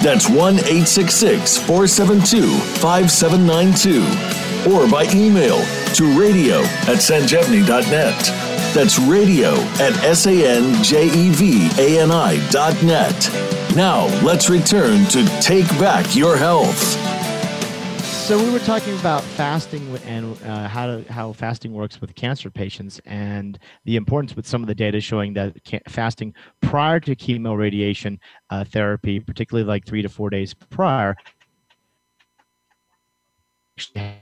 That's 0.02 0.28
1 0.28 0.56
866 0.56 1.58
472 1.60 2.50
5792. 2.82 4.74
Or 4.74 4.90
by 4.90 5.04
email 5.14 5.64
to 5.94 6.20
radio 6.20 6.62
at 6.90 6.98
sanjevani.net. 6.98 8.20
That's 8.74 8.98
radio 8.98 9.54
at 9.80 9.96
S-A-N-J-E-V-A-N-I 10.04 10.50
dot 12.50 12.82
net. 12.82 13.30
Now, 13.76 14.08
let's 14.26 14.50
return 14.50 15.06
to 15.10 15.24
Take 15.42 15.70
Back 15.78 16.16
Your 16.16 16.36
Health. 16.38 17.07
So 18.28 18.38
we 18.38 18.52
were 18.52 18.60
talking 18.60 18.94
about 19.00 19.24
fasting 19.24 19.88
and 20.06 20.38
uh, 20.44 20.68
how 20.68 20.86
to, 20.86 21.06
how 21.10 21.32
fasting 21.32 21.72
works 21.72 22.02
with 22.02 22.14
cancer 22.14 22.50
patients, 22.50 23.00
and 23.06 23.58
the 23.86 23.96
importance 23.96 24.36
with 24.36 24.46
some 24.46 24.62
of 24.62 24.68
the 24.68 24.76
data 24.76 25.00
showing 25.00 25.34
that 25.36 25.56
fasting 25.88 26.34
prior 26.62 27.00
to 27.00 27.16
chemo 27.16 27.58
radiation 27.58 28.20
uh, 28.50 28.66
therapy, 28.66 29.22
particularly 29.22 29.66
like 29.66 29.86
three 29.86 30.02
to 30.02 30.10
four 30.10 30.30
days 30.30 30.54
prior, 30.54 31.16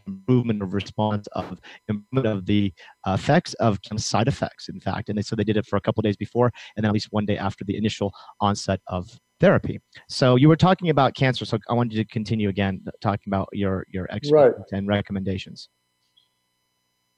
improvement 0.05 0.61
of 0.61 0.75
response 0.75 1.25
of 1.33 1.59
improvement 1.87 2.27
of 2.27 2.45
the 2.45 2.71
effects 3.07 3.55
of 3.55 3.79
side 3.97 4.27
effects 4.27 4.69
in 4.69 4.79
fact. 4.79 5.09
And 5.09 5.17
they, 5.17 5.23
so 5.23 5.35
they 5.35 5.43
did 5.43 5.57
it 5.57 5.65
for 5.65 5.77
a 5.77 5.81
couple 5.81 6.01
days 6.01 6.17
before 6.17 6.51
and 6.75 6.83
then 6.83 6.89
at 6.89 6.93
least 6.93 7.07
one 7.09 7.25
day 7.25 7.37
after 7.37 7.63
the 7.63 7.75
initial 7.75 8.13
onset 8.39 8.81
of 8.87 9.17
therapy. 9.39 9.79
So 10.09 10.35
you 10.35 10.47
were 10.47 10.55
talking 10.55 10.89
about 10.89 11.15
cancer, 11.15 11.45
so 11.45 11.57
I 11.69 11.73
wanted 11.73 11.95
to 11.95 12.05
continue 12.05 12.49
again 12.49 12.81
talking 13.01 13.27
about 13.27 13.49
your 13.53 13.85
your 13.89 14.07
experts 14.11 14.57
right. 14.57 14.77
and 14.77 14.87
recommendations. 14.87 15.69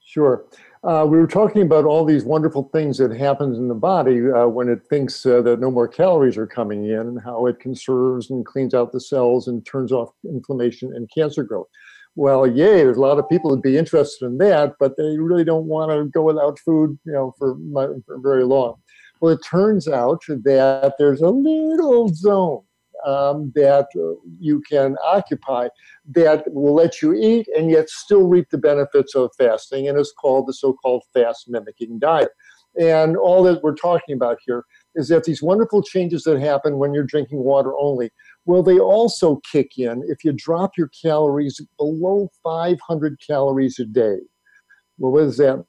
Sure. 0.08 0.46
Uh, 0.86 1.06
we 1.06 1.18
were 1.18 1.28
talking 1.28 1.64
about 1.64 1.84
all 1.84 2.06
these 2.06 2.24
wonderful 2.24 2.70
things 2.72 2.98
that 2.98 3.12
happens 3.12 3.58
in 3.58 3.68
the 3.68 3.76
body 3.76 4.32
uh, 4.32 4.48
when 4.48 4.70
it 4.70 4.80
thinks 4.90 5.26
uh, 5.26 5.42
that 5.42 5.60
no 5.60 5.70
more 5.70 5.88
calories 5.88 6.38
are 6.38 6.48
coming 6.48 6.86
in, 6.86 7.00
and 7.00 7.22
how 7.22 7.46
it 7.46 7.60
conserves 7.60 8.30
and 8.30 8.46
cleans 8.46 8.74
out 8.74 8.94
the 8.94 9.02
cells 9.02 9.50
and 9.50 9.66
turns 9.66 9.92
off 9.92 10.10
inflammation 10.24 10.94
and 10.96 11.10
cancer 11.14 11.44
growth. 11.44 11.68
Well, 12.16 12.48
yay! 12.48 12.84
There's 12.84 12.98
a 12.98 13.02
lot 13.02 13.20
of 13.20 13.28
people 13.28 13.50
who'd 13.50 13.62
be 13.62 13.78
interested 13.78 14.26
in 14.26 14.38
that, 14.38 14.76
but 14.80 14.96
they 14.98 15.20
really 15.20 15.44
don't 15.44 15.66
want 15.66 15.92
to 15.92 16.06
go 16.06 16.24
without 16.24 16.58
food, 16.60 16.98
you 17.06 17.12
know, 17.12 17.36
for, 17.38 17.58
for 18.06 18.20
very 18.20 18.46
long. 18.46 18.78
Well, 19.20 19.34
it 19.34 19.44
turns 19.44 19.88
out 19.88 20.22
that 20.28 20.94
there's 21.00 21.22
a 21.22 21.30
little 21.30 22.10
zone 22.10 22.64
um, 23.06 23.52
that 23.56 23.88
uh, 23.96 24.20
you 24.40 24.62
can 24.70 24.96
occupy 25.04 25.70
that 26.10 26.44
will 26.54 26.76
let 26.76 27.02
you 27.02 27.14
eat 27.14 27.48
and 27.56 27.70
yet 27.70 27.90
still 27.90 28.28
reap 28.28 28.50
the 28.50 28.58
benefits 28.58 29.16
of 29.16 29.32
fasting, 29.38 29.88
and 29.88 29.98
it's 29.98 30.12
called 30.12 30.48
the 30.48 30.54
so 30.54 30.74
called 30.74 31.04
fast 31.14 31.46
mimicking 31.48 32.00
diet. 32.00 32.30
And 32.80 33.18
all 33.18 33.42
that 33.44 33.64
we're 33.64 33.76
talking 33.76 34.14
about 34.14 34.38
here 34.46 34.64
is 34.94 35.08
that 35.08 35.24
these 35.24 35.42
wonderful 35.42 35.82
changes 35.82 36.24
that 36.24 36.40
happen 36.40 36.78
when 36.78 36.94
you're 36.94 37.04
drinking 37.04 37.40
water 37.40 37.74
only, 37.80 38.12
well, 38.46 38.62
they 38.62 38.78
also 38.78 39.42
kick 39.52 39.72
in 39.78 40.04
if 40.08 40.24
you 40.24 40.32
drop 40.32 40.72
your 40.78 40.90
calories 41.02 41.60
below 41.78 42.30
500 42.44 43.18
calories 43.26 43.80
a 43.80 43.86
day. 43.86 44.18
Well, 45.00 45.12
what 45.12 45.22
does 45.22 45.38
that? 45.38 45.66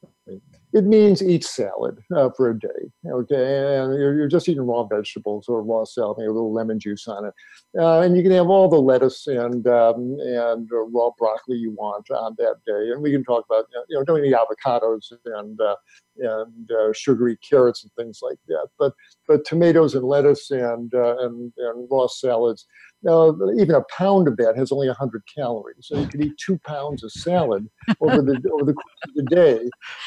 It 0.78 0.84
means 0.84 1.22
eat 1.22 1.44
salad 1.44 1.98
uh, 2.14 2.30
for 2.36 2.50
a 2.50 2.58
day. 2.58 2.92
Okay, 3.06 3.76
and 3.76 3.98
you're, 3.98 4.16
you're, 4.16 4.28
just 4.28 4.48
eating 4.48 4.62
raw 4.62 4.84
vegetables 4.84 5.46
or 5.48 5.62
raw 5.62 5.84
salad, 5.84 6.18
maybe 6.18 6.28
a 6.28 6.32
little 6.32 6.52
lemon 6.52 6.78
juice 6.78 7.08
on 7.08 7.24
it, 7.26 7.34
uh, 7.78 8.00
and 8.00 8.16
you 8.16 8.22
can 8.22 8.32
have 8.32 8.48
all 8.48 8.68
the 8.68 8.80
lettuce 8.80 9.26
and 9.26 9.66
um, 9.66 10.16
and 10.20 10.70
uh, 10.72 10.78
raw 10.86 11.10
broccoli 11.18 11.56
you 11.56 11.72
want 11.72 12.08
on 12.10 12.36
that 12.38 12.56
day. 12.64 12.90
And 12.92 13.02
we 13.02 13.10
can 13.10 13.24
talk 13.24 13.44
about 13.44 13.66
you 13.88 13.98
know 13.98 14.04
don't 14.04 14.24
eat 14.24 14.34
avocados 14.34 15.12
and 15.24 15.60
uh, 15.60 15.76
and 16.18 16.70
uh, 16.70 16.92
sugary 16.92 17.36
carrots 17.38 17.82
and 17.82 17.92
things 17.92 18.20
like 18.22 18.38
that. 18.46 18.68
But 18.78 18.94
but 19.26 19.44
tomatoes 19.44 19.94
and 19.94 20.04
lettuce 20.04 20.50
and 20.50 20.94
uh, 20.94 21.16
and, 21.18 21.52
and 21.58 21.88
raw 21.90 22.06
salads 22.06 22.66
now, 23.02 23.36
even 23.58 23.76
a 23.76 23.84
pound 23.96 24.26
of 24.26 24.36
that 24.38 24.56
has 24.56 24.72
only 24.72 24.88
100 24.88 25.22
calories. 25.32 25.86
So 25.86 25.98
you 25.98 26.06
can 26.08 26.22
eat 26.22 26.32
two 26.36 26.58
pounds 26.58 27.04
of 27.04 27.12
salad 27.12 27.68
over 28.00 28.22
the 28.22 28.40
over 28.52 28.64
the 28.64 28.74
course 28.74 29.02
of 29.04 29.14
the 29.14 29.22
day, 29.24 29.60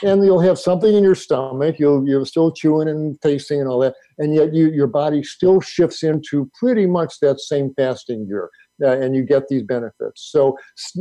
and 0.04 0.24
you'll 0.24 0.42
have 0.42 0.60
something 0.60 0.94
in 0.94 1.04
your 1.04 1.16
stomach. 1.16 1.78
You'll 1.80 2.06
you're 2.08 2.26
still 2.26 2.52
chewing 2.52 2.90
and 2.90 3.20
tasting 3.22 3.62
and 3.62 3.70
all 3.70 3.80
that, 3.80 3.96
and 4.18 4.36
yet 4.36 4.54
you 4.54 4.72
your 4.72 4.88
body 4.88 5.24
still 5.24 5.62
shifts 5.62 6.04
into 6.04 6.52
pretty 6.60 6.86
much 6.86 7.20
that 7.22 7.40
same 7.40 7.74
fasting 7.76 8.28
gear. 8.28 8.50
Uh, 8.84 9.00
and 9.00 9.16
you 9.16 9.22
get 9.22 9.48
these 9.48 9.62
benefits. 9.62 10.32
So, 10.32 10.58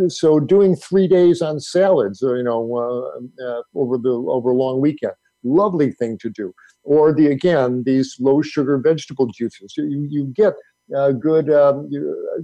so 0.09 0.39
doing 0.39 0.77
three 0.77 1.09
days 1.09 1.41
on 1.41 1.61
salads, 1.61 2.23
or, 2.23 2.37
you 2.37 2.43
know, 2.43 2.77
uh, 2.77 3.43
uh, 3.43 3.63
over 3.75 3.97
the 3.97 4.11
over 4.11 4.51
a 4.51 4.55
long 4.55 4.83
weekend, 4.83 5.15
lovely 5.45 5.93
thing 5.93 6.19
to 6.19 6.29
do. 6.29 6.53
Or 6.85 7.15
the 7.15 7.29
again 7.29 7.83
these 7.85 8.17
low 8.21 8.43
sugar 8.43 8.79
vegetable 8.79 9.27
juices. 9.27 9.75
You 9.77 10.07
you 10.09 10.27
get 10.37 10.55
a 10.95 11.13
good 11.13 11.51
um, 11.51 11.91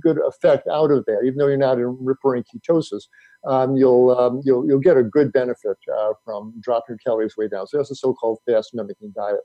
good 0.00 0.18
effect 0.26 0.68
out 0.68 0.90
of 0.90 1.04
that. 1.06 1.20
Even 1.24 1.38
though 1.38 1.46
you're 1.48 1.56
not 1.56 1.78
in 1.78 1.96
referring 2.00 2.44
ketosis, 2.44 3.04
um, 3.46 3.76
you'll, 3.76 4.16
um, 4.16 4.40
you'll 4.44 4.66
you'll 4.66 4.78
get 4.78 4.96
a 4.96 5.02
good 5.02 5.32
benefit 5.32 5.76
uh, 5.96 6.12
from 6.24 6.54
dropping 6.60 6.94
your 6.94 6.98
calories 6.98 7.36
way 7.36 7.48
down. 7.48 7.66
So 7.66 7.78
that's 7.78 7.90
a 7.90 7.94
so-called 7.94 8.38
fast 8.46 8.70
mimicking 8.74 9.12
diet. 9.14 9.40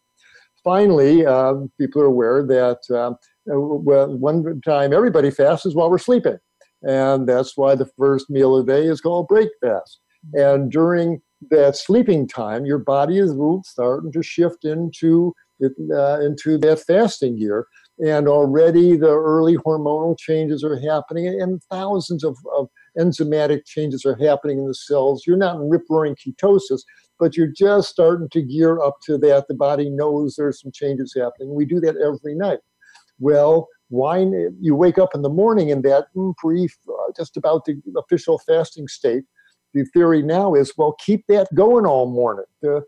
Finally, 0.64 1.26
um, 1.26 1.72
people 1.80 2.02
are 2.02 2.06
aware 2.06 2.46
that 2.46 2.80
um, 2.96 3.18
one 3.46 4.62
time 4.62 4.94
everybody 4.94 5.32
fasts 5.32 5.66
is 5.66 5.76
while 5.76 5.90
we're 5.90 5.98
sleeping, 5.98 6.38
and 6.84 7.28
that's 7.28 7.58
why 7.58 7.76
the 7.76 7.90
first 7.98 8.30
meal 8.30 8.56
of 8.56 8.66
the 8.66 8.74
day 8.74 8.86
is 8.86 9.02
called 9.02 9.28
break 9.28 9.50
fast. 9.62 10.00
And 10.34 10.72
during 10.72 11.22
that 11.50 11.76
sleeping 11.76 12.28
time, 12.28 12.66
your 12.66 12.78
body 12.78 13.18
is 13.18 13.34
starting 13.64 14.12
to 14.12 14.22
shift 14.22 14.66
into 14.66 15.34
uh, 15.64 16.20
into 16.20 16.58
that 16.58 16.84
fasting 16.86 17.38
gear 17.38 17.68
and 18.02 18.28
already 18.28 18.98
the 18.98 19.10
early 19.10 19.58
hormonal 19.58 20.18
changes 20.18 20.64
are 20.64 20.80
happening 20.80 21.28
and 21.28 21.62
thousands 21.70 22.24
of, 22.24 22.36
of 22.58 22.68
enzymatic 22.98 23.66
changes 23.66 24.06
are 24.06 24.16
happening 24.16 24.58
in 24.58 24.68
the 24.68 24.74
cells. 24.74 25.24
You're 25.26 25.38
not 25.38 25.58
in 25.58 25.70
rip 25.70 25.84
roaring 25.90 26.16
ketosis, 26.16 26.82
but 27.20 27.38
you're 27.38 27.54
just 27.56 27.90
starting 27.90 28.28
to 28.30 28.42
gear 28.42 28.82
up 28.82 28.98
to 29.06 29.18
that. 29.20 29.48
The 29.48 29.54
body 29.54 29.90
knows 29.90 30.36
there's 30.36 30.60
some 30.60 30.72
changes 30.72 31.14
happening. 31.16 31.54
We 31.54 31.66
do 31.66 31.80
that 31.82 31.96
every 31.98 32.36
night. 32.36 32.60
Well, 33.20 33.68
why 33.90 34.26
you 34.60 34.76
wake 34.76 34.98
up 34.98 35.10
in 35.14 35.22
the 35.22 35.30
morning 35.30 35.70
in 35.70 35.84
that 35.84 36.06
brief, 36.42 36.76
uh, 36.90 37.12
just 37.16 37.38
about 37.38 37.66
the 37.66 37.80
official 37.98 38.40
fasting 38.40 38.88
state. 38.88 39.24
The 39.74 39.86
theory 39.94 40.22
now 40.22 40.54
is, 40.54 40.74
well, 40.78 40.96
keep 41.00 41.26
that 41.28 41.48
going 41.56 41.86
all 41.86 42.10
morning. 42.10 42.46
The, 42.62 42.84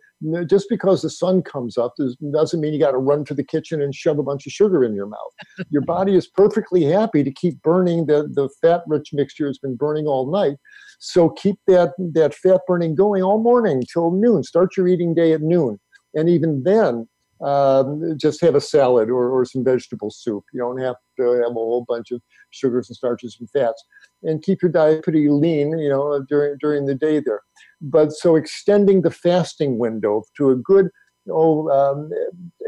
just 0.47 0.67
because 0.69 1.01
the 1.01 1.09
sun 1.09 1.41
comes 1.41 1.77
up 1.77 1.93
doesn't 2.31 2.61
mean 2.61 2.73
you 2.73 2.79
got 2.79 2.91
to 2.91 2.97
run 2.97 3.25
to 3.25 3.33
the 3.33 3.43
kitchen 3.43 3.81
and 3.81 3.93
shove 3.93 4.19
a 4.19 4.23
bunch 4.23 4.45
of 4.45 4.53
sugar 4.53 4.83
in 4.83 4.93
your 4.93 5.07
mouth. 5.07 5.33
your 5.69 5.81
body 5.81 6.15
is 6.15 6.27
perfectly 6.27 6.83
happy 6.83 7.23
to 7.23 7.31
keep 7.31 7.61
burning 7.61 8.05
the, 8.05 8.29
the 8.33 8.49
fat 8.61 8.83
rich 8.87 9.09
mixture 9.13 9.47
it's 9.47 9.57
been 9.57 9.75
burning 9.75 10.07
all 10.07 10.31
night. 10.31 10.57
So 10.99 11.29
keep 11.29 11.57
that, 11.67 11.93
that 12.13 12.33
fat 12.33 12.61
burning 12.67 12.95
going 12.95 13.23
all 13.23 13.41
morning 13.41 13.83
till 13.91 14.11
noon. 14.11 14.43
Start 14.43 14.77
your 14.77 14.87
eating 14.87 15.13
day 15.13 15.33
at 15.33 15.41
noon. 15.41 15.79
And 16.13 16.29
even 16.29 16.63
then, 16.63 17.07
um, 17.41 18.17
just 18.17 18.41
have 18.41 18.55
a 18.55 18.61
salad 18.61 19.09
or, 19.09 19.29
or 19.29 19.45
some 19.45 19.63
vegetable 19.63 20.11
soup. 20.11 20.43
You 20.53 20.61
don't 20.61 20.79
have 20.79 20.95
to 21.17 21.23
have 21.23 21.51
a 21.51 21.53
whole 21.53 21.85
bunch 21.87 22.11
of 22.11 22.21
sugars 22.51 22.89
and 22.89 22.95
starches 22.95 23.37
and 23.39 23.49
fats. 23.49 23.83
And 24.23 24.41
keep 24.41 24.61
your 24.61 24.71
diet 24.71 25.03
pretty 25.03 25.29
lean, 25.29 25.77
you 25.77 25.89
know, 25.89 26.23
during 26.29 26.57
during 26.59 26.85
the 26.85 26.95
day 26.95 27.19
there. 27.19 27.41
But 27.81 28.11
so 28.13 28.35
extending 28.35 29.01
the 29.01 29.11
fasting 29.11 29.77
window 29.77 30.23
to 30.37 30.51
a 30.51 30.55
good, 30.55 30.89
oh, 31.29 31.69
um, 31.69 32.09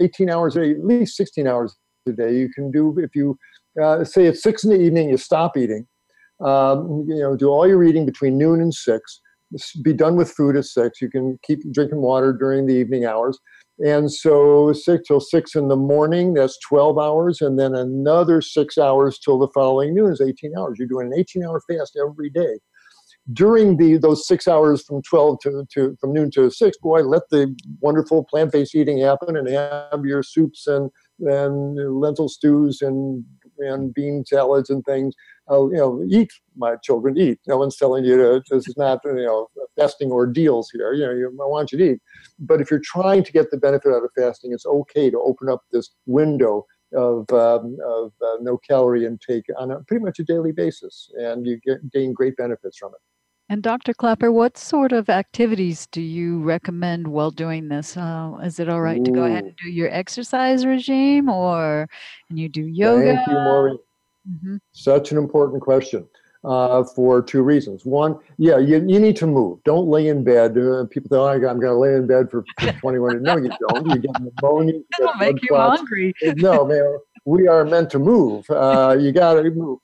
18 0.01 0.29
hours, 0.29 0.57
at 0.57 0.83
least 0.83 1.15
16 1.15 1.47
hours 1.47 1.75
a 2.07 2.11
day. 2.11 2.35
You 2.35 2.49
can 2.53 2.71
do 2.71 2.97
if 2.99 3.15
you 3.15 3.37
uh, 3.81 4.03
say 4.03 4.25
it's 4.25 4.43
six 4.43 4.63
in 4.63 4.71
the 4.71 4.79
evening, 4.79 5.09
you 5.09 5.17
stop 5.17 5.55
eating. 5.55 5.87
Um, 6.43 7.05
you 7.07 7.19
know, 7.19 7.37
do 7.37 7.47
all 7.47 7.65
your 7.65 7.83
eating 7.83 8.05
between 8.05 8.37
noon 8.37 8.59
and 8.59 8.73
six. 8.73 9.21
Be 9.81 9.93
done 9.93 10.17
with 10.17 10.31
food 10.31 10.57
at 10.57 10.65
six. 10.65 11.01
You 11.01 11.09
can 11.09 11.39
keep 11.43 11.59
drinking 11.71 12.01
water 12.01 12.33
during 12.33 12.65
the 12.65 12.73
evening 12.73 13.05
hours 13.05 13.39
and 13.79 14.11
so 14.11 14.71
six 14.73 15.07
till 15.07 15.19
six 15.19 15.55
in 15.55 15.67
the 15.67 15.75
morning, 15.75 16.33
that's 16.33 16.57
12 16.67 16.97
hours, 16.97 17.41
and 17.41 17.59
then 17.59 17.75
another 17.75 18.41
six 18.41 18.77
hours 18.77 19.19
till 19.19 19.37
the 19.37 19.49
following 19.53 19.93
noon 19.93 20.11
is 20.11 20.21
18 20.21 20.53
hours. 20.57 20.77
You're 20.79 20.87
doing 20.87 21.11
an 21.11 21.19
18 21.19 21.43
hour 21.43 21.61
fast 21.69 21.97
every 21.99 22.29
day. 22.29 22.59
During 23.33 23.77
the 23.77 23.97
those 23.97 24.27
six 24.27 24.47
hours 24.47 24.83
from 24.83 25.01
12 25.01 25.39
to, 25.41 25.65
to 25.73 25.97
from 25.99 26.13
noon 26.13 26.29
to 26.31 26.51
six, 26.51 26.77
boy, 26.77 27.01
let 27.01 27.23
the 27.31 27.55
wonderful 27.81 28.23
plant-based 28.23 28.75
eating 28.75 28.99
happen 28.99 29.35
and 29.35 29.49
have 29.49 30.05
your 30.05 30.21
soups 30.21 30.67
and 30.67 30.91
and 31.19 31.99
lentil 31.99 32.29
stews 32.29 32.81
and 32.81 33.25
and 33.59 33.93
bean 33.93 34.23
salads 34.25 34.69
and 34.69 34.83
things. 34.85 35.15
Uh, 35.49 35.67
you 35.67 35.77
know, 35.77 36.03
eat, 36.09 36.31
my 36.57 36.75
children, 36.77 37.17
eat. 37.17 37.39
No 37.47 37.57
one's 37.57 37.77
telling 37.77 38.03
you 38.03 38.17
to, 38.17 38.43
this 38.49 38.67
is 38.67 38.77
not, 38.77 39.01
you 39.05 39.13
know, 39.13 39.47
fasting 39.79 40.11
ordeals 40.11 40.71
here. 40.71 40.93
You 40.93 41.05
know, 41.05 41.11
you, 41.11 41.27
I 41.29 41.47
want 41.47 41.71
you 41.71 41.77
to 41.77 41.91
eat. 41.91 42.01
But 42.39 42.61
if 42.61 42.71
you're 42.71 42.81
trying 42.83 43.23
to 43.23 43.31
get 43.31 43.51
the 43.51 43.57
benefit 43.57 43.93
out 43.93 44.03
of 44.03 44.09
fasting, 44.17 44.53
it's 44.53 44.65
okay 44.65 45.11
to 45.11 45.19
open 45.19 45.49
up 45.49 45.61
this 45.71 45.91
window 46.07 46.65
of, 46.95 47.29
um, 47.31 47.77
of 47.85 48.11
uh, 48.25 48.37
no 48.41 48.57
calorie 48.57 49.05
intake 49.05 49.45
on 49.57 49.71
a 49.71 49.81
pretty 49.81 50.03
much 50.03 50.17
a 50.19 50.23
daily 50.23 50.51
basis, 50.51 51.11
and 51.15 51.45
you 51.45 51.59
get, 51.65 51.91
gain 51.91 52.13
great 52.13 52.35
benefits 52.37 52.77
from 52.77 52.91
it. 52.93 53.01
And 53.47 53.61
Dr. 53.61 53.93
Klaper, 53.93 54.31
what 54.31 54.57
sort 54.57 54.91
of 54.91 55.07
activities 55.07 55.87
do 55.91 56.01
you 56.01 56.41
recommend 56.41 57.07
while 57.07 57.29
doing 57.29 57.67
this? 57.67 57.95
Uh, 57.95 58.37
is 58.43 58.59
it 58.59 58.69
all 58.69 58.81
right 58.81 58.99
Ooh. 58.99 59.03
to 59.05 59.11
go 59.11 59.23
ahead 59.25 59.43
and 59.43 59.55
do 59.57 59.69
your 59.69 59.91
exercise 59.91 60.65
regime, 60.65 61.29
or 61.29 61.87
and 62.29 62.39
you 62.39 62.49
do 62.49 62.65
yoga? 62.65 63.15
Thank 63.15 63.27
you, 63.27 63.33
Maureen. 63.33 63.77
Mm-hmm. 64.27 64.55
Such 64.71 65.11
an 65.11 65.19
important 65.19 65.61
question 65.61 66.07
uh, 66.43 66.83
for 66.83 67.21
two 67.21 67.43
reasons. 67.43 67.85
One, 67.85 68.17
yeah, 68.37 68.57
you, 68.57 68.77
you 68.87 68.99
need 68.99 69.15
to 69.17 69.27
move. 69.27 69.63
Don't 69.63 69.87
lay 69.87 70.07
in 70.07 70.23
bed. 70.23 70.57
Uh, 70.57 70.85
people 70.85 71.09
think, 71.09 71.13
oh, 71.13 71.27
I'm 71.27 71.59
going 71.59 71.61
to 71.61 71.75
lay 71.75 71.93
in 71.93 72.07
bed 72.07 72.31
for 72.31 72.43
21 72.79 73.21
No, 73.21 73.37
you 73.37 73.51
don't. 73.69 73.89
You 73.89 73.97
get 73.99 74.11
pneumonia. 74.19 74.73
You 74.73 74.85
That'll 74.99 75.15
make 75.15 75.41
you 75.43 75.49
clots. 75.49 75.79
hungry. 75.79 76.13
no, 76.37 76.65
man, 76.65 76.97
we 77.25 77.47
are 77.47 77.65
meant 77.65 77.91
to 77.91 77.99
move. 77.99 78.49
Uh, 78.49 78.97
you 78.99 79.11
got 79.11 79.35
to 79.35 79.51
move. 79.51 79.79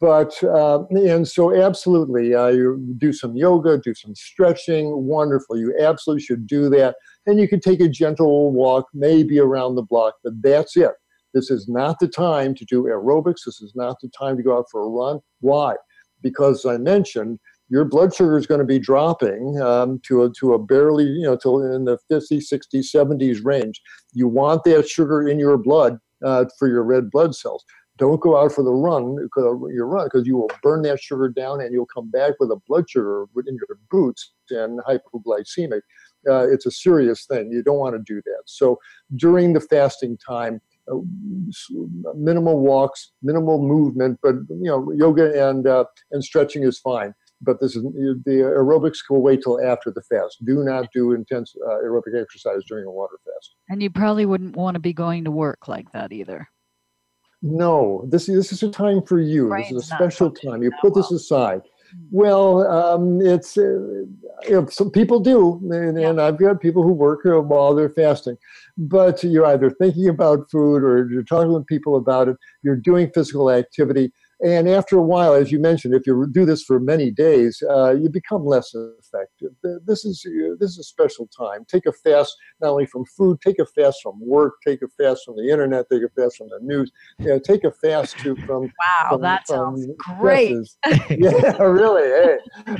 But, 0.00 0.42
uh, 0.42 0.84
and 0.90 1.26
so 1.26 1.54
absolutely, 1.54 2.34
uh, 2.34 2.48
you 2.48 2.94
do 2.98 3.12
some 3.12 3.36
yoga, 3.36 3.78
do 3.78 3.94
some 3.94 4.14
stretching. 4.14 5.06
Wonderful. 5.06 5.56
You 5.56 5.74
absolutely 5.80 6.22
should 6.22 6.46
do 6.46 6.68
that. 6.70 6.96
And 7.26 7.40
you 7.40 7.48
can 7.48 7.60
take 7.60 7.80
a 7.80 7.88
gentle 7.88 8.52
walk, 8.52 8.86
maybe 8.92 9.38
around 9.38 9.76
the 9.76 9.82
block, 9.82 10.14
but 10.22 10.34
that's 10.42 10.76
it. 10.76 10.90
This 11.32 11.50
is 11.50 11.68
not 11.68 12.00
the 12.00 12.08
time 12.08 12.54
to 12.56 12.64
do 12.64 12.84
aerobics. 12.84 13.44
This 13.46 13.60
is 13.60 13.72
not 13.74 13.96
the 14.02 14.08
time 14.08 14.36
to 14.36 14.42
go 14.42 14.58
out 14.58 14.66
for 14.70 14.82
a 14.82 14.88
run. 14.88 15.20
Why? 15.40 15.76
Because 16.22 16.66
I 16.66 16.76
mentioned 16.76 17.38
your 17.70 17.84
blood 17.84 18.14
sugar 18.14 18.36
is 18.36 18.46
going 18.46 18.60
to 18.60 18.66
be 18.66 18.78
dropping 18.78 19.60
um, 19.60 20.00
to 20.06 20.24
a, 20.24 20.30
to 20.40 20.54
a 20.54 20.58
barely, 20.58 21.04
you 21.04 21.22
know, 21.22 21.36
to 21.36 21.62
in 21.62 21.84
the 21.84 21.98
50s, 22.10 22.52
60s, 22.52 22.86
70s 22.94 23.44
range. 23.44 23.80
You 24.12 24.26
want 24.26 24.64
that 24.64 24.88
sugar 24.88 25.26
in 25.26 25.38
your 25.38 25.56
blood 25.56 25.98
uh, 26.24 26.46
for 26.58 26.68
your 26.68 26.82
red 26.82 27.10
blood 27.10 27.34
cells. 27.34 27.64
Don't 27.98 28.20
go 28.20 28.36
out 28.38 28.52
for 28.52 28.62
the 28.62 28.72
run, 28.72 29.28
your 29.72 29.86
run, 29.86 30.06
because 30.06 30.26
you 30.26 30.36
will 30.36 30.50
burn 30.62 30.82
that 30.82 31.00
sugar 31.00 31.28
down 31.28 31.60
and 31.60 31.72
you'll 31.72 31.86
come 31.86 32.10
back 32.10 32.34
with 32.38 32.50
a 32.50 32.60
blood 32.66 32.88
sugar 32.88 33.26
in 33.46 33.54
your 33.56 33.78
boots 33.90 34.32
and 34.50 34.80
hypoglycemic. 34.80 35.80
Uh, 36.28 36.48
it's 36.48 36.66
a 36.66 36.70
serious 36.70 37.26
thing. 37.26 37.50
You 37.50 37.62
don't 37.62 37.78
want 37.78 37.94
to 37.96 38.02
do 38.14 38.20
that. 38.24 38.42
So 38.46 38.78
during 39.16 39.52
the 39.52 39.60
fasting 39.60 40.16
time, 40.18 40.60
uh, 40.90 40.96
minimal 42.14 42.60
walks, 42.60 43.12
minimal 43.22 43.60
movement, 43.60 44.18
but 44.22 44.34
you 44.48 44.68
know, 44.70 44.90
yoga 44.92 45.48
and 45.48 45.66
uh, 45.66 45.84
and 46.10 46.24
stretching 46.24 46.62
is 46.62 46.78
fine. 46.78 47.14
But 47.40 47.60
this 47.60 47.76
is 47.76 47.82
the 47.82 48.52
aerobics 48.56 48.98
will 49.08 49.22
wait 49.22 49.42
till 49.42 49.64
after 49.64 49.90
the 49.90 50.02
fast. 50.02 50.44
Do 50.44 50.64
not 50.64 50.88
do 50.92 51.12
intense 51.12 51.54
uh, 51.64 51.84
aerobic 51.84 52.20
exercise 52.20 52.62
during 52.68 52.86
a 52.86 52.90
water 52.90 53.16
fast. 53.24 53.54
And 53.68 53.82
you 53.82 53.90
probably 53.90 54.26
wouldn't 54.26 54.56
want 54.56 54.74
to 54.74 54.80
be 54.80 54.92
going 54.92 55.24
to 55.24 55.30
work 55.30 55.68
like 55.68 55.92
that 55.92 56.12
either. 56.12 56.48
No, 57.42 58.04
this 58.08 58.26
this 58.26 58.52
is 58.52 58.62
a 58.62 58.70
time 58.70 59.02
for 59.02 59.20
you. 59.20 59.48
Brain's 59.48 59.68
this 59.68 59.84
is 59.84 59.92
a 59.92 59.94
special 59.94 60.30
time. 60.30 60.62
You 60.62 60.72
put 60.80 60.94
this 60.94 61.10
aside. 61.10 61.62
Well, 62.10 62.66
um, 62.66 63.20
it's 63.20 63.56
uh, 63.56 63.62
you 63.62 64.50
know, 64.50 64.66
some 64.66 64.90
people 64.90 65.20
do, 65.20 65.60
and, 65.70 65.98
yeah. 65.98 66.10
and, 66.10 66.20
I've 66.20 66.38
got 66.38 66.60
people 66.60 66.82
who 66.82 66.92
work 66.92 67.20
while 67.24 67.74
they're 67.74 67.88
fasting. 67.88 68.36
But 68.76 69.24
you're 69.24 69.46
either 69.46 69.70
thinking 69.70 70.08
about 70.08 70.50
food 70.50 70.82
or 70.82 71.08
you're 71.10 71.22
talking 71.22 71.52
with 71.52 71.66
people 71.66 71.96
about 71.96 72.28
it. 72.28 72.36
You're 72.62 72.76
doing 72.76 73.10
physical 73.14 73.50
activity 73.50 74.12
and 74.40 74.68
after 74.68 74.96
a 74.96 75.02
while, 75.02 75.34
as 75.34 75.50
you 75.50 75.58
mentioned, 75.58 75.94
if 75.94 76.06
you 76.06 76.26
do 76.30 76.44
this 76.44 76.62
for 76.62 76.78
many 76.78 77.10
days, 77.10 77.62
uh, 77.68 77.90
you 77.90 78.08
become 78.08 78.44
less 78.44 78.72
effective. 78.74 79.50
This 79.84 80.04
is 80.04 80.24
this 80.60 80.70
is 80.70 80.78
a 80.78 80.84
special 80.84 81.28
time. 81.36 81.64
Take 81.66 81.86
a 81.86 81.92
fast 81.92 82.36
not 82.60 82.70
only 82.70 82.86
from 82.86 83.04
food, 83.16 83.40
take 83.40 83.58
a 83.58 83.66
fast 83.66 83.98
from 84.02 84.18
work, 84.20 84.54
take 84.66 84.80
a 84.82 84.88
fast 84.88 85.22
from 85.24 85.36
the 85.36 85.50
internet, 85.50 85.86
take 85.90 86.02
a 86.02 86.08
fast 86.20 86.36
from 86.36 86.48
the 86.50 86.60
news. 86.62 86.92
You 87.18 87.28
know, 87.28 87.38
take 87.38 87.64
a 87.64 87.72
fast 87.72 88.18
too 88.18 88.36
from. 88.46 88.72
Wow, 88.78 89.08
from, 89.10 89.22
that 89.22 89.46
from 89.46 89.76
sounds 89.76 89.86
great. 90.20 90.56
yeah, 91.10 91.56
really. 91.62 92.02
Hey. 92.02 92.38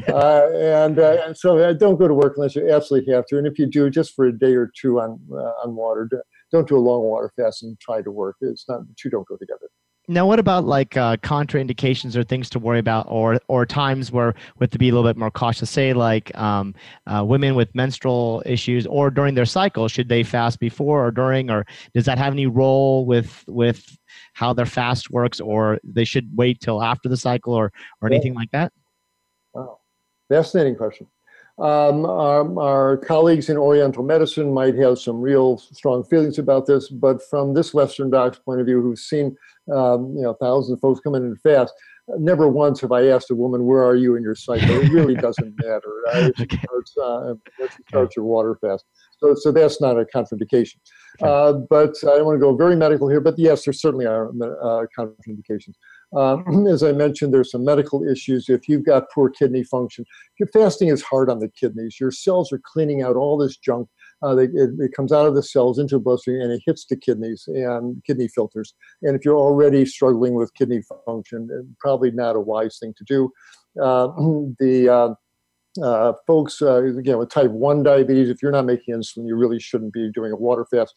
Uh, 0.08 0.48
and, 0.54 0.98
uh, 0.98 1.22
and 1.24 1.36
so 1.36 1.58
uh, 1.58 1.72
don't 1.72 1.98
go 1.98 2.06
to 2.06 2.14
work 2.14 2.34
unless 2.36 2.54
you 2.54 2.70
absolutely 2.70 3.12
have 3.12 3.26
to. 3.26 3.38
And 3.38 3.46
if 3.46 3.58
you 3.58 3.66
do, 3.66 3.90
just 3.90 4.14
for 4.14 4.26
a 4.26 4.36
day 4.36 4.54
or 4.54 4.70
two 4.80 5.00
on 5.00 5.18
uh, 5.32 5.64
on 5.64 5.74
water. 5.74 6.08
Don't 6.50 6.66
do 6.66 6.76
a 6.76 6.80
long 6.80 7.02
water 7.02 7.30
fast 7.36 7.62
and 7.62 7.78
try 7.78 8.00
to 8.00 8.10
work. 8.10 8.36
It's 8.40 8.66
not 8.68 8.86
the 8.86 8.94
two 8.96 9.10
don't 9.10 9.26
go 9.28 9.36
together. 9.36 9.68
Now, 10.10 10.26
what 10.26 10.38
about 10.38 10.64
like 10.64 10.96
uh, 10.96 11.18
contraindications 11.18 12.16
or 12.16 12.24
things 12.24 12.48
to 12.50 12.58
worry 12.58 12.78
about, 12.78 13.06
or 13.10 13.38
or 13.48 13.66
times 13.66 14.10
where 14.10 14.34
we 14.58 14.64
have 14.64 14.70
to 14.70 14.78
be 14.78 14.88
a 14.88 14.94
little 14.94 15.08
bit 15.08 15.18
more 15.18 15.30
cautious? 15.30 15.68
Say, 15.68 15.92
like 15.92 16.34
um, 16.36 16.74
uh, 17.06 17.22
women 17.26 17.54
with 17.54 17.74
menstrual 17.74 18.42
issues, 18.46 18.86
or 18.86 19.10
during 19.10 19.34
their 19.34 19.44
cycle, 19.44 19.86
should 19.86 20.08
they 20.08 20.22
fast 20.22 20.60
before 20.60 21.06
or 21.06 21.10
during, 21.10 21.50
or 21.50 21.66
does 21.92 22.06
that 22.06 22.16
have 22.16 22.32
any 22.32 22.46
role 22.46 23.04
with 23.04 23.44
with 23.48 23.98
how 24.32 24.54
their 24.54 24.64
fast 24.64 25.10
works, 25.10 25.40
or 25.40 25.78
they 25.84 26.04
should 26.04 26.34
wait 26.34 26.58
till 26.60 26.82
after 26.82 27.10
the 27.10 27.16
cycle, 27.18 27.52
or 27.52 27.70
or 28.00 28.08
anything 28.08 28.32
like 28.32 28.50
that? 28.52 28.72
Wow, 29.52 29.80
fascinating 30.30 30.76
question. 30.76 31.06
Um, 31.58 32.06
our, 32.06 32.60
our, 32.60 32.96
colleagues 32.98 33.48
in 33.48 33.56
Oriental 33.56 34.04
medicine 34.04 34.54
might 34.54 34.76
have 34.76 34.96
some 35.00 35.20
real 35.20 35.58
strong 35.58 36.04
feelings 36.04 36.38
about 36.38 36.66
this, 36.66 36.88
but 36.88 37.20
from 37.28 37.54
this 37.54 37.74
Western 37.74 38.10
doc's 38.10 38.38
point 38.38 38.60
of 38.60 38.66
view, 38.66 38.80
who's 38.80 39.02
seen 39.02 39.36
um, 39.74 40.14
you 40.16 40.22
know 40.22 40.34
thousands 40.34 40.76
of 40.76 40.80
folks 40.80 41.00
come 41.00 41.16
in 41.16 41.24
and 41.24 41.40
fast, 41.40 41.74
never 42.16 42.46
once 42.46 42.80
have 42.82 42.92
I 42.92 43.08
asked 43.08 43.32
a 43.32 43.34
woman, 43.34 43.66
"Where 43.66 43.84
are 43.84 43.96
you 43.96 44.14
in 44.14 44.22
your 44.22 44.36
cycle?" 44.36 44.70
It 44.70 44.92
really 44.92 45.16
doesn't 45.16 45.54
matter. 45.64 45.88
Right? 46.06 46.32
okay. 46.40 46.58
starts, 46.64 46.96
uh, 46.96 47.34
you 47.58 48.08
your 48.16 48.24
water 48.24 48.56
fast, 48.60 48.84
so 49.18 49.34
so 49.34 49.50
that's 49.50 49.80
not 49.80 49.98
a 49.98 50.04
contraindication. 50.04 50.76
Uh, 51.20 51.54
but 51.54 51.96
I 52.04 52.18
don't 52.18 52.24
want 52.24 52.36
to 52.36 52.40
go 52.40 52.54
very 52.54 52.76
medical 52.76 53.08
here, 53.08 53.20
but 53.20 53.36
yes, 53.36 53.64
there 53.64 53.72
certainly 53.72 54.06
are 54.06 54.28
uh, 54.28 54.86
contraindications. 54.96 55.74
Um, 56.16 56.66
as 56.68 56.82
I 56.82 56.92
mentioned, 56.92 57.32
there's 57.32 57.50
some 57.50 57.64
medical 57.64 58.06
issues. 58.06 58.48
If 58.48 58.68
you've 58.68 58.84
got 58.84 59.10
poor 59.14 59.30
kidney 59.30 59.64
function, 59.64 60.04
your 60.38 60.48
fasting 60.48 60.88
is 60.88 61.02
hard 61.02 61.30
on 61.30 61.38
the 61.38 61.48
kidneys. 61.48 61.98
Your 62.00 62.10
cells 62.10 62.52
are 62.52 62.60
cleaning 62.64 63.02
out 63.02 63.16
all 63.16 63.36
this 63.36 63.56
junk. 63.56 63.88
Uh, 64.20 64.34
they, 64.34 64.44
it, 64.44 64.70
it, 64.80 64.92
comes 64.96 65.12
out 65.12 65.26
of 65.26 65.36
the 65.36 65.42
cells 65.42 65.78
into 65.78 65.94
the 65.94 66.00
bloodstream 66.00 66.40
and 66.40 66.50
it 66.50 66.60
hits 66.66 66.84
the 66.86 66.96
kidneys 66.96 67.44
and 67.46 68.02
kidney 68.04 68.26
filters. 68.26 68.74
And 69.02 69.14
if 69.14 69.24
you're 69.24 69.38
already 69.38 69.86
struggling 69.86 70.34
with 70.34 70.52
kidney 70.54 70.82
function, 71.06 71.76
probably 71.78 72.10
not 72.10 72.34
a 72.34 72.40
wise 72.40 72.78
thing 72.80 72.94
to 72.98 73.04
do. 73.04 73.30
Uh, 73.80 74.08
the 74.58 74.88
uh, 74.88 75.14
uh, 75.82 76.12
folks, 76.26 76.60
uh, 76.60 76.82
again, 76.82 77.18
with 77.18 77.30
type 77.30 77.50
1 77.50 77.82
diabetes, 77.84 78.28
if 78.28 78.42
you're 78.42 78.50
not 78.50 78.64
making 78.64 78.94
insulin, 78.94 79.26
you 79.26 79.36
really 79.36 79.60
shouldn't 79.60 79.92
be 79.92 80.10
doing 80.12 80.32
a 80.32 80.36
water 80.36 80.66
fast 80.70 80.94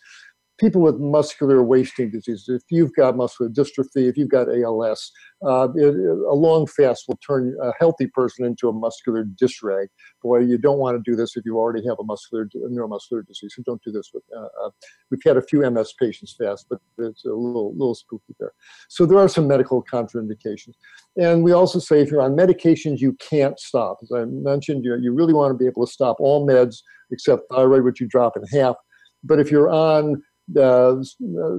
people 0.62 0.82
with 0.82 1.00
muscular 1.00 1.64
wasting 1.64 2.12
disease, 2.12 2.46
if 2.48 2.62
you've 2.70 2.94
got 2.94 3.18
muscular 3.18 3.50
dystrophy, 3.50 4.08
if 4.08 4.16
you've 4.16 4.30
got 4.30 4.48
ALS, 4.48 5.12
uh, 5.44 5.68
it, 5.76 5.96
a 5.96 6.36
long 6.36 6.68
fast 6.68 7.06
will 7.08 7.18
turn 7.18 7.58
a 7.64 7.72
healthy 7.80 8.06
person 8.06 8.46
into 8.46 8.70
a 8.70 8.72
muscular 8.72 9.26
dysreg. 9.26 9.88
Boy, 10.22 10.42
you 10.42 10.60
don't 10.60 10.78
want 10.78 10.96
to 10.96 11.12
do 11.12 11.18
this 11.18 11.36
if 11.36 11.44
you 11.46 11.58
already 11.58 11.84
have 11.88 11.98
a 12.00 12.04
muscular 12.04 12.48
a 12.54 12.70
neuromuscular 12.70 13.26
disease. 13.26 13.54
So 13.56 13.64
don't 13.66 13.82
do 13.84 13.92
this 13.92 14.12
with. 14.14 14.24
Uh, 14.36 14.48
uh, 14.64 14.70
we've 15.10 15.24
had 15.26 15.36
a 15.36 15.42
few 15.42 15.70
MS 15.70 15.94
patients 16.00 16.36
fast, 16.38 16.68
but 16.70 16.80
it's 17.00 17.26
a 17.26 17.30
little 17.30 17.74
little 17.74 17.96
spooky 17.96 18.36
there. 18.40 18.54
So 18.88 19.08
there 19.08 19.18
are 19.18 19.28
some 19.28 19.48
medical 19.48 19.84
contraindications, 19.84 20.76
and 21.18 21.44
we 21.44 21.54
also 21.54 21.80
say 21.80 22.02
if 22.02 22.12
you're 22.12 22.22
on 22.22 22.36
medications 22.36 23.00
you 23.00 23.14
can't 23.14 23.60
stop. 23.60 23.98
As 24.04 24.12
I 24.12 24.26
mentioned, 24.26 24.86
you 24.86 24.96
you 25.02 25.12
really 25.12 25.34
want 25.34 25.52
to 25.52 25.58
be 25.58 25.66
able 25.66 25.88
to 25.88 25.92
stop 25.92 26.18
all 26.20 26.48
meds 26.48 26.84
except 27.10 27.44
thyroid, 27.52 27.84
which 27.84 28.00
you 28.00 28.08
drop 28.08 28.38
in 28.38 28.44
half. 28.60 28.76
But 29.24 29.40
if 29.40 29.52
you're 29.52 29.70
on 29.70 30.22
uh, 30.60 30.96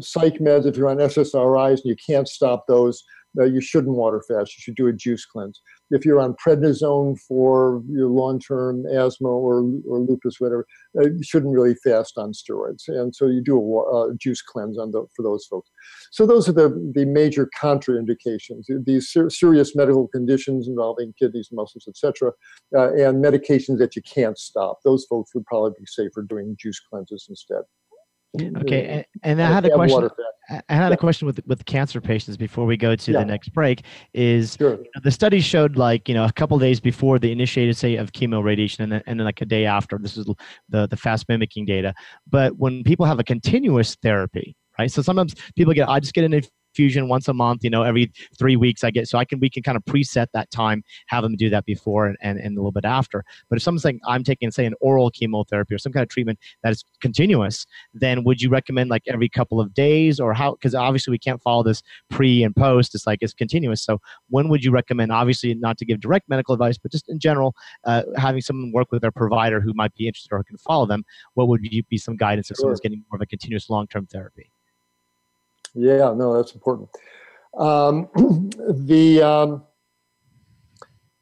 psych 0.00 0.38
meds, 0.38 0.66
if 0.66 0.76
you're 0.76 0.88
on 0.88 0.98
SSRIs 0.98 1.80
and 1.82 1.84
you 1.84 1.96
can't 2.06 2.28
stop 2.28 2.66
those, 2.66 3.02
uh, 3.38 3.44
you 3.44 3.60
shouldn't 3.60 3.96
water 3.96 4.22
fast. 4.28 4.56
You 4.56 4.60
should 4.60 4.74
do 4.74 4.88
a 4.88 4.92
juice 4.92 5.24
cleanse. 5.24 5.60
If 5.90 6.04
you're 6.04 6.20
on 6.20 6.34
prednisone 6.34 7.18
for 7.26 7.82
your 7.88 8.08
long-term 8.08 8.84
asthma 8.86 9.28
or, 9.28 9.58
or 9.88 9.98
lupus, 10.00 10.36
whatever, 10.38 10.66
uh, 10.98 11.08
you 11.08 11.22
shouldn't 11.22 11.54
really 11.54 11.74
fast 11.76 12.18
on 12.18 12.32
steroids. 12.32 12.88
And 12.88 13.14
so 13.14 13.26
you 13.26 13.42
do 13.42 13.58
a, 13.58 14.10
a 14.10 14.14
juice 14.16 14.42
cleanse 14.42 14.78
on 14.78 14.90
the, 14.90 15.06
for 15.14 15.22
those 15.22 15.46
folks. 15.46 15.70
So 16.10 16.26
those 16.26 16.48
are 16.48 16.52
the, 16.52 16.92
the 16.94 17.04
major 17.06 17.48
contraindications. 17.60 18.64
These 18.84 19.08
ser- 19.08 19.30
serious 19.30 19.74
medical 19.74 20.08
conditions 20.08 20.68
involving 20.68 21.14
kidneys, 21.18 21.48
muscles, 21.52 21.86
etc., 21.88 22.32
uh, 22.76 22.92
and 22.92 23.24
medications 23.24 23.78
that 23.78 23.96
you 23.96 24.02
can't 24.02 24.38
stop. 24.38 24.80
Those 24.84 25.04
folks 25.06 25.34
would 25.34 25.46
probably 25.46 25.72
be 25.78 25.86
safer 25.86 26.22
doing 26.22 26.56
juice 26.58 26.80
cleanses 26.80 27.26
instead. 27.28 27.62
Okay, 28.40 28.86
and, 28.86 29.04
and 29.22 29.42
I 29.42 29.52
had 29.52 29.66
a 29.66 29.70
question. 29.70 30.08
I 30.68 30.74
had 30.74 30.92
a 30.92 30.96
question 30.96 31.26
with 31.26 31.40
with 31.46 31.64
cancer 31.66 32.00
patients 32.00 32.36
before 32.36 32.64
we 32.64 32.76
go 32.76 32.96
to 32.96 33.12
yeah. 33.12 33.18
the 33.18 33.24
next 33.24 33.50
break. 33.50 33.82
Is 34.14 34.56
sure. 34.58 34.78
the 35.02 35.10
study 35.10 35.40
showed 35.40 35.76
like 35.76 36.08
you 36.08 36.14
know 36.14 36.24
a 36.24 36.32
couple 36.32 36.58
days 36.58 36.80
before 36.80 37.18
the 37.18 37.30
initiated 37.30 37.76
say 37.76 37.96
of 37.96 38.12
chemo 38.12 38.42
radiation, 38.42 38.84
and 38.84 38.92
then, 38.92 39.02
and 39.06 39.20
then 39.20 39.26
like 39.26 39.40
a 39.42 39.44
day 39.44 39.66
after. 39.66 39.98
This 39.98 40.16
is 40.16 40.26
the 40.70 40.86
the 40.86 40.96
fast 40.96 41.28
mimicking 41.28 41.66
data. 41.66 41.94
But 42.26 42.56
when 42.56 42.82
people 42.84 43.04
have 43.04 43.18
a 43.18 43.24
continuous 43.24 43.96
therapy, 43.96 44.56
right? 44.78 44.90
So 44.90 45.02
sometimes 45.02 45.34
people 45.54 45.74
get 45.74 45.88
I 45.88 46.00
just 46.00 46.14
get 46.14 46.24
an 46.24 46.32
fusion 46.74 47.08
once 47.08 47.28
a 47.28 47.34
month, 47.34 47.64
you 47.64 47.70
know, 47.70 47.82
every 47.82 48.12
three 48.38 48.56
weeks 48.56 48.84
I 48.84 48.90
get, 48.90 49.08
so 49.08 49.18
I 49.18 49.24
can, 49.24 49.40
we 49.40 49.50
can 49.50 49.62
kind 49.62 49.76
of 49.76 49.84
preset 49.84 50.26
that 50.32 50.50
time, 50.50 50.82
have 51.06 51.22
them 51.22 51.36
do 51.36 51.50
that 51.50 51.64
before 51.64 52.06
and, 52.06 52.16
and, 52.20 52.38
and 52.38 52.56
a 52.56 52.60
little 52.60 52.72
bit 52.72 52.84
after. 52.84 53.24
But 53.48 53.56
if 53.56 53.62
someone's 53.62 53.82
saying 53.82 54.00
I'm 54.06 54.24
taking, 54.24 54.50
say, 54.50 54.66
an 54.66 54.74
oral 54.80 55.10
chemotherapy 55.10 55.74
or 55.74 55.78
some 55.78 55.92
kind 55.92 56.02
of 56.02 56.08
treatment 56.08 56.38
that 56.62 56.72
is 56.72 56.84
continuous, 57.00 57.66
then 57.94 58.24
would 58.24 58.40
you 58.40 58.48
recommend 58.48 58.90
like 58.90 59.02
every 59.06 59.28
couple 59.28 59.60
of 59.60 59.74
days 59.74 60.20
or 60.20 60.34
how, 60.34 60.52
because 60.52 60.74
obviously 60.74 61.10
we 61.10 61.18
can't 61.18 61.42
follow 61.42 61.62
this 61.62 61.82
pre 62.10 62.42
and 62.42 62.54
post, 62.56 62.94
it's 62.94 63.06
like 63.06 63.18
it's 63.22 63.34
continuous. 63.34 63.82
So 63.82 64.00
when 64.30 64.48
would 64.48 64.64
you 64.64 64.70
recommend, 64.70 65.12
obviously 65.12 65.54
not 65.54 65.78
to 65.78 65.84
give 65.84 66.00
direct 66.00 66.28
medical 66.28 66.54
advice, 66.54 66.78
but 66.78 66.92
just 66.92 67.08
in 67.08 67.18
general, 67.18 67.54
uh, 67.84 68.02
having 68.16 68.40
someone 68.40 68.72
work 68.72 68.90
with 68.90 69.02
their 69.02 69.12
provider 69.12 69.60
who 69.60 69.72
might 69.74 69.94
be 69.94 70.06
interested 70.06 70.32
or 70.32 70.42
can 70.44 70.58
follow 70.58 70.86
them, 70.86 71.04
what 71.34 71.48
would 71.48 71.62
be 71.88 71.98
some 71.98 72.16
guidance 72.16 72.50
if 72.50 72.56
sure. 72.56 72.62
someone's 72.62 72.80
getting 72.80 73.04
more 73.10 73.16
of 73.16 73.22
a 73.22 73.26
continuous 73.26 73.68
long-term 73.70 74.06
therapy? 74.06 74.50
Yeah, 75.74 76.12
no, 76.14 76.36
that's 76.36 76.54
important. 76.54 76.90
Um, 77.58 78.08
the 78.86 79.22
um, 79.22 79.64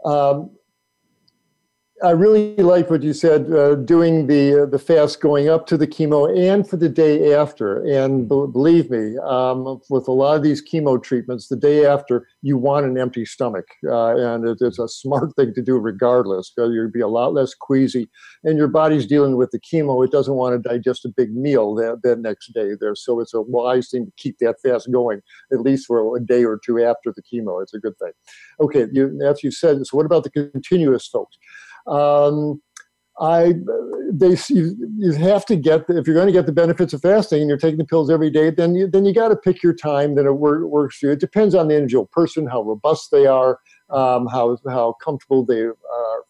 um, 0.05 0.51
I 2.03 2.13
really 2.13 2.57
like 2.57 2.89
what 2.89 3.03
you 3.03 3.13
said, 3.13 3.53
uh, 3.53 3.75
doing 3.75 4.27
the 4.27 4.63
uh, 4.63 4.67
the 4.67 4.79
fast 4.79 5.21
going 5.21 5.51
up 5.51 5.67
to 5.67 5.77
the 5.77 5.87
chemo 5.87 6.35
and 6.35 6.67
for 6.67 6.79
the 6.79 6.89
day 6.89 7.35
after. 7.35 7.85
And 7.85 8.27
b- 8.27 8.47
believe 8.51 8.91
me, 8.91 9.19
um, 9.19 9.81
with 9.91 10.09
a 10.09 10.13
lot 10.13 10.37
of 10.37 10.43
these 10.43 10.63
chemo 10.67 11.03
treatments, 11.03 11.49
the 11.49 11.57
day 11.57 11.85
after 11.85 12.27
you 12.41 12.57
want 12.57 12.87
an 12.87 12.97
empty 12.97 13.27
stomach, 13.27 13.67
uh, 13.87 14.17
and 14.17 14.49
it, 14.49 14.59
it's 14.63 14.79
a 14.79 14.89
smart 14.89 15.37
thing 15.37 15.53
to 15.53 15.63
do 15.63 15.77
regardless. 15.77 16.53
You'll 16.57 16.91
be 16.91 17.01
a 17.01 17.09
lot 17.09 17.35
less 17.35 17.53
queasy, 17.55 18.09
and 18.45 18.57
your 18.57 18.69
body's 18.69 19.07
dealing 19.07 19.37
with 19.37 19.51
the 19.51 19.61
chemo. 19.61 20.03
It 20.03 20.11
doesn't 20.11 20.35
want 20.35 20.63
to 20.63 20.69
digest 20.69 21.05
a 21.05 21.11
big 21.11 21.35
meal 21.37 21.75
that, 21.75 22.01
that 22.03 22.21
next 22.21 22.55
day 22.55 22.71
there, 22.81 22.95
so 22.95 23.21
it's 23.21 23.35
a 23.35 23.43
wise 23.43 23.91
thing 23.91 24.07
to 24.07 24.13
keep 24.17 24.39
that 24.39 24.57
fast 24.63 24.91
going 24.91 25.21
at 25.53 25.61
least 25.61 25.87
for 25.87 26.17
a 26.17 26.21
day 26.21 26.45
or 26.45 26.59
two 26.65 26.83
after 26.83 27.13
the 27.13 27.23
chemo. 27.23 27.63
It's 27.63 27.75
a 27.75 27.79
good 27.79 27.99
thing. 27.99 28.13
Okay, 28.61 28.87
you, 28.91 29.21
as 29.23 29.43
you 29.43 29.51
said, 29.51 29.87
so 29.87 29.97
what 29.99 30.07
about 30.07 30.25
the 30.25 30.31
continuous 30.31 31.07
folks? 31.07 31.37
Um, 31.91 32.63
I 33.21 33.55
they 34.11 34.37
you, 34.49 34.75
you 34.97 35.13
have 35.13 35.45
to 35.47 35.57
get 35.57 35.85
if 35.89 36.07
you're 36.07 36.17
going 36.17 36.27
to 36.27 36.33
get 36.33 36.47
the 36.47 36.53
benefits 36.53 36.95
of 36.95 37.03
fasting 37.03 37.41
and 37.41 37.49
you're 37.49 37.59
taking 37.59 37.79
the 37.79 37.85
pills 37.85 38.11
every 38.11 38.31
day, 38.31 38.51
then 38.51 38.75
you 38.75 38.87
then 38.87 39.05
you 39.05 39.13
got 39.13 39.29
to 39.29 39.37
pick 39.37 39.63
your 39.63 39.75
time 39.75 40.15
that 40.15 40.25
it 40.25 40.33
works 40.33 40.99
for 40.99 41.07
you. 41.07 41.13
It 41.13 41.21
depends 41.21 41.55
on 41.55 41.69
the 41.69 41.75
individual 41.75 42.07
person, 42.07 42.47
how 42.47 42.63
robust 42.63 43.11
they 43.11 43.27
are, 43.27 43.59
um, 43.91 44.27
how 44.27 44.57
how 44.69 44.95
comfortable 45.05 45.45
they 45.45 45.61
are 45.61 45.77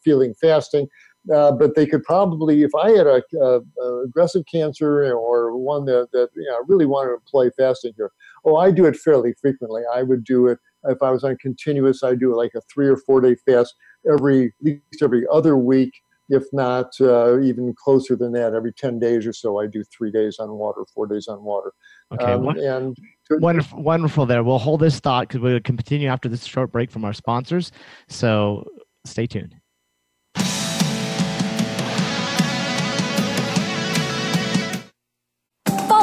feeling 0.02 0.34
fasting. 0.34 0.88
Uh, 1.32 1.52
but 1.52 1.74
they 1.74 1.86
could 1.86 2.02
probably, 2.02 2.62
if 2.62 2.74
I 2.74 2.92
had 2.92 3.06
a, 3.06 3.22
a, 3.38 3.60
a, 3.82 4.02
aggressive 4.04 4.42
cancer 4.50 5.12
or 5.12 5.54
one 5.54 5.84
that, 5.84 6.08
that 6.12 6.30
you 6.34 6.46
know, 6.46 6.60
really 6.66 6.86
wanted 6.86 7.10
to 7.10 7.30
play 7.30 7.50
fasting 7.58 7.92
here, 7.94 8.10
oh, 8.44 8.56
I 8.56 8.70
do 8.70 8.86
it 8.86 8.96
fairly 8.96 9.34
frequently. 9.40 9.82
I 9.92 10.02
would 10.02 10.24
do 10.24 10.48
it 10.48 10.58
if 10.84 11.02
I 11.02 11.10
was 11.10 11.24
on 11.24 11.36
continuous. 11.36 12.02
I 12.02 12.14
do 12.14 12.34
like 12.34 12.52
a 12.56 12.60
three 12.72 12.88
or 12.88 12.96
four 12.96 13.20
day 13.20 13.36
fast 13.46 13.74
every 14.10 14.46
at 14.46 14.52
least 14.62 15.02
every 15.02 15.26
other 15.32 15.56
week, 15.56 15.92
if 16.28 16.44
not 16.52 16.92
uh, 17.00 17.40
even 17.40 17.74
closer 17.74 18.16
than 18.16 18.32
that, 18.32 18.54
every 18.54 18.72
ten 18.72 18.98
days 18.98 19.26
or 19.26 19.32
so. 19.32 19.60
I 19.60 19.66
do 19.66 19.84
three 19.84 20.10
days 20.10 20.38
on 20.38 20.50
water, 20.52 20.84
four 20.94 21.06
days 21.06 21.28
on 21.28 21.42
water. 21.42 21.72
Okay, 22.12 22.32
um, 22.32 22.48
and 22.48 22.96
wonderful, 23.30 23.82
wonderful. 23.82 24.26
There, 24.26 24.42
we'll 24.42 24.58
hold 24.58 24.80
this 24.80 25.00
thought 25.00 25.28
because 25.28 25.40
we'll 25.40 25.60
continue 25.60 26.08
after 26.08 26.28
this 26.28 26.44
short 26.44 26.72
break 26.72 26.90
from 26.90 27.04
our 27.04 27.12
sponsors. 27.12 27.72
So 28.08 28.66
stay 29.04 29.26
tuned. 29.26 29.59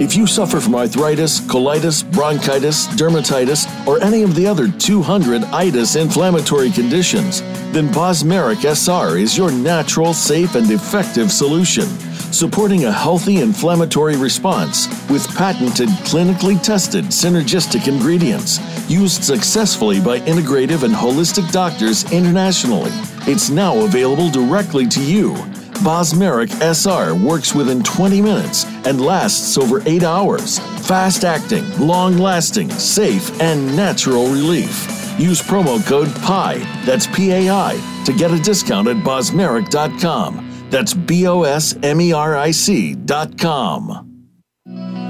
If 0.00 0.14
you 0.14 0.26
suffer 0.28 0.60
from 0.60 0.76
arthritis, 0.76 1.40
colitis, 1.40 2.08
bronchitis, 2.12 2.86
dermatitis, 2.88 3.66
or 3.86 4.00
any 4.00 4.22
of 4.22 4.36
the 4.36 4.46
other 4.46 4.68
200 4.68 5.42
itis 5.44 5.96
inflammatory 5.96 6.70
conditions, 6.70 7.40
then 7.72 7.88
Bosmeric 7.88 8.64
SR 8.64 9.16
is 9.18 9.36
your 9.36 9.50
natural, 9.50 10.14
safe, 10.14 10.54
and 10.54 10.70
effective 10.70 11.32
solution 11.32 11.88
supporting 12.32 12.84
a 12.84 12.92
healthy 12.92 13.40
inflammatory 13.40 14.16
response 14.16 14.86
with 15.08 15.26
patented, 15.34 15.88
clinically 16.04 16.62
tested 16.62 17.04
synergistic 17.06 17.88
ingredients 17.88 18.60
used 18.88 19.24
successfully 19.24 20.00
by 20.00 20.20
integrative 20.20 20.82
and 20.82 20.94
holistic 20.94 21.50
doctors 21.52 22.10
internationally. 22.12 22.90
It's 23.26 23.50
now 23.50 23.78
available 23.84 24.30
directly 24.30 24.86
to 24.88 25.02
you. 25.02 25.36
Bosmeric 25.82 26.50
SR 26.60 27.14
works 27.14 27.54
within 27.54 27.82
20 27.82 28.20
minutes 28.20 28.64
and 28.86 29.00
lasts 29.00 29.56
over 29.56 29.82
8 29.86 30.02
hours. 30.02 30.58
Fast 30.86 31.24
acting, 31.24 31.64
long 31.78 32.18
lasting, 32.18 32.70
safe, 32.70 33.40
and 33.40 33.76
natural 33.76 34.26
relief. 34.28 34.86
Use 35.18 35.42
promo 35.42 35.84
code 35.84 36.14
PI, 36.22 36.58
that's 36.84 37.06
P 37.08 37.32
A 37.32 37.50
I, 37.50 38.02
to 38.04 38.12
get 38.12 38.30
a 38.30 38.38
discount 38.38 38.88
at 38.88 38.96
bosmeric.com. 38.98 40.66
That's 40.70 40.94
B 40.94 41.26
O 41.26 41.42
S 41.42 41.74
M 41.82 42.00
E 42.00 42.12
R 42.12 42.36
I 42.36 42.50
C 42.52 42.94
dot 42.94 43.36
com. 43.38 44.07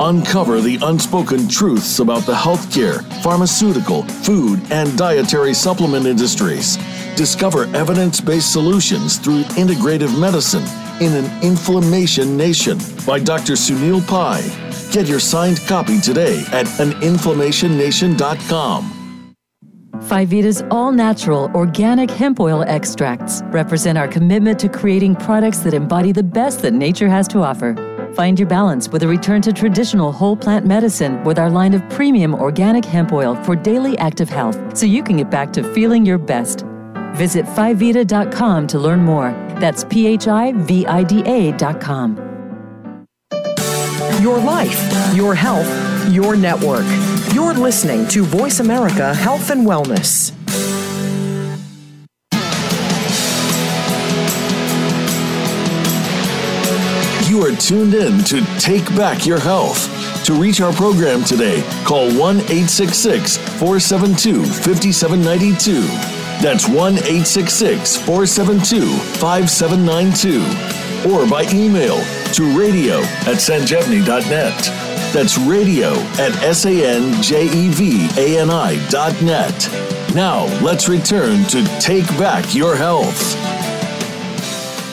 Uncover 0.01 0.61
the 0.61 0.79
unspoken 0.83 1.49
truths 1.49 1.99
about 1.99 2.23
the 2.23 2.33
healthcare, 2.33 3.03
pharmaceutical, 3.21 4.05
food, 4.05 4.63
and 4.71 4.97
dietary 4.97 5.53
supplement 5.53 6.07
industries. 6.07 6.77
Discover 7.17 7.65
evidence 7.75 8.21
based 8.21 8.53
solutions 8.53 9.19
through 9.19 9.43
integrative 9.57 10.17
medicine 10.19 10.63
in 11.03 11.13
an 11.13 11.25
inflammation 11.43 12.37
nation 12.37 12.79
by 13.05 13.19
Dr. 13.19 13.55
Sunil 13.55 14.07
Pai. 14.07 14.41
Get 14.93 15.09
your 15.09 15.19
signed 15.19 15.61
copy 15.67 16.01
today 16.01 16.45
at 16.53 16.67
aninflammationnation.com. 16.67 18.95
Phivida's 20.03 20.63
all 20.71 20.93
natural 20.93 21.51
organic 21.57 22.09
hemp 22.09 22.39
oil 22.39 22.63
extracts 22.63 23.43
represent 23.47 23.99
our 23.99 24.07
commitment 24.07 24.61
to 24.61 24.69
creating 24.69 25.17
products 25.17 25.59
that 25.59 25.75
embody 25.75 26.13
the 26.13 26.23
best 26.23 26.63
that 26.63 26.73
nature 26.73 27.09
has 27.09 27.27
to 27.29 27.41
offer. 27.41 27.75
Find 28.19 28.37
your 28.37 28.49
balance 28.49 28.89
with 28.89 29.05
a 29.05 29.07
return 29.07 29.43
to 29.43 29.53
traditional 29.53 30.11
whole 30.11 30.37
plant 30.37 30.67
medicine 30.67 31.23
with 31.23 31.39
our 31.39 31.49
line 31.49 31.73
of 31.73 31.89
premium 31.89 32.35
organic 32.35 32.85
hemp 32.85 33.13
oil 33.13 33.37
for 33.45 33.55
daily 33.55 33.97
active 33.99 34.29
health 34.29 34.77
so 34.77 34.87
you 34.87 35.05
can 35.05 35.19
get 35.19 35.31
back 35.31 35.53
to 35.53 35.63
feeling 35.73 36.05
your 36.05 36.19
best. 36.19 36.65
Visit 37.15 37.47
Phivida.com 37.47 38.67
to 38.67 38.79
learn 38.81 39.05
more 39.05 39.31
That's 39.61 39.85
P 39.85 40.09
H 40.09 40.27
I 40.27 40.51
V 40.51 40.85
I 40.85 41.05
D 41.05 41.23
A.com. 41.27 42.17
Your 44.21 44.39
life, 44.39 45.15
your 45.15 45.37
health, 45.37 46.13
your 46.13 46.35
network. 46.35 46.87
You're 47.33 47.55
listening 47.55 48.09
to 48.09 48.25
Voice 48.25 48.59
America 48.59 49.15
Health 49.15 49.51
and 49.51 49.65
Wellness. 49.65 50.33
You 57.39 57.47
are 57.47 57.55
tuned 57.55 57.95
in 57.95 58.25
to 58.25 58.45
Take 58.59 58.85
Back 58.97 59.25
Your 59.25 59.39
Health. 59.39 59.87
To 60.25 60.35
reach 60.35 60.61
our 60.61 60.73
program 60.73 61.23
today, 61.23 61.63
call 61.85 62.09
1 62.19 62.39
866 62.39 63.37
472 63.37 64.45
5792. 64.45 65.83
That's 66.43 66.67
1 66.67 66.95
866 66.95 67.97
472 67.99 68.91
5792. 69.21 71.09
Or 71.09 71.29
by 71.31 71.45
email 71.53 72.03
to 72.33 72.59
radio 72.59 72.99
at 73.31 73.39
sanjevani.net. 73.39 74.59
That's 75.15 75.39
radio 75.39 75.93
at 76.19 76.35
S-A-N-J-E-V-A-N-I 76.43 77.29
dot 78.91 79.23
net. 79.23 79.71
Now, 80.13 80.47
let's 80.61 80.89
return 80.89 81.45
to 81.51 81.63
Take 81.79 82.09
Back 82.19 82.53
Your 82.53 82.75
Health. 82.75 83.37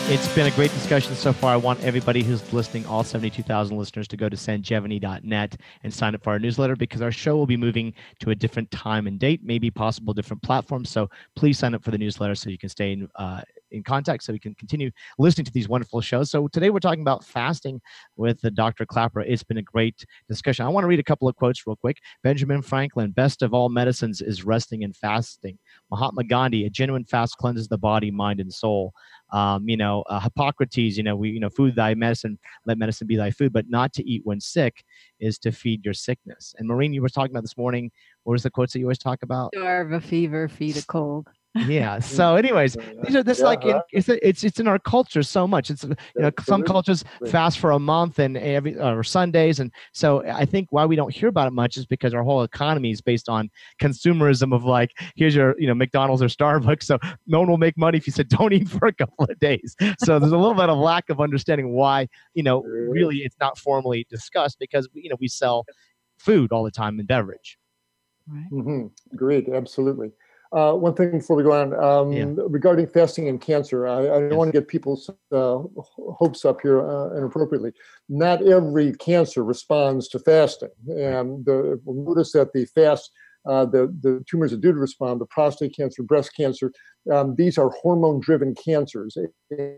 It's 0.08 0.32
been 0.36 0.46
a 0.46 0.52
great 0.52 0.72
discussion 0.72 1.16
so 1.16 1.34
far. 1.34 1.52
I 1.52 1.58
want 1.58 1.84
everybody 1.84 2.22
who's 2.22 2.54
listening, 2.54 2.86
all 2.86 3.04
72,000 3.04 3.76
listeners, 3.76 4.08
to 4.10 4.16
go 4.16 4.30
to 4.30 4.36
sanjevani.net 4.36 5.58
and 5.82 5.92
sign 5.92 6.14
up 6.14 6.24
for 6.24 6.30
our 6.30 6.38
newsletter 6.38 6.76
because 6.76 7.02
our 7.02 7.12
show 7.12 7.36
will 7.36 7.48
be 7.48 7.58
moving 7.58 7.92
to 8.20 8.30
a 8.30 8.36
different 8.36 8.70
time 8.70 9.08
and 9.08 9.20
date, 9.20 9.42
maybe 9.44 9.72
possible 9.72 10.14
different 10.14 10.44
platforms. 10.44 10.92
So 10.92 11.10
please 11.36 11.58
sign 11.58 11.74
up 11.74 11.84
for 11.84 11.90
the 11.90 11.98
newsletter 11.98 12.36
so 12.36 12.52
you 12.52 12.60
can 12.60 12.70
stay 12.70 12.92
in, 12.92 13.10
uh, 13.16 13.42
in 13.72 13.82
contact 13.82 14.24
so 14.24 14.32
we 14.32 14.38
can 14.38 14.54
continue 14.54 14.92
listening 15.18 15.46
to 15.46 15.52
these 15.52 15.68
wonderful 15.68 16.02
shows. 16.02 16.30
So 16.30 16.48
today 16.50 16.70
we're 16.70 16.80
talking 16.80 17.02
about 17.02 17.26
fasting 17.26 17.82
with 18.16 18.46
uh, 18.46 18.52
Dr. 18.52 18.86
Klaper. 18.86 19.22
It's 19.22 19.44
been 19.44 19.58
a 19.58 19.64
great 19.64 20.06
discussion. 20.30 20.68
I 20.68 20.70
want 20.70 20.84
to 20.84 20.88
read 20.88 21.00
a 21.00 21.04
couple 21.04 21.28
of 21.28 21.36
quotes 21.36 21.66
real 21.66 21.78
quick. 21.78 21.98
Benjamin 22.24 22.62
Franklin, 22.62 23.10
best 23.10 23.42
of 23.42 23.56
all 23.56 23.70
medicines 23.70 24.22
is 24.22 24.46
resting 24.46 24.84
and 24.84 24.96
fasting. 24.96 25.58
Mahatma 25.90 26.26
Gandhi, 26.26 26.66
a 26.66 26.70
genuine 26.70 27.06
fast 27.06 27.38
cleanses 27.38 27.68
the 27.68 27.78
body, 27.80 28.12
mind, 28.12 28.40
and 28.40 28.54
soul 28.54 28.94
um, 29.36 29.68
you 29.68 29.76
know, 29.76 30.02
uh, 30.10 30.22
Hippocrates, 30.22 30.96
you 30.96 31.04
know, 31.04 31.16
we, 31.16 31.30
you 31.30 31.42
know, 31.42 31.50
food 31.50 31.76
thy 31.76 31.94
medicine, 31.94 32.40
let 32.66 32.78
medicine 32.78 33.06
be 33.06 33.18
thy 33.18 33.32
food, 33.32 33.52
but 33.52 33.66
not 33.70 33.92
to 33.94 34.10
eat 34.10 34.22
when 34.24 34.40
sick 34.40 34.86
is 35.20 35.38
to 35.40 35.52
feed 35.52 35.84
your 35.84 35.94
sickness. 35.94 36.56
And 36.58 36.70
Maureen, 36.70 36.94
you 36.94 37.02
were 37.02 37.10
talking 37.10 37.32
about 37.32 37.44
this 37.44 37.58
morning. 37.58 37.92
What 38.24 38.32
was 38.32 38.44
the 38.44 38.50
quotes 38.50 38.72
that 38.72 38.80
you 38.80 38.86
always 38.86 38.98
talk 38.98 39.24
about? 39.24 39.52
Starve 39.54 39.92
a 39.92 40.00
fever, 40.00 40.48
feed 40.48 40.78
a 40.78 40.84
cold 40.84 41.28
yeah 41.68 42.00
so 42.00 42.36
anyways 42.36 42.76
these 43.04 43.16
are 43.16 43.24
this 43.24 43.40
yeah, 43.40 43.46
like 43.46 43.66
in, 43.66 43.80
it's 43.92 44.10
it's 44.10 44.44
it's 44.44 44.60
in 44.60 44.68
our 44.68 44.80
culture 44.80 45.24
so 45.24 45.48
much. 45.48 45.70
It's 45.70 45.84
you 45.84 45.96
know 46.18 46.32
some 46.44 46.64
cultures 46.64 47.04
fast 47.28 47.60
for 47.60 47.72
a 47.72 47.80
month 47.80 48.20
and 48.20 48.38
every 48.38 48.78
or 48.78 49.04
sundays 49.04 49.60
and 49.60 49.72
so 49.94 50.24
i 50.28 50.46
think 50.46 50.68
why 50.72 50.86
we 50.86 50.96
don't 50.96 51.14
hear 51.14 51.30
about 51.30 51.48
it 51.48 51.52
much 51.52 51.78
is 51.78 51.86
because 51.86 52.14
our 52.14 52.24
whole 52.24 52.44
economy 52.44 52.92
is 52.92 53.02
based 53.02 53.30
on 53.30 53.50
consumerism 53.82 54.54
of 54.54 54.64
like 54.64 54.92
here's 55.16 55.36
your 55.36 55.56
you 55.60 55.68
know 55.68 55.74
mcdonald's 55.74 56.22
or 56.22 56.28
starbucks 56.28 56.84
so 56.84 56.98
no 57.28 57.40
one 57.40 57.50
will 57.50 57.58
make 57.58 57.78
money 57.78 57.98
if 57.98 58.08
you 58.08 58.14
said 58.14 58.28
don't 58.38 58.54
eat 58.54 58.70
for 58.70 58.88
a 58.88 58.94
couple 58.94 59.26
of 59.26 59.40
days. 59.40 59.76
So 60.00 60.20
there's 60.20 60.32
a 60.32 60.38
little 60.38 60.54
bit 60.54 60.70
of 60.70 60.78
lack 60.78 61.10
of 61.10 61.20
understanding 61.20 61.74
why 61.74 62.08
you 62.34 62.44
know 62.44 62.64
really 62.64 63.18
it's 63.18 63.36
not 63.40 63.58
formally 63.58 64.06
discussed 64.10 64.58
because 64.60 64.88
you 64.94 65.10
know 65.10 65.16
we 65.20 65.28
sell 65.28 65.66
food 66.18 66.52
all 66.52 66.64
the 66.64 66.72
time 66.72 67.00
and 67.00 67.08
beverage. 67.08 67.58
Right. 68.28 68.52
Mm-hmm. 68.52 69.14
agreed. 69.14 69.50
Absolutely 69.50 70.12
uh, 70.52 70.74
one 70.74 70.94
thing 70.94 71.12
before 71.12 71.36
we 71.36 71.44
go 71.44 71.52
on 71.52 71.74
um, 71.84 72.12
yeah. 72.12 72.26
regarding 72.48 72.88
fasting 72.88 73.28
and 73.28 73.42
cancer, 73.42 73.88
I, 73.88 74.00
I 74.00 74.04
don't 74.04 74.30
yes. 74.30 74.38
want 74.38 74.54
to 74.54 74.60
get 74.60 74.68
people's 74.68 75.10
uh, 75.32 75.60
hopes 76.18 76.46
up 76.46 76.62
here 76.62 76.88
uh, 76.88 77.18
inappropriately. 77.18 77.74
Not 78.10 78.42
every 78.46 78.94
cancer 78.94 79.44
responds 79.44 80.08
to 80.10 80.20
fasting, 80.20 80.70
and 80.88 81.46
the, 81.46 81.80
we'll 81.84 82.06
notice 82.06 82.32
that 82.34 82.54
the 82.54 82.66
fast, 82.66 83.12
uh, 83.48 83.66
the 83.66 83.94
the 84.02 84.24
tumors 84.30 84.52
that 84.52 84.62
do 84.62 84.72
respond, 84.74 85.20
the 85.20 85.26
prostate 85.26 85.76
cancer, 85.76 86.04
breast 86.04 86.32
cancer, 86.36 86.72
um, 87.12 87.36
these 87.36 87.58
are 87.58 87.70
hormone-driven 87.70 88.56
cancers, 88.56 89.18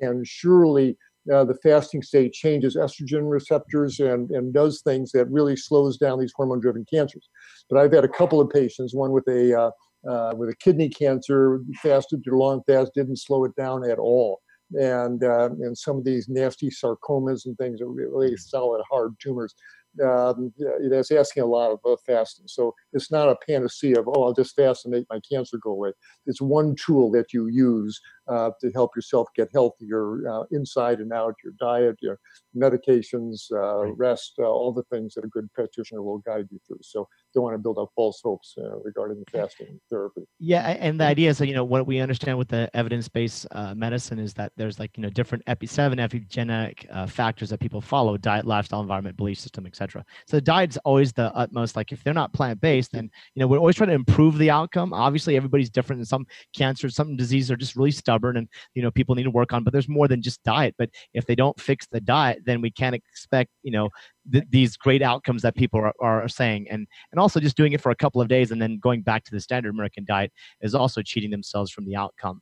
and 0.02 0.28
surely. 0.28 0.98
Uh, 1.30 1.44
the 1.44 1.56
fasting 1.56 2.02
state 2.02 2.32
changes 2.32 2.78
estrogen 2.78 3.30
receptors 3.30 4.00
and, 4.00 4.32
and 4.32 4.54
does 4.54 4.80
things 4.80 5.12
that 5.12 5.30
really 5.30 5.58
slows 5.58 5.98
down 5.98 6.18
these 6.18 6.32
hormone 6.34 6.62
driven 6.62 6.86
cancers. 6.86 7.28
But 7.70 7.80
I've 7.80 7.92
had 7.92 8.06
a 8.06 8.08
couple 8.08 8.40
of 8.40 8.50
patients, 8.50 8.96
one 8.96 9.12
with 9.12 9.28
a 9.28 9.70
uh, 10.08 10.34
with 10.36 10.50
a 10.50 10.56
kidney 10.56 10.90
cancer, 10.90 11.62
fasted 11.82 12.24
through 12.24 12.40
long 12.40 12.62
fast 12.68 12.92
didn't 12.94 13.20
slow 13.20 13.46
it 13.46 13.56
down 13.56 13.90
at 13.90 14.00
all. 14.00 14.42
And 14.74 15.24
uh, 15.24 15.50
and 15.62 15.78
some 15.78 15.98
of 15.98 16.04
these 16.04 16.28
nasty 16.28 16.70
sarcomas 16.70 17.46
and 17.46 17.58
things 17.58 17.80
are 17.80 17.88
really 17.88 18.32
mm. 18.32 18.40
solid 18.40 18.82
hard 18.90 19.16
tumors 19.22 19.56
um, 20.04 20.54
that's 20.90 21.12
asking 21.12 21.44
a 21.44 21.48
lot 21.48 21.72
of 21.72 21.80
uh, 21.86 21.96
fasting. 22.06 22.46
So 22.48 22.74
it's 22.94 23.12
not 23.12 23.30
a 23.30 23.36
panacea 23.48 24.00
of, 24.00 24.08
oh, 24.08 24.24
I'll 24.24 24.34
just 24.34 24.56
fast 24.56 24.86
and 24.86 24.94
make 24.94 25.06
my 25.10 25.20
cancer 25.30 25.58
go 25.58 25.72
away. 25.72 25.92
It's 26.26 26.42
one 26.42 26.76
tool 26.76 27.12
that 27.12 27.34
you 27.34 27.48
use 27.48 28.00
uh, 28.28 28.52
to 28.62 28.72
help 28.72 28.96
yourself 28.96 29.28
get 29.36 29.50
healthier 29.54 30.30
uh, 30.30 30.44
inside 30.52 31.00
and 31.00 31.14
out, 31.14 31.36
your 31.44 31.54
diet, 31.60 31.98
your 32.02 32.20
medications, 32.56 33.52
uh, 33.52 33.86
right. 33.86 33.94
rest, 33.98 34.34
uh, 34.40 34.44
all 34.44 34.74
the 34.74 34.84
things 34.84 35.14
that 35.14 35.24
a 35.24 35.28
good 35.28 35.52
practitioner 35.54 36.02
will 36.02 36.20
guide 36.20 36.48
you 36.52 36.60
through. 36.68 36.80
So 36.82 37.08
don't 37.34 37.44
want 37.44 37.54
to 37.54 37.60
build 37.60 37.78
up 37.78 37.90
false 37.96 38.22
hopes 38.24 38.56
uh, 38.58 38.78
regarding 38.80 39.20
the 39.20 39.32
fasting 39.32 39.80
therapy. 39.90 40.24
Yeah, 40.40 40.62
and 40.62 41.00
the 41.00 41.06
idea 41.06 41.30
is 41.30 41.38
that, 41.38 41.48
you 41.48 41.54
know, 41.54 41.64
what 41.64 41.86
we 41.86 42.00
understand 42.00 42.38
with 42.38 42.48
the 42.48 42.70
evidence-based 42.74 43.48
medicine 43.76 44.20
is 44.20 44.34
that 44.36 44.52
there's 44.58 44.80
like, 44.80 44.98
you 44.98 45.04
know, 45.04 45.10
different 45.10 45.44
epi- 45.48 45.68
seven 45.68 46.00
epigenetic 46.00 47.10
factors 47.10 47.50
that 47.50 47.60
people 47.60 47.82
follow, 47.82 48.18
diet, 48.18 48.46
lifestyle, 48.46 48.82
environment, 48.82 49.18
belief 49.18 49.40
system, 49.40 49.66
etc. 49.66 50.04
So 50.28 50.38
the 50.38 50.42
diet's 50.42 50.78
always 50.84 51.14
the 51.14 51.34
utmost. 51.36 51.76
Like 51.76 51.92
if 51.92 52.04
they're 52.04 52.14
not 52.14 52.34
plant 52.34 52.60
based, 52.62 52.92
then 52.92 53.10
you 53.36 53.40
know 53.40 53.48
we're 53.48 53.60
always 53.60 53.76
trying 53.76 53.90
to 53.90 53.96
improve 53.96 54.38
the 54.38 54.50
outcome. 54.50 54.94
Obviously, 54.94 55.36
everybody's 55.36 55.70
different, 55.70 56.00
and 56.00 56.08
some 56.08 56.26
cancers, 56.56 56.96
some 56.96 57.16
diseases 57.16 57.52
are 57.52 57.56
just 57.56 57.76
really 57.76 57.92
stubborn, 57.92 58.17
and 58.18 58.48
you 58.74 58.82
know 58.82 58.92
people 58.92 59.16
need 59.16 59.24
to 59.24 59.32
work 59.32 59.54
on. 59.54 59.64
But 59.64 59.74
there's 59.74 59.90
more 59.90 60.08
than 60.08 60.22
just 60.22 60.44
diet. 60.44 60.76
But 60.78 60.90
if 61.14 61.26
they 61.26 61.36
don't 61.36 61.60
fix 61.60 61.88
the 61.92 62.02
diet, 62.02 62.40
then 62.46 62.62
we 62.62 62.72
can't 62.72 62.96
expect 62.96 63.52
you 63.64 63.72
know 63.72 63.90
th- 64.32 64.46
these 64.50 64.78
great 64.78 65.02
outcomes 65.02 65.42
that 65.42 65.56
people 65.56 65.80
are, 65.80 65.94
are 66.02 66.28
saying. 66.28 66.68
And 66.70 66.88
and 67.12 67.20
also 67.20 67.40
just 67.40 67.58
doing 67.58 67.74
it 67.74 67.82
for 67.82 67.92
a 67.92 67.96
couple 67.96 68.22
of 68.22 68.28
days 68.28 68.52
and 68.52 68.62
then 68.62 68.80
going 68.80 69.02
back 69.02 69.24
to 69.26 69.32
the 69.32 69.40
standard 69.40 69.70
American 69.70 70.06
diet 70.06 70.32
is 70.62 70.76
also 70.76 71.02
cheating 71.02 71.32
themselves 71.32 71.72
from 71.72 71.86
the 71.86 71.96
outcome. 71.96 72.42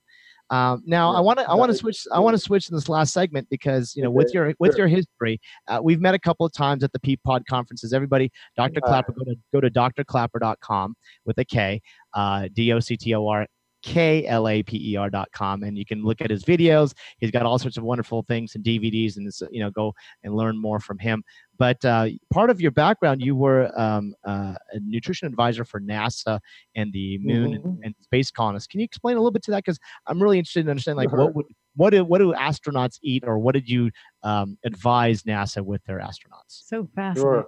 Um, 0.52 0.84
now 0.86 1.12
yeah, 1.12 1.18
I 1.18 1.22
want 1.22 1.40
to 1.40 1.50
I 1.50 1.56
want 1.56 1.72
to 1.72 1.78
switch 1.78 2.06
I 2.12 2.20
want 2.20 2.36
to 2.36 2.38
switch 2.38 2.70
in 2.70 2.76
this 2.76 2.88
last 2.88 3.14
segment 3.14 3.50
because 3.50 3.96
you 3.96 4.04
know 4.04 4.12
with 4.12 4.32
your 4.32 4.54
with 4.60 4.78
your 4.78 4.88
history 4.88 5.42
uh, 5.68 5.80
we've 5.82 6.00
met 6.00 6.14
a 6.14 6.20
couple 6.20 6.46
of 6.46 6.54
times 6.54 6.84
at 6.84 6.92
the 6.94 7.00
Peapod 7.00 7.46
conferences. 7.48 7.94
Everybody, 7.94 8.32
Dr. 8.56 8.80
Klaper, 8.82 9.14
go 9.14 9.26
to 9.26 9.36
go 9.52 9.60
to 9.60 9.72
drklaper.com 9.72 10.96
with 11.26 11.40
a 11.40 11.46
K, 11.46 11.82
uh, 12.14 12.48
D 12.54 12.72
O 12.74 12.80
C 12.80 12.96
T 12.96 13.16
O 13.16 13.28
R 13.28 13.48
K-L-A-P-E-R.com. 13.86 15.64
And 15.64 15.78
you 15.78 15.86
can 15.86 16.04
look 16.04 16.20
at 16.20 16.32
his 16.32 16.44
videos. 16.44 16.94
He's 17.20 17.30
got 17.30 17.44
all 17.44 17.60
sorts 17.60 17.78
of 17.78 17.84
wonderful 17.84 18.24
things 18.24 18.56
and 18.56 18.64
DVDs 18.64 19.18
and, 19.18 19.32
you 19.52 19.62
know, 19.62 19.70
go 19.70 19.94
and 20.24 20.36
learn 20.36 20.60
more 20.60 20.80
from 20.80 20.98
him. 20.98 21.24
But 21.60 21.86
uh, 21.86 22.08
part 22.34 22.50
of 22.50 22.60
your 22.60 22.72
background, 22.72 23.22
you 23.22 23.36
were 23.36 23.72
um, 23.80 24.16
uh, 24.26 24.56
a 24.74 24.80
nutrition 24.82 25.28
advisor 25.28 25.64
for 25.64 25.80
NASA 25.80 26.40
and 26.76 26.92
the 26.92 27.20
moon 27.20 27.52
mm-hmm. 27.52 27.68
and, 27.68 27.80
and, 27.84 27.96
space 28.02 28.32
colonists. 28.32 28.68
Can 28.68 28.80
you 28.80 28.86
explain 28.86 29.18
a 29.18 29.20
little 29.20 29.32
bit 29.32 29.44
to 29.44 29.52
that? 29.52 29.64
Because 29.64 29.80
I'm 30.08 30.22
really 30.22 30.40
interested 30.40 30.62
in 30.62 30.70
understanding, 30.70 31.06
like, 31.06 31.16
what 31.16 31.36
would 31.36 31.46
what 31.76 31.92
do 31.92 32.04
what 32.04 32.18
do 32.18 32.34
astronauts 32.34 32.98
eat, 33.04 33.24
or 33.26 33.38
what 33.38 33.54
did 33.54 33.70
you 33.70 33.92
um, 34.24 34.58
advise 34.66 35.24
NASA 35.24 35.64
with 35.64 35.84
their 35.86 36.00
astronauts? 36.00 36.48
So 36.48 36.90
fascinating. 36.96 37.22
Sure. 37.22 37.48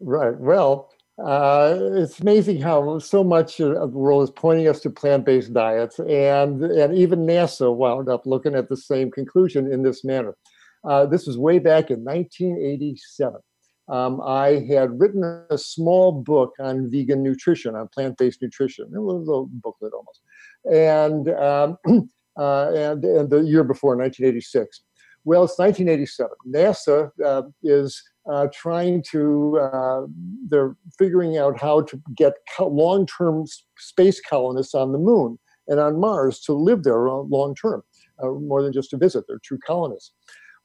Right. 0.00 0.38
Well, 0.38 0.90
uh, 1.24 1.78
it's 1.94 2.20
amazing 2.20 2.60
how 2.60 2.98
so 2.98 3.22
much 3.22 3.60
of 3.60 3.92
the 3.92 3.98
world 3.98 4.22
is 4.22 4.30
pointing 4.30 4.68
us 4.68 4.80
to 4.80 4.90
plant-based 4.90 5.52
diets, 5.52 5.98
and 5.98 6.62
and 6.62 6.96
even 6.96 7.26
NASA 7.26 7.74
wound 7.74 8.08
up 8.08 8.26
looking 8.26 8.54
at 8.54 8.68
the 8.68 8.76
same 8.76 9.10
conclusion 9.10 9.70
in 9.70 9.82
this 9.82 10.04
manner. 10.04 10.34
Uh, 10.84 11.04
this 11.04 11.26
was 11.26 11.36
way 11.36 11.58
back 11.58 11.90
in 11.90 12.02
1987. 12.04 13.40
Um, 13.88 14.20
I 14.22 14.64
had 14.70 14.98
written 14.98 15.44
a 15.50 15.58
small 15.58 16.12
book 16.12 16.54
on 16.60 16.90
vegan 16.90 17.22
nutrition, 17.22 17.74
on 17.74 17.88
plant-based 17.88 18.40
nutrition, 18.40 18.86
a 18.86 19.00
little, 19.00 19.20
little 19.20 19.48
booklet 19.52 19.92
almost, 19.92 20.20
and 20.64 21.28
um, 21.30 21.76
uh, 22.38 22.72
and 22.72 23.04
and 23.04 23.28
the 23.30 23.40
year 23.40 23.64
before, 23.64 23.96
1986. 23.96 24.82
Well, 25.24 25.44
it's 25.44 25.58
1987. 25.58 26.30
NASA 26.48 27.10
uh, 27.22 27.42
is 27.62 28.02
uh, 28.30 28.48
trying 28.52 29.02
to, 29.10 29.58
uh, 29.58 30.02
they're 30.48 30.76
figuring 30.98 31.38
out 31.38 31.60
how 31.60 31.82
to 31.82 32.00
get 32.16 32.34
co- 32.56 32.68
long 32.68 33.06
term 33.06 33.44
space 33.78 34.20
colonists 34.20 34.74
on 34.74 34.92
the 34.92 34.98
moon 34.98 35.38
and 35.68 35.78
on 35.80 36.00
Mars 36.00 36.40
to 36.40 36.52
live 36.52 36.82
there 36.82 37.08
long 37.08 37.54
term, 37.54 37.82
uh, 38.22 38.30
more 38.30 38.62
than 38.62 38.72
just 38.72 38.90
to 38.90 38.96
visit. 38.96 39.24
They're 39.28 39.40
true 39.42 39.58
colonists. 39.66 40.12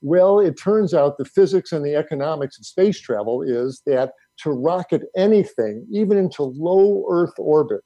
Well, 0.01 0.39
it 0.39 0.59
turns 0.61 0.93
out 0.93 1.17
the 1.17 1.25
physics 1.25 1.71
and 1.71 1.83
the 1.83 1.95
economics 1.95 2.59
of 2.59 2.65
space 2.65 2.99
travel 2.99 3.41
is 3.41 3.81
that 3.85 4.11
to 4.43 4.51
rocket 4.51 5.03
anything, 5.15 5.85
even 5.91 6.17
into 6.17 6.43
low 6.43 7.05
Earth 7.09 7.33
orbit, 7.37 7.81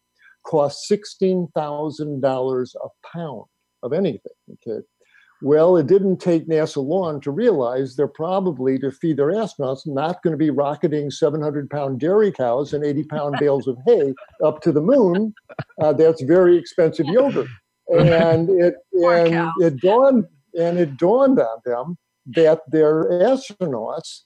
costs 0.45 0.89
$16,000 0.91 2.75
a 2.75 3.07
pound 3.17 3.43
of 3.83 3.93
anything. 3.93 4.33
Okay. 4.53 4.83
Well, 5.41 5.77
it 5.77 5.87
didn't 5.87 6.17
take 6.17 6.47
NASA 6.47 6.85
long 6.85 7.21
to 7.21 7.31
realize 7.31 7.95
they're 7.95 8.07
probably 8.07 8.77
to 8.79 8.91
feed 8.91 9.17
their 9.17 9.31
astronauts 9.31 9.87
not 9.87 10.21
going 10.21 10.33
to 10.33 10.37
be 10.37 10.49
rocketing 10.49 11.11
700 11.11 11.69
pound 11.69 11.99
dairy 11.99 12.31
cows 12.31 12.73
and 12.73 12.83
80 12.83 13.03
pound 13.05 13.35
bales 13.39 13.67
of 13.67 13.77
hay 13.85 14.13
up 14.43 14.61
to 14.61 14.71
the 14.71 14.81
moon. 14.81 15.33
Uh, 15.81 15.93
that's 15.93 16.21
very 16.23 16.57
expensive 16.57 17.05
yogurt. 17.07 17.47
And 17.87 18.49
it 18.61 18.75
and 18.93 19.51
it 19.61 19.79
dawned 19.79 20.25
and 20.57 20.77
it 20.77 20.97
dawned 20.97 21.39
on 21.39 21.59
them 21.65 21.97
that 22.35 22.61
their 22.69 23.05
astronauts 23.05 24.21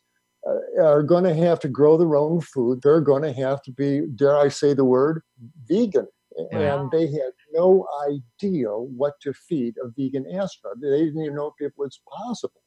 uh, 0.47 0.83
are 0.83 1.03
going 1.03 1.23
to 1.23 1.33
have 1.33 1.59
to 1.61 1.67
grow 1.67 1.97
their 1.97 2.15
own 2.15 2.41
food. 2.41 2.81
They're 2.81 3.01
going 3.01 3.23
to 3.23 3.33
have 3.33 3.61
to 3.63 3.71
be, 3.71 4.01
dare 4.15 4.37
I 4.37 4.49
say 4.49 4.73
the 4.73 4.85
word, 4.85 5.21
vegan. 5.67 6.07
Wow. 6.35 6.81
And 6.81 6.91
they 6.91 7.07
had 7.07 7.31
no 7.53 7.87
idea 8.09 8.69
what 8.69 9.13
to 9.21 9.33
feed 9.33 9.75
a 9.83 9.89
vegan 9.89 10.25
astronaut. 10.35 10.81
They 10.81 10.89
didn't 10.89 11.21
even 11.21 11.35
know 11.35 11.53
if 11.57 11.65
it 11.65 11.73
was 11.77 12.01
possible. 12.11 12.61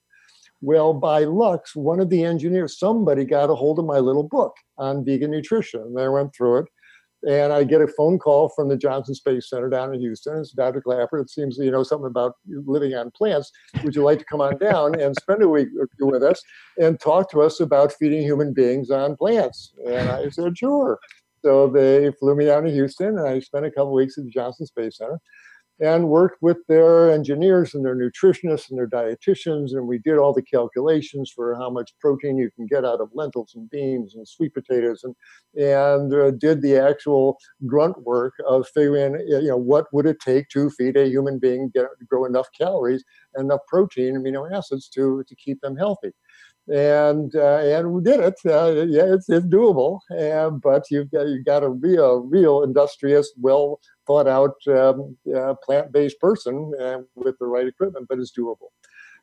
Well, 0.62 0.94
by 0.94 1.24
luck, 1.24 1.66
one 1.74 2.00
of 2.00 2.08
the 2.08 2.24
engineers, 2.24 2.78
somebody 2.78 3.24
got 3.24 3.50
a 3.50 3.54
hold 3.54 3.78
of 3.78 3.84
my 3.84 3.98
little 3.98 4.22
book 4.22 4.56
on 4.78 5.04
vegan 5.04 5.30
nutrition. 5.30 5.82
And 5.82 6.00
I 6.00 6.08
went 6.08 6.34
through 6.34 6.58
it. 6.58 6.66
And 7.26 7.52
I 7.52 7.64
get 7.64 7.80
a 7.80 7.88
phone 7.88 8.18
call 8.18 8.50
from 8.50 8.68
the 8.68 8.76
Johnson 8.76 9.14
Space 9.14 9.48
Center 9.50 9.68
down 9.68 9.92
in 9.92 10.00
Houston. 10.00 10.38
It's 10.38 10.52
Dr. 10.52 10.80
Klaper. 10.80 11.18
It 11.18 11.30
seems 11.30 11.56
you 11.58 11.70
know 11.70 11.82
something 11.82 12.06
about 12.06 12.34
living 12.46 12.94
on 12.94 13.10
plants. 13.10 13.50
Would 13.82 13.96
you 13.96 14.04
like 14.04 14.20
to 14.20 14.24
come 14.26 14.40
on 14.40 14.58
down 14.58 15.00
and 15.00 15.16
spend 15.16 15.42
a 15.42 15.48
week 15.48 15.68
with 15.98 16.22
us 16.22 16.40
and 16.78 17.00
talk 17.00 17.30
to 17.30 17.40
us 17.40 17.58
about 17.58 17.94
feeding 17.94 18.22
human 18.22 18.52
beings 18.52 18.90
on 18.90 19.16
plants? 19.16 19.72
And 19.86 20.08
I 20.08 20.28
said, 20.28 20.58
sure. 20.58 20.98
So 21.46 21.68
they 21.68 22.10
flew 22.18 22.34
me 22.34 22.46
down 22.46 22.64
to 22.64 22.72
Houston, 22.72 23.20
and 23.20 23.28
I 23.28 23.38
spent 23.38 23.64
a 23.64 23.70
couple 23.70 23.92
weeks 23.92 24.18
at 24.18 24.24
the 24.24 24.30
Johnson 24.30 24.66
Space 24.66 24.96
Center 24.96 25.20
and 25.78 26.08
worked 26.08 26.42
with 26.42 26.56
their 26.66 27.12
engineers 27.12 27.72
and 27.72 27.84
their 27.84 27.94
nutritionists 27.94 28.68
and 28.68 28.76
their 28.76 28.88
dietitians. 28.88 29.70
And 29.70 29.86
we 29.86 29.98
did 29.98 30.18
all 30.18 30.32
the 30.32 30.42
calculations 30.42 31.30
for 31.32 31.54
how 31.54 31.70
much 31.70 31.92
protein 32.00 32.36
you 32.36 32.50
can 32.56 32.66
get 32.66 32.84
out 32.84 33.00
of 33.00 33.10
lentils 33.14 33.52
and 33.54 33.70
beans 33.70 34.16
and 34.16 34.26
sweet 34.26 34.54
potatoes 34.54 35.04
and, 35.04 35.14
and 35.54 36.12
uh, 36.12 36.32
did 36.32 36.62
the 36.62 36.78
actual 36.78 37.36
grunt 37.64 38.02
work 38.02 38.34
of 38.48 38.66
figuring, 38.74 39.14
you 39.28 39.46
know, 39.46 39.56
what 39.56 39.86
would 39.92 40.06
it 40.06 40.18
take 40.18 40.48
to 40.48 40.68
feed 40.70 40.96
a 40.96 41.06
human 41.06 41.38
being, 41.38 41.70
get, 41.72 41.86
grow 42.08 42.24
enough 42.24 42.48
calories 42.58 43.04
and 43.36 43.44
enough 43.44 43.60
protein, 43.68 44.16
amino 44.16 44.50
acids 44.52 44.88
to, 44.88 45.22
to 45.28 45.36
keep 45.36 45.60
them 45.60 45.76
healthy 45.76 46.10
and 46.68 47.34
uh, 47.36 47.58
and 47.58 47.92
we 47.92 48.02
did 48.02 48.20
it. 48.20 48.34
Uh, 48.44 48.86
yeah, 48.86 49.14
it's, 49.14 49.28
it's 49.28 49.46
doable, 49.46 50.00
and, 50.10 50.60
but 50.60 50.84
you've 50.90 51.10
got 51.10 51.26
you've 51.26 51.44
got 51.44 51.60
to 51.60 51.70
be 51.70 51.96
a 51.96 52.16
real 52.16 52.62
industrious, 52.62 53.32
well 53.40 53.80
thought 54.06 54.28
out 54.28 54.56
um, 54.68 55.16
uh, 55.34 55.54
plant 55.64 55.92
based 55.92 56.18
person 56.20 56.72
uh, 56.80 56.98
with 57.14 57.36
the 57.38 57.46
right 57.46 57.66
equipment, 57.66 58.06
but 58.08 58.18
it's 58.18 58.32
doable. 58.36 58.70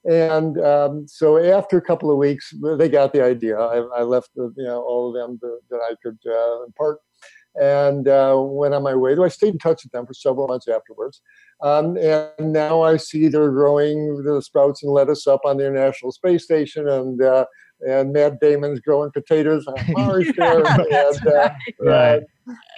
And 0.05 0.59
um, 0.59 1.07
so 1.07 1.37
after 1.37 1.77
a 1.77 1.81
couple 1.81 2.11
of 2.11 2.17
weeks, 2.17 2.53
they 2.77 2.89
got 2.89 3.13
the 3.13 3.23
idea. 3.23 3.57
I, 3.57 3.77
I 3.77 4.01
left 4.03 4.31
the, 4.35 4.53
you 4.57 4.65
know 4.65 4.81
all 4.81 5.09
of 5.09 5.13
them 5.15 5.39
that 5.69 5.79
I 5.79 5.95
could 6.03 6.19
uh, 6.25 6.63
impart 6.63 6.99
and 7.55 8.07
uh, 8.07 8.35
went 8.37 8.73
on 8.73 8.83
my 8.83 8.95
way. 8.95 9.15
Though 9.15 9.23
I 9.23 9.29
stayed 9.29 9.53
in 9.53 9.59
touch 9.59 9.83
with 9.83 9.91
them 9.91 10.05
for 10.05 10.13
several 10.13 10.47
months 10.47 10.67
afterwards. 10.67 11.21
Um, 11.61 11.97
and 11.97 12.51
now 12.51 12.81
I 12.81 12.97
see 12.97 13.27
they're 13.27 13.51
growing 13.51 14.23
the 14.23 14.41
sprouts 14.41 14.83
and 14.83 14.91
lettuce 14.91 15.27
up 15.27 15.41
on 15.45 15.57
the 15.57 15.65
International 15.65 16.11
Space 16.11 16.43
Station, 16.43 16.89
and 16.89 17.21
uh, 17.21 17.45
and 17.87 18.13
Matt 18.13 18.39
Damon's 18.39 18.79
growing 18.79 19.11
potatoes 19.11 19.65
on 19.67 19.75
Mars 19.89 20.27
yeah, 20.27 20.33
there. 20.33 20.65
And, 20.91 21.27
uh, 21.27 21.49
right. 21.79 22.21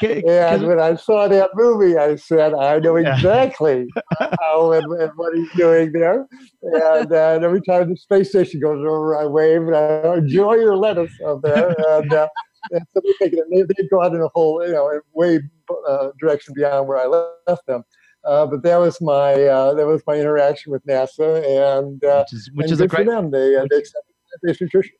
and 0.01 0.67
when 0.67 0.79
I 0.79 0.95
saw 0.95 1.27
that 1.27 1.51
movie, 1.53 1.97
I 1.97 2.15
said, 2.15 2.53
I 2.53 2.79
know 2.79 2.95
exactly 2.95 3.87
how 4.19 4.71
and, 4.71 4.85
and, 5.01 5.11
what 5.15 5.35
he's 5.35 5.51
doing 5.55 5.91
there. 5.91 6.27
And, 6.61 7.11
uh, 7.11 7.33
and, 7.35 7.43
every 7.43 7.61
time 7.61 7.89
the 7.89 7.97
space 7.97 8.29
station 8.29 8.59
goes 8.59 8.79
over, 8.79 9.17
I 9.17 9.25
wave 9.25 9.61
and 9.61 9.75
I 9.75 10.17
enjoy 10.17 10.55
your 10.55 10.77
lettuce 10.77 11.13
up 11.25 11.41
there. 11.43 11.75
And, 11.89 12.13
uh, 12.13 12.27
and 12.71 12.81
so 12.93 13.01
they, 13.19 13.29
they, 13.29 13.61
they 13.61 13.87
go 13.89 14.01
out 14.01 14.13
in 14.13 14.21
a 14.21 14.27
whole, 14.29 14.65
you 14.65 14.73
know, 14.73 14.99
way 15.13 15.39
uh, 15.87 16.09
direction 16.19 16.53
beyond 16.55 16.87
where 16.87 16.97
I 16.97 17.05
left 17.05 17.65
them. 17.67 17.83
Uh, 18.25 18.45
but 18.45 18.63
that 18.63 18.77
was 18.77 18.99
my 19.01 19.33
uh, 19.33 19.73
that 19.75 19.85
was 19.85 20.01
my 20.07 20.15
interaction 20.15 20.71
with 20.71 20.83
NASA, 20.85 21.45
and 21.45 22.03
uh, 22.03 22.23
which 22.23 22.33
is, 22.33 22.51
which 22.55 22.63
and 22.65 22.73
is 22.73 22.81
a 22.81 22.87
great. 22.87 23.05
them. 23.05 23.29
They, 23.29 23.55
uh, 23.55 23.65
they 23.69 23.77
accepted 23.77 24.13
plant-based 24.41 24.61
nutrition. 24.61 24.95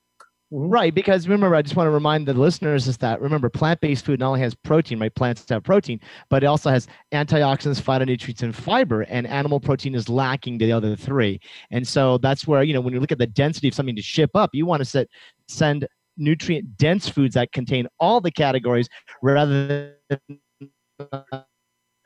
Mm-hmm. 0.53 0.69
Right, 0.69 0.93
because 0.93 1.27
remember, 1.27 1.55
I 1.55 1.63
just 1.63 1.75
want 1.75 1.87
to 1.87 1.91
remind 1.91 2.27
the 2.27 2.33
listeners 2.35 2.87
is 2.87 2.97
that 2.97 3.19
remember, 3.19 3.49
plant-based 3.49 4.05
food 4.05 4.19
not 4.19 4.27
only 4.27 4.41
has 4.41 4.53
protein, 4.53 4.99
right? 4.99 5.13
Plants 5.13 5.43
have 5.49 5.63
protein, 5.63 5.99
but 6.29 6.43
it 6.43 6.45
also 6.45 6.69
has 6.69 6.87
antioxidants, 7.11 7.81
phytonutrients, 7.81 8.43
and 8.43 8.55
fiber. 8.55 9.01
And 9.01 9.25
animal 9.25 9.59
protein 9.59 9.95
is 9.95 10.07
lacking 10.07 10.59
the 10.59 10.71
other 10.71 10.95
three. 10.95 11.39
And 11.71 11.87
so 11.87 12.19
that's 12.19 12.45
where 12.45 12.61
you 12.61 12.75
know 12.75 12.81
when 12.81 12.93
you 12.93 12.99
look 12.99 13.11
at 13.11 13.17
the 13.17 13.25
density 13.25 13.69
of 13.69 13.73
something 13.73 13.95
to 13.95 14.03
ship 14.03 14.31
up, 14.35 14.51
you 14.53 14.67
want 14.67 14.81
to 14.81 14.85
set, 14.85 15.07
send 15.47 15.87
nutrient 16.17 16.77
dense 16.77 17.09
foods 17.09 17.35
that 17.35 17.51
contain 17.51 17.87
all 17.99 18.21
the 18.21 18.31
categories 18.31 18.87
rather 19.21 19.95
than 20.09 20.19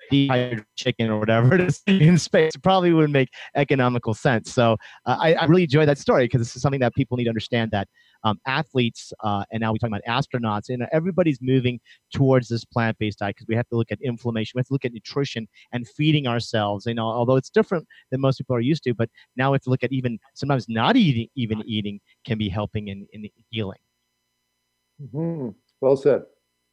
dehydrated 0.10 0.66
chicken 0.76 1.10
or 1.10 1.20
whatever 1.20 1.56
it 1.56 1.62
is 1.62 1.82
in 1.88 2.18
space 2.18 2.56
it 2.56 2.64
probably 2.64 2.92
wouldn't 2.92 3.14
make 3.14 3.30
economical 3.56 4.14
sense. 4.14 4.52
So 4.52 4.78
uh, 5.06 5.18
I, 5.20 5.34
I, 5.34 5.46
really 5.46 5.64
enjoy 5.64 5.86
that 5.86 5.98
story 5.98 6.26
because 6.26 6.42
this 6.42 6.56
is 6.56 6.62
something 6.62 6.80
that 6.80 6.96
people 6.96 7.18
need 7.18 7.26
to 7.26 7.30
understand 7.30 7.72
that 7.72 7.88
um, 8.24 8.40
athletes 8.48 9.14
uh, 9.24 9.44
and 9.52 9.62
now 9.62 9.72
we're 9.72 9.78
talking 9.78 9.94
about 9.94 10.24
astronauts 10.24 10.70
and 10.70 10.86
everybody's 10.92 11.40
moving 11.42 11.80
towards 12.14 12.48
this 12.48 12.66
plant-based 12.66 13.20
diet 13.20 13.36
because 13.36 13.48
we 13.48 13.56
have 13.56 13.68
to 13.70 13.76
look 13.76 13.92
at 13.92 14.00
inflammation, 14.02 14.54
we 14.56 14.60
have 14.60 14.68
to 14.68 14.74
look 14.74 14.86
at 14.86 14.94
nutrition 14.94 15.48
and 15.72 15.88
feeding 15.88 16.28
ourselves. 16.28 16.86
You 16.86 16.96
know, 16.96 17.06
although 17.06 17.36
it's 17.36 17.50
different 17.50 17.88
than 18.12 18.22
most 18.22 18.38
people 18.38 18.56
are 18.56 18.62
used 18.62 18.84
to, 18.84 18.94
but 18.94 19.10
now 19.36 19.52
we 19.52 19.56
have 19.56 19.64
to 19.64 19.70
look 19.70 19.84
at 19.84 19.92
even 19.92 20.20
sometimes 20.34 20.66
not 20.68 20.96
eating, 20.96 21.28
even 21.36 21.64
eating 21.66 22.00
can 22.26 22.38
be 22.38 22.50
helping 22.50 22.88
in, 22.88 23.08
in 23.14 23.28
healing. 23.50 23.78
Mm-hmm. 25.02 25.50
Well 25.82 25.98
said. 25.98 26.24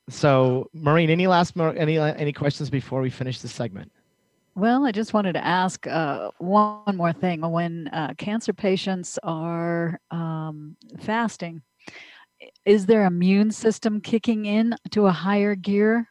So, 0.09 0.71
Maureen, 0.73 1.11
any 1.11 1.27
last 1.27 1.57
any 1.57 1.99
any 1.99 2.33
questions 2.33 2.71
before 2.71 3.01
we 3.01 3.11
finish 3.11 3.41
the 3.41 3.49
segment? 3.49 3.91
Well, 4.55 4.87
I 4.87 4.93
just 4.93 5.13
wanted 5.13 5.35
to 5.35 5.45
ask 5.45 5.87
uh, 5.87 6.31
one 6.39 6.97
more 6.97 7.13
thing. 7.13 7.41
When 7.43 7.89
uh, 7.89 8.15
cancer 8.17 8.53
patients 8.53 9.19
are 9.23 10.01
um, 10.11 10.77
fasting, 11.01 11.63
is 12.65 12.87
their 12.87 13.05
immune 13.05 13.51
system 13.51 14.01
kicking 14.01 14.47
in 14.47 14.75
to 14.93 15.07
a 15.07 15.13
higher 15.13 15.55
gear 15.55 16.09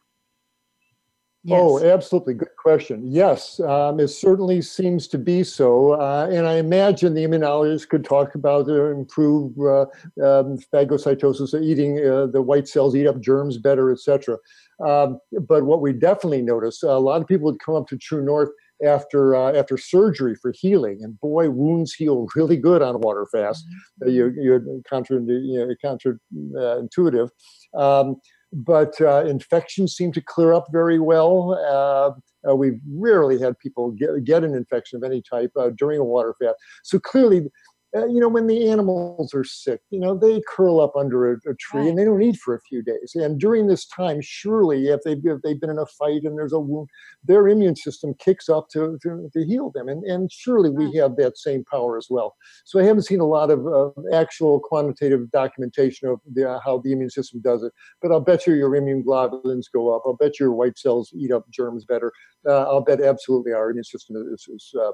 Yes. 1.48 1.62
Oh, 1.62 1.80
absolutely. 1.80 2.34
Good 2.34 2.56
question. 2.58 3.04
Yes, 3.06 3.60
um, 3.60 4.00
it 4.00 4.08
certainly 4.08 4.64
seems 4.64 5.08
to 5.10 5.20
be 5.20 5.44
so. 5.44 5.92
Uh, 5.92 6.28
and 6.32 6.48
I 6.48 6.56
imagine 6.56 7.14
the 7.14 7.24
immunologists 7.24 7.88
could 7.88 8.04
talk 8.04 8.34
about 8.34 8.68
uh, 8.68 8.86
improved 8.86 9.56
uh, 9.60 9.82
um, 10.26 10.58
phagocytosis, 10.74 11.62
eating 11.62 12.00
uh, 12.00 12.26
the 12.26 12.42
white 12.42 12.68
cells, 12.68 12.96
eat 12.96 13.06
up 13.06 13.20
germs 13.22 13.60
better, 13.60 13.92
etc. 13.92 14.40
Um, 14.84 15.20
but 15.48 15.66
what 15.66 15.82
we 15.82 15.94
definitely 15.94 16.42
notice, 16.42 16.82
a 16.82 16.98
lot 16.98 17.22
of 17.22 17.28
people 17.28 17.46
would 17.46 17.60
come 17.60 17.76
up 17.76 17.88
to 17.90 17.98
True 17.98 18.26
North 18.26 18.50
after 18.84 19.36
uh, 19.36 19.54
after 19.54 19.78
surgery 19.78 20.34
for 20.34 20.52
healing, 20.52 21.04
and 21.04 21.20
boy, 21.20 21.52
wounds 21.52 21.94
heal 21.94 22.26
really 22.36 22.58
good 22.58 22.82
on 22.82 23.00
water 23.02 23.28
fast. 23.32 23.68
Mm-hmm. 24.02 24.10
you 24.10 24.34
you 24.36 24.84
contra, 24.90 25.22
you 25.22 25.78
know, 25.84 26.20
counterintuitive. 26.58 27.30
Um, 27.76 28.16
but 28.56 29.00
uh, 29.02 29.26
infections 29.26 29.94
seem 29.94 30.14
to 30.14 30.22
clear 30.22 30.54
up 30.54 30.66
very 30.72 31.00
well. 31.00 31.60
Uh, 31.70 32.50
uh, 32.50 32.56
we've 32.56 32.80
rarely 32.90 33.38
had 33.38 33.60
people 33.60 33.92
get, 33.92 34.24
get 34.24 34.44
an 34.44 34.56
infection 34.56 34.96
of 34.96 35.04
any 35.04 35.22
type 35.22 35.52
uh, 35.60 35.70
during 35.78 36.00
a 36.00 36.04
water 36.04 36.34
fast. 36.42 36.56
So 36.84 36.98
clearly, 37.00 37.50
uh, 37.96 38.06
you 38.08 38.20
know, 38.20 38.28
when 38.28 38.48
the 38.48 38.70
animals 38.70 39.34
are 39.34 39.44
sick, 39.44 39.82
you 39.90 40.00
know, 40.00 40.18
they 40.18 40.42
curl 40.48 40.82
up 40.82 40.96
under 40.98 41.32
a, 41.32 41.36
a 41.50 41.56
tree 41.56 41.82
right. 41.82 41.90
and 41.90 41.98
they 41.98 42.04
don't 42.04 42.22
eat 42.22 42.38
for 42.38 42.54
a 42.54 42.62
few 42.62 42.82
days. 42.82 43.14
And 43.16 43.40
during 43.40 43.68
this 43.68 43.86
time, 43.86 44.20
surely, 44.22 44.88
if 44.88 45.00
they've, 45.06 45.22
if 45.24 45.42
they've 45.42 45.60
been 45.60 45.70
in 45.70 45.80
a 45.80 45.86
fight 45.86 46.24
and 46.24 46.38
there's 46.38 46.52
a 46.52 46.60
wound, 46.60 46.90
their 47.24 47.48
immune 47.48 47.76
system 47.76 48.14
kicks 48.20 48.50
up 48.50 48.68
to, 48.70 48.98
to, 49.04 49.30
to 49.32 49.46
heal 49.46 49.72
them. 49.74 49.88
And, 49.88 50.04
and 50.04 50.32
surely 50.32 50.70
we 50.70 50.94
have 50.98 51.16
that 51.18 51.38
same 51.38 51.64
power 51.72 51.98
as 51.98 52.08
well. 52.10 52.36
So 52.66 52.80
I 52.80 52.84
haven't 52.84 53.04
seen 53.04 53.22
a 53.22 53.26
lot 53.26 53.50
of 53.50 53.66
uh, 53.66 53.92
actual 54.14 54.60
quantitative 54.60 55.32
documentation 55.32 56.10
of 56.10 56.20
the, 56.34 56.50
uh, 56.50 56.60
how 56.66 56.80
the 56.80 56.92
immune 56.92 57.10
system 57.10 57.40
does 57.42 57.64
it. 57.64 57.72
But 58.02 58.12
I'll 58.12 58.20
bet 58.20 58.46
you 58.46 58.56
your 58.56 58.76
immune 58.76 59.04
globulins 59.04 59.66
go 59.74 59.96
up. 59.96 60.04
I'll 60.06 60.18
bet 60.18 60.40
your 60.40 60.52
white 60.52 60.78
cells 60.78 61.12
eat 61.16 61.32
up 61.32 61.50
germs 61.50 61.86
better. 61.86 62.12
Uh, 62.48 62.64
I'll 62.64 62.82
bet 62.82 63.02
absolutely 63.02 63.54
our 63.54 63.70
immune 63.72 63.86
system 63.86 64.18
is, 64.34 64.48
is 64.50 64.74
uh, 64.78 64.92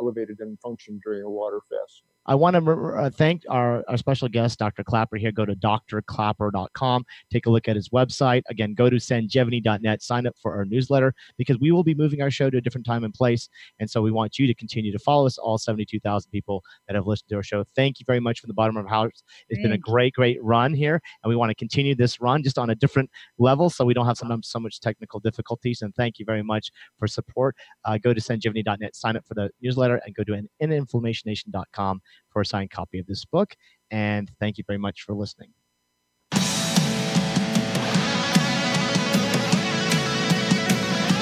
elevated 0.00 0.40
in 0.40 0.56
function 0.62 0.98
during 1.04 1.22
a 1.22 1.30
water 1.30 1.60
fast. 1.68 2.02
I 2.28 2.34
want 2.34 2.56
to 2.56 2.70
uh, 2.70 3.08
thank 3.08 3.44
our, 3.48 3.82
our 3.88 3.96
special 3.96 4.28
guest, 4.28 4.58
Dr. 4.58 4.84
Klaper 4.84 5.16
here. 5.16 5.32
Go 5.32 5.46
to 5.46 5.56
drklaper.com. 5.56 7.06
take 7.32 7.46
a 7.46 7.50
look 7.50 7.68
at 7.68 7.74
his 7.74 7.88
website. 7.88 8.42
Again, 8.50 8.74
go 8.74 8.90
to 8.90 8.96
sanjevani.net, 8.96 10.02
sign 10.02 10.26
up 10.26 10.34
for 10.42 10.54
our 10.54 10.66
newsletter 10.66 11.14
because 11.38 11.58
we 11.58 11.72
will 11.72 11.82
be 11.82 11.94
moving 11.94 12.20
our 12.20 12.30
show 12.30 12.50
to 12.50 12.58
a 12.58 12.60
different 12.60 12.86
time 12.86 13.02
and 13.02 13.14
place. 13.14 13.48
And 13.80 13.90
so 13.90 14.02
we 14.02 14.10
want 14.10 14.38
you 14.38 14.46
to 14.46 14.52
continue 14.52 14.92
to 14.92 14.98
follow 14.98 15.24
us, 15.24 15.38
all 15.38 15.56
72,000 15.56 16.30
people 16.30 16.62
that 16.86 16.94
have 16.94 17.06
listened 17.06 17.30
to 17.30 17.36
our 17.36 17.42
show. 17.42 17.64
Thank 17.74 17.98
you 17.98 18.04
very 18.06 18.20
much 18.20 18.40
from 18.40 18.48
the 18.48 18.54
bottom 18.54 18.76
of 18.76 18.84
our 18.84 18.90
hearts. 18.90 19.22
It's 19.48 19.62
been 19.62 19.72
a 19.72 19.78
great, 19.78 20.12
great 20.12 20.38
run 20.44 20.74
here. 20.74 21.00
And 21.24 21.30
we 21.30 21.36
want 21.36 21.48
to 21.48 21.54
continue 21.54 21.94
this 21.94 22.20
run 22.20 22.42
just 22.42 22.58
on 22.58 22.68
a 22.68 22.74
different 22.74 23.10
level 23.38 23.70
so 23.70 23.86
we 23.86 23.94
don't 23.94 24.06
have 24.06 24.18
sometimes 24.18 24.48
so 24.48 24.60
much 24.60 24.80
technical 24.80 25.18
difficulties. 25.18 25.80
And 25.80 25.94
thank 25.94 26.18
you 26.18 26.26
very 26.26 26.42
much 26.42 26.70
for 26.98 27.06
support. 27.06 27.56
Uh, 27.86 27.96
go 27.96 28.12
to 28.12 28.20
sanjevani.net, 28.20 28.94
sign 28.94 29.16
up 29.16 29.26
for 29.26 29.32
the 29.32 29.48
newsletter, 29.62 30.02
and 30.04 30.14
go 30.14 30.24
to 30.24 30.42
inflammationnation.com 30.60 32.02
for 32.30 32.42
a 32.42 32.46
signed 32.46 32.70
copy 32.70 32.98
of 32.98 33.06
this 33.06 33.24
book. 33.24 33.54
And 33.90 34.30
thank 34.40 34.58
you 34.58 34.64
very 34.66 34.78
much 34.78 35.02
for 35.02 35.14
listening. 35.14 35.50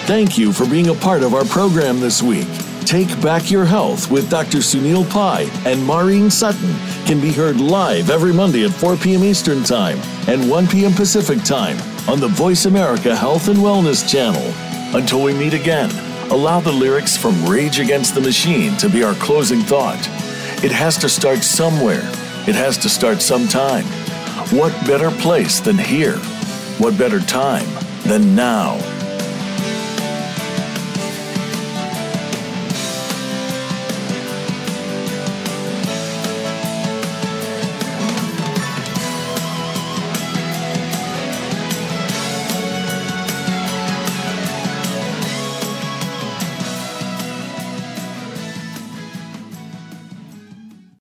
Thank 0.06 0.38
you 0.38 0.52
for 0.52 0.66
being 0.66 0.88
a 0.88 0.94
part 0.94 1.24
of 1.24 1.34
our 1.34 1.44
program 1.44 1.98
this 1.98 2.22
week. 2.22 2.46
Take 2.84 3.20
Back 3.20 3.50
Your 3.50 3.64
Health 3.64 4.08
with 4.08 4.30
Dr. 4.30 4.58
Sunil 4.58 5.10
Pai 5.10 5.48
and 5.64 5.84
Maureen 5.84 6.30
Sutton 6.30 6.76
can 7.04 7.20
be 7.20 7.32
heard 7.32 7.60
live 7.60 8.10
every 8.10 8.32
Monday 8.32 8.64
at 8.64 8.70
4 8.70 8.96
p.m. 8.96 9.24
Eastern 9.24 9.64
Time 9.64 9.98
and 10.28 10.48
1 10.48 10.68
p.m. 10.68 10.92
Pacific 10.92 11.42
Time 11.42 11.76
on 12.08 12.20
the 12.20 12.28
Voice 12.28 12.66
America 12.66 13.16
Health 13.16 13.48
and 13.48 13.58
Wellness 13.58 14.08
channel. 14.08 14.54
Until 14.96 15.24
we 15.24 15.34
meet 15.34 15.54
again, 15.54 15.90
allow 16.30 16.60
the 16.60 16.70
lyrics 16.70 17.16
from 17.16 17.44
Rage 17.44 17.80
Against 17.80 18.14
the 18.14 18.20
Machine 18.20 18.76
to 18.76 18.88
be 18.88 19.02
our 19.02 19.14
closing 19.14 19.62
thought. 19.62 20.08
It 20.64 20.72
has 20.72 20.96
to 20.98 21.08
start 21.08 21.44
somewhere. 21.44 22.00
It 22.48 22.54
has 22.54 22.78
to 22.78 22.88
start 22.88 23.20
sometime. 23.20 23.84
What 24.50 24.72
better 24.86 25.10
place 25.10 25.60
than 25.60 25.76
here? 25.76 26.18
What 26.78 26.96
better 26.96 27.20
time 27.20 27.68
than 28.04 28.34
now? 28.34 28.95